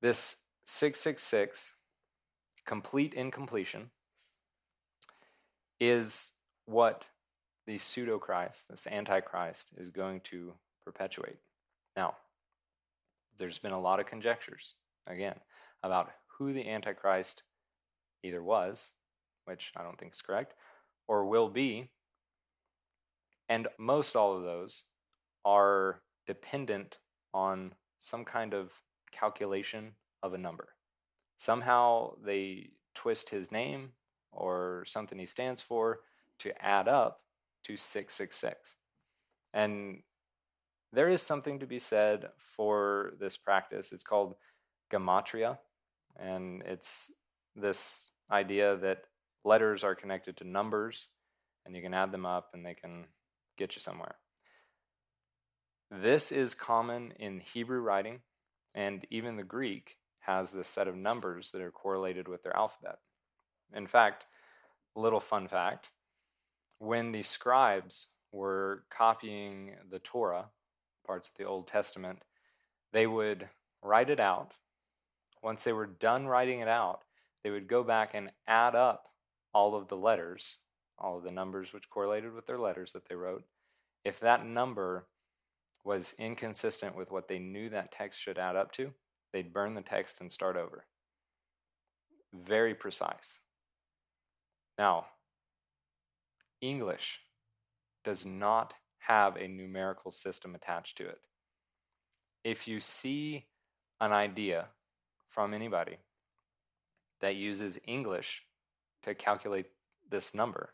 This 0.02 0.38
666, 0.66 1.74
complete 2.66 3.14
incompletion, 3.14 3.90
is 5.80 6.32
what 6.66 7.08
the 7.66 7.78
pseudo 7.78 8.18
Christ, 8.18 8.70
this 8.70 8.88
Antichrist, 8.88 9.72
is 9.78 9.90
going 9.90 10.22
to 10.22 10.54
perpetuate. 10.86 11.38
Now, 11.96 12.16
there's 13.38 13.60
been 13.60 13.72
a 13.72 13.80
lot 13.80 14.00
of 14.00 14.06
conjectures, 14.06 14.74
again, 15.08 15.36
about 15.84 16.12
who 16.38 16.54
the 16.54 16.70
Antichrist 16.70 17.44
either 18.24 18.44
was, 18.44 18.92
which 19.46 19.72
I 19.76 19.84
don't 19.84 20.00
think 20.00 20.14
is 20.14 20.22
correct, 20.22 20.54
or 21.08 21.26
will 21.26 21.50
be. 21.50 21.90
And 23.48 23.68
most 23.78 24.16
all 24.16 24.38
of 24.38 24.44
those 24.44 24.84
are 25.46 26.02
dependent 26.28 26.98
on 27.34 27.74
some 28.00 28.26
kind 28.26 28.54
of 28.54 28.72
calculation 29.12 29.94
of 30.22 30.34
a 30.34 30.38
number. 30.38 30.70
Somehow 31.38 32.16
they 32.24 32.72
twist 32.96 33.30
his 33.30 33.52
name 33.52 33.92
or 34.32 34.84
something 34.86 35.18
he 35.18 35.26
stands 35.26 35.62
for 35.62 36.02
to 36.40 36.66
add 36.66 36.88
up 36.88 37.22
to 37.64 37.78
666. 37.78 38.76
And 39.54 40.04
there 40.92 41.10
is 41.10 41.22
something 41.22 41.60
to 41.60 41.68
be 41.68 41.80
said 41.80 42.30
for 42.38 43.14
this 43.20 43.38
practice. 43.38 43.92
It's 43.92 44.04
called 44.04 44.36
gematria, 44.92 45.58
and 46.18 46.64
it's 46.66 47.12
this 47.56 48.12
idea 48.32 48.78
that 48.78 49.04
letters 49.44 49.84
are 49.84 49.96
connected 49.96 50.38
to 50.38 50.44
numbers 50.44 51.10
and 51.66 51.76
you 51.76 51.82
can 51.82 51.94
add 51.94 52.12
them 52.12 52.26
up 52.26 52.50
and 52.54 52.66
they 52.66 52.74
can 52.74 53.06
get 53.58 53.76
you 53.76 53.82
somewhere. 53.82 54.16
This 55.92 56.32
is 56.32 56.54
common 56.54 57.14
in 57.20 57.40
Hebrew 57.40 57.82
writing, 57.82 58.20
and 58.76 59.06
even 59.10 59.38
the 59.38 59.44
Greek 59.44 59.98
has 60.20 60.52
this 60.52 60.68
set 60.68 60.88
of 60.88 60.96
numbers 60.96 61.52
that 61.52 61.62
are 61.62 61.72
correlated 61.72 62.28
with 62.28 62.44
their 62.44 62.56
alphabet. 62.56 63.00
In 63.74 63.88
fact, 63.88 64.28
little 64.96 65.20
fun 65.20 65.48
fact 65.48 65.92
when 66.80 67.12
the 67.12 67.24
scribes 67.24 68.08
were 68.32 68.84
copying 68.90 69.76
the 69.90 70.00
Torah, 70.00 70.46
parts 71.06 71.30
of 71.30 71.36
the 71.36 71.44
Old 71.44 71.68
Testament, 71.68 72.22
they 72.94 73.06
would 73.06 73.50
write 73.84 74.10
it 74.10 74.20
out. 74.20 74.54
Once 75.44 75.64
they 75.64 75.74
were 75.74 75.86
done 75.86 76.28
writing 76.28 76.60
it 76.60 76.68
out, 76.68 77.04
they 77.44 77.50
would 77.50 77.68
go 77.68 77.84
back 77.84 78.12
and 78.14 78.32
add 78.48 78.76
up 78.76 79.10
all 79.54 79.76
of 79.76 79.88
the 79.88 79.98
letters, 79.98 80.58
all 80.98 81.18
of 81.18 81.24
the 81.24 81.32
numbers 81.32 81.74
which 81.74 81.90
correlated 81.90 82.34
with 82.34 82.46
their 82.46 82.60
letters 82.60 82.94
that 82.94 83.08
they 83.10 83.16
wrote. 83.16 83.44
If 84.06 84.20
that 84.20 84.46
number 84.46 85.08
was 85.90 86.14
inconsistent 86.20 86.96
with 86.96 87.10
what 87.10 87.28
they 87.28 87.40
knew 87.40 87.68
that 87.68 87.92
text 87.92 88.22
should 88.22 88.38
add 88.38 88.56
up 88.56 88.72
to, 88.72 88.94
they'd 89.34 89.52
burn 89.52 89.74
the 89.74 89.82
text 89.82 90.22
and 90.22 90.32
start 90.32 90.56
over. 90.56 90.86
Very 92.32 92.76
precise. 92.76 93.40
Now, 94.78 95.08
English 96.62 97.22
does 98.04 98.24
not 98.24 98.76
have 99.00 99.36
a 99.36 99.48
numerical 99.48 100.12
system 100.12 100.54
attached 100.54 100.96
to 101.00 101.08
it. 101.08 101.22
If 102.44 102.68
you 102.68 102.80
see 102.80 103.48
an 104.00 104.12
idea 104.12 104.68
from 105.28 105.56
anybody 105.56 105.98
that 107.20 107.36
uses 107.36 107.80
English 107.88 108.44
to 109.02 109.16
calculate 109.16 109.72
this 110.08 110.36
number, 110.36 110.70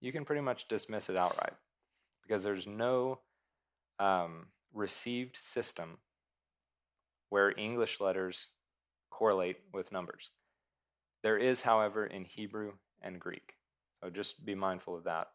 you 0.00 0.12
can 0.12 0.24
pretty 0.24 0.40
much 0.40 0.68
dismiss 0.68 1.10
it 1.10 1.18
outright 1.18 1.54
because 2.22 2.44
there's 2.44 2.68
no 2.68 3.18
um, 4.00 4.46
received 4.72 5.36
system 5.36 5.98
where 7.28 7.54
English 7.56 8.00
letters 8.00 8.48
correlate 9.10 9.58
with 9.72 9.92
numbers. 9.92 10.30
There 11.22 11.38
is, 11.38 11.62
however, 11.62 12.06
in 12.06 12.24
Hebrew 12.24 12.72
and 13.02 13.20
Greek. 13.20 13.54
So 14.02 14.10
just 14.10 14.44
be 14.44 14.54
mindful 14.54 14.96
of 14.96 15.04
that. 15.04 15.28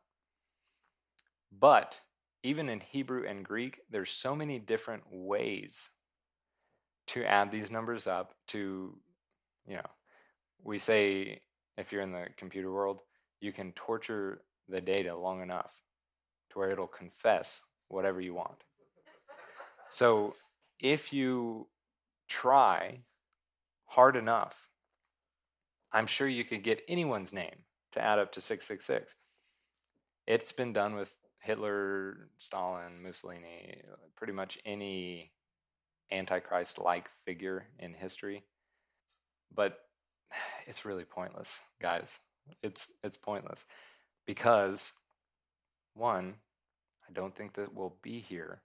But 1.57 2.01
even 2.43 2.67
in 2.67 2.79
Hebrew 2.79 3.25
and 3.27 3.45
Greek, 3.45 3.79
there's 3.89 4.09
so 4.09 4.35
many 4.35 4.59
different 4.59 5.03
ways 5.09 5.91
to 7.07 7.23
add 7.23 7.51
these 7.51 7.71
numbers 7.71 8.07
up 8.07 8.33
to, 8.47 8.97
you 9.67 9.75
know, 9.75 9.89
we 10.63 10.79
say 10.79 11.41
if 11.77 11.91
you're 11.91 12.01
in 12.01 12.11
the 12.11 12.25
computer 12.35 12.71
world, 12.71 13.01
you 13.39 13.53
can 13.53 13.71
torture 13.73 14.41
the 14.67 14.81
data 14.81 15.15
long 15.15 15.41
enough 15.41 15.71
to 16.49 16.59
where 16.59 16.71
it'll 16.71 16.87
confess 16.87 17.61
whatever 17.87 18.21
you 18.21 18.33
want. 18.33 18.63
So 19.89 20.35
if 20.79 21.13
you 21.13 21.67
try 22.27 23.01
hard 23.85 24.15
enough, 24.15 24.69
I'm 25.91 26.07
sure 26.07 26.27
you 26.27 26.43
could 26.43 26.63
get 26.63 26.83
anyone's 26.87 27.31
name 27.31 27.63
to 27.93 28.01
add 28.01 28.19
up 28.19 28.31
to 28.33 28.41
666. 28.41 29.15
It's 30.27 30.51
been 30.51 30.73
done 30.73 30.95
with 30.95 31.15
Hitler, 31.39 32.29
Stalin, 32.37 33.01
Mussolini, 33.03 33.81
pretty 34.15 34.33
much 34.33 34.57
any 34.65 35.31
Antichrist 36.11 36.79
like 36.79 37.09
figure 37.23 37.67
in 37.79 37.93
history. 37.93 38.43
But 39.53 39.79
it's 40.67 40.85
really 40.85 41.05
pointless, 41.05 41.61
guys. 41.81 42.19
It's 42.61 42.87
it's 43.03 43.17
pointless 43.17 43.65
because 44.25 44.93
one, 45.93 46.35
don't 47.15 47.35
think 47.35 47.53
that 47.53 47.73
we'll 47.73 47.95
be 48.01 48.19
here 48.19 48.61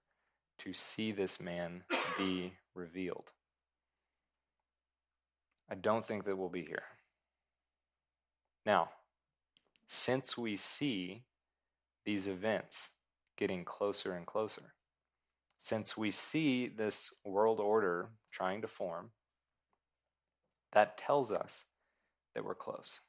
to 0.59 0.73
see 0.73 1.13
this 1.13 1.41
man 1.41 1.85
be 2.19 2.53
revealed. 2.75 3.33
I 5.71 5.77
don't 5.77 6.05
think 6.05 6.25
that 6.25 6.37
we'll 6.37 6.49
be 6.49 6.65
here. 6.65 6.83
Now, 8.67 8.91
since 9.87 10.37
we 10.37 10.57
see 10.57 11.23
these 12.05 12.27
events 12.27 12.91
getting 13.37 13.65
closer 13.65 14.13
and 14.13 14.27
closer, 14.27 14.75
since 15.59 15.97
we 15.97 16.11
see 16.11 16.67
this 16.67 17.13
world 17.25 17.61
order 17.61 18.09
trying 18.33 18.63
to 18.63 18.69
form, 18.69 19.11
that 20.73 20.99
tells 20.99 21.31
us 21.31 21.67
that 22.35 22.45
we're 22.45 22.55
close. 22.55 23.01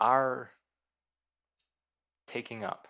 Our 0.00 0.50
taking 2.28 2.64
up, 2.64 2.88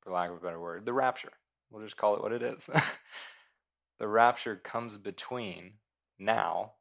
for 0.00 0.12
lack 0.12 0.30
of 0.30 0.36
a 0.36 0.40
better 0.40 0.60
word, 0.60 0.86
the 0.86 0.92
rapture, 0.92 1.32
we'll 1.70 1.84
just 1.84 1.96
call 1.96 2.16
it 2.16 2.22
what 2.22 2.32
it 2.32 2.42
is. 2.42 2.70
the 3.98 4.08
rapture 4.08 4.56
comes 4.56 4.96
between 4.96 5.74
now 6.18 6.72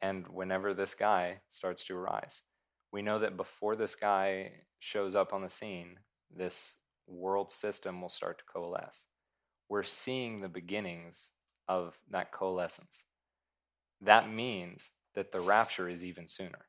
and 0.00 0.28
whenever 0.28 0.72
this 0.74 0.94
guy 0.94 1.40
starts 1.48 1.84
to 1.84 1.96
arise. 1.96 2.42
We 2.92 3.02
know 3.02 3.18
that 3.18 3.36
before 3.36 3.76
this 3.76 3.94
guy 3.94 4.52
shows 4.78 5.14
up 5.14 5.32
on 5.32 5.42
the 5.42 5.50
scene, 5.50 5.98
this 6.34 6.76
world 7.06 7.50
system 7.50 8.00
will 8.00 8.08
start 8.08 8.38
to 8.38 8.44
coalesce. 8.44 9.06
We're 9.68 9.82
seeing 9.82 10.40
the 10.40 10.48
beginnings 10.48 11.32
of 11.68 11.98
that 12.10 12.32
coalescence. 12.32 13.04
That 14.00 14.30
means 14.30 14.92
that 15.14 15.32
the 15.32 15.40
rapture 15.40 15.88
is 15.88 16.04
even 16.04 16.28
sooner. 16.28 16.66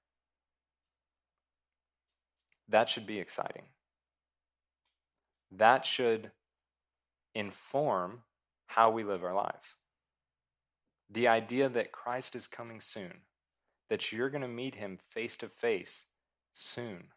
that 2.71 2.89
should 2.89 3.05
be 3.05 3.19
exciting. 3.19 3.65
That 5.51 5.85
should 5.85 6.31
inform 7.35 8.23
how 8.67 8.89
we 8.89 9.03
live 9.03 9.23
our 9.23 9.33
lives. 9.33 9.75
The 11.09 11.27
idea 11.27 11.67
that 11.67 11.91
Christ 11.91 12.35
is 12.35 12.47
coming 12.47 12.79
soon, 12.79 13.21
that 13.89 14.11
you're 14.11 14.29
going 14.29 14.41
to 14.43 14.47
meet 14.47 14.75
him 14.75 14.97
face 14.97 15.35
to 15.37 15.49
face 15.49 16.05
soon, 16.53 17.09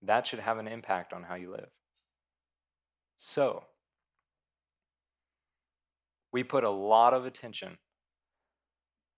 that 0.00 0.26
should 0.26 0.38
have 0.38 0.58
an 0.58 0.68
impact 0.68 1.12
on 1.12 1.24
how 1.24 1.34
you 1.34 1.50
live. 1.50 1.70
So, 3.16 3.64
we 6.32 6.44
put 6.44 6.64
a 6.64 6.70
lot 6.70 7.14
of 7.14 7.24
attention 7.24 7.78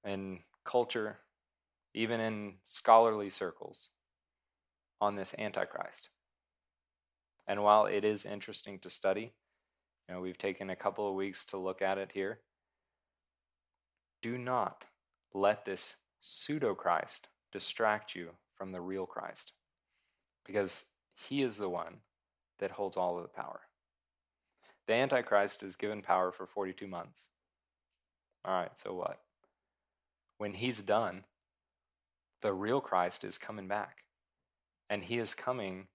in 0.05 0.41
culture, 0.65 1.19
even 1.95 2.21
in 2.21 2.55
scholarly 2.63 3.31
circles, 3.31 3.91
on 5.01 5.17
this 5.17 5.35
Antichrist. 5.39 6.11
And 7.47 7.63
while 7.63 7.87
it 7.87 8.05
is 8.05 8.25
interesting 8.25 8.79
to 8.81 8.91
study, 8.91 9.33
you 10.09 10.15
know, 10.15 10.21
we've 10.21 10.39
taken 10.39 10.71
a 10.71 10.77
couple 10.77 11.09
of 11.09 11.15
weeks 11.15 11.45
to 11.47 11.57
look 11.57 11.83
at 11.83 11.99
it 11.99 12.13
here. 12.13 12.41
Do 14.23 14.39
not 14.39 14.85
let 15.33 15.65
this 15.65 15.97
pseudo 16.21 16.75
Christ 16.75 17.29
distract 17.53 18.15
you 18.15 18.31
from 18.55 18.73
the 18.73 18.81
real 18.81 19.07
Christ, 19.07 19.53
because 20.45 20.87
he 21.15 21.43
is 21.43 21.59
the 21.59 21.69
one 21.69 21.99
that 22.59 22.73
holds 22.73 22.97
all 22.97 23.17
of 23.17 23.23
the 23.23 23.29
power. 23.29 23.61
The 24.87 24.95
Antichrist 24.95 25.63
is 25.63 25.77
given 25.77 26.03
power 26.03 26.33
for 26.33 26.47
42 26.47 26.87
months. 26.87 27.29
All 28.45 28.55
right, 28.55 28.77
so 28.77 28.95
what? 28.95 29.21
When 30.39 30.53
he's 30.53 30.83
done, 30.83 31.25
the 32.43 32.53
real 32.53 32.81
Christ 32.81 33.25
is 33.25 33.39
coming 33.39 33.67
back. 33.67 34.05
And 34.89 35.03
he 35.03 35.19
is 35.19 35.35
coming 35.35 35.89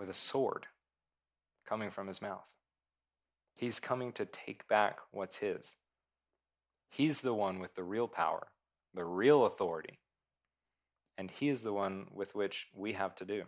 with 0.00 0.08
a 0.08 0.14
sword 0.14 0.66
coming 1.68 1.90
from 1.90 2.08
his 2.08 2.22
mouth. 2.22 2.46
He's 3.58 3.78
coming 3.78 4.12
to 4.14 4.24
take 4.24 4.66
back 4.66 4.98
what's 5.10 5.36
his. 5.36 5.76
He's 6.88 7.20
the 7.20 7.34
one 7.34 7.60
with 7.60 7.74
the 7.74 7.84
real 7.84 8.08
power, 8.08 8.48
the 8.94 9.04
real 9.04 9.44
authority. 9.44 9.98
And 11.18 11.30
he 11.30 11.50
is 11.50 11.62
the 11.62 11.74
one 11.74 12.06
with 12.12 12.34
which 12.34 12.68
we 12.74 12.94
have 12.94 13.14
to 13.16 13.26
do. 13.26 13.42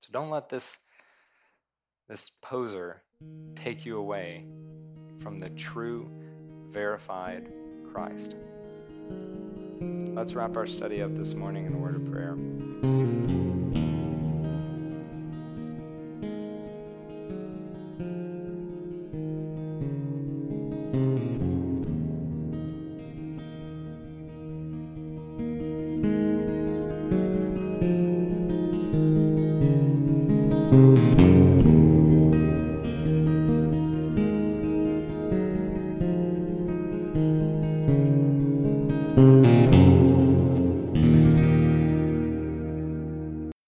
So 0.00 0.08
don't 0.12 0.28
let 0.28 0.48
this 0.48 0.78
this 2.08 2.28
poser 2.42 3.02
take 3.54 3.86
you 3.86 3.96
away 3.96 4.44
from 5.20 5.38
the 5.38 5.50
true 5.50 6.10
verified 6.68 7.48
Christ. 7.92 8.34
Let's 10.12 10.34
wrap 10.34 10.56
our 10.56 10.66
study 10.66 11.00
up 11.00 11.14
this 11.14 11.34
morning 11.34 11.66
in 11.66 11.74
a 11.74 11.78
word 11.78 11.94
of 11.94 12.10
prayer. 12.10 12.99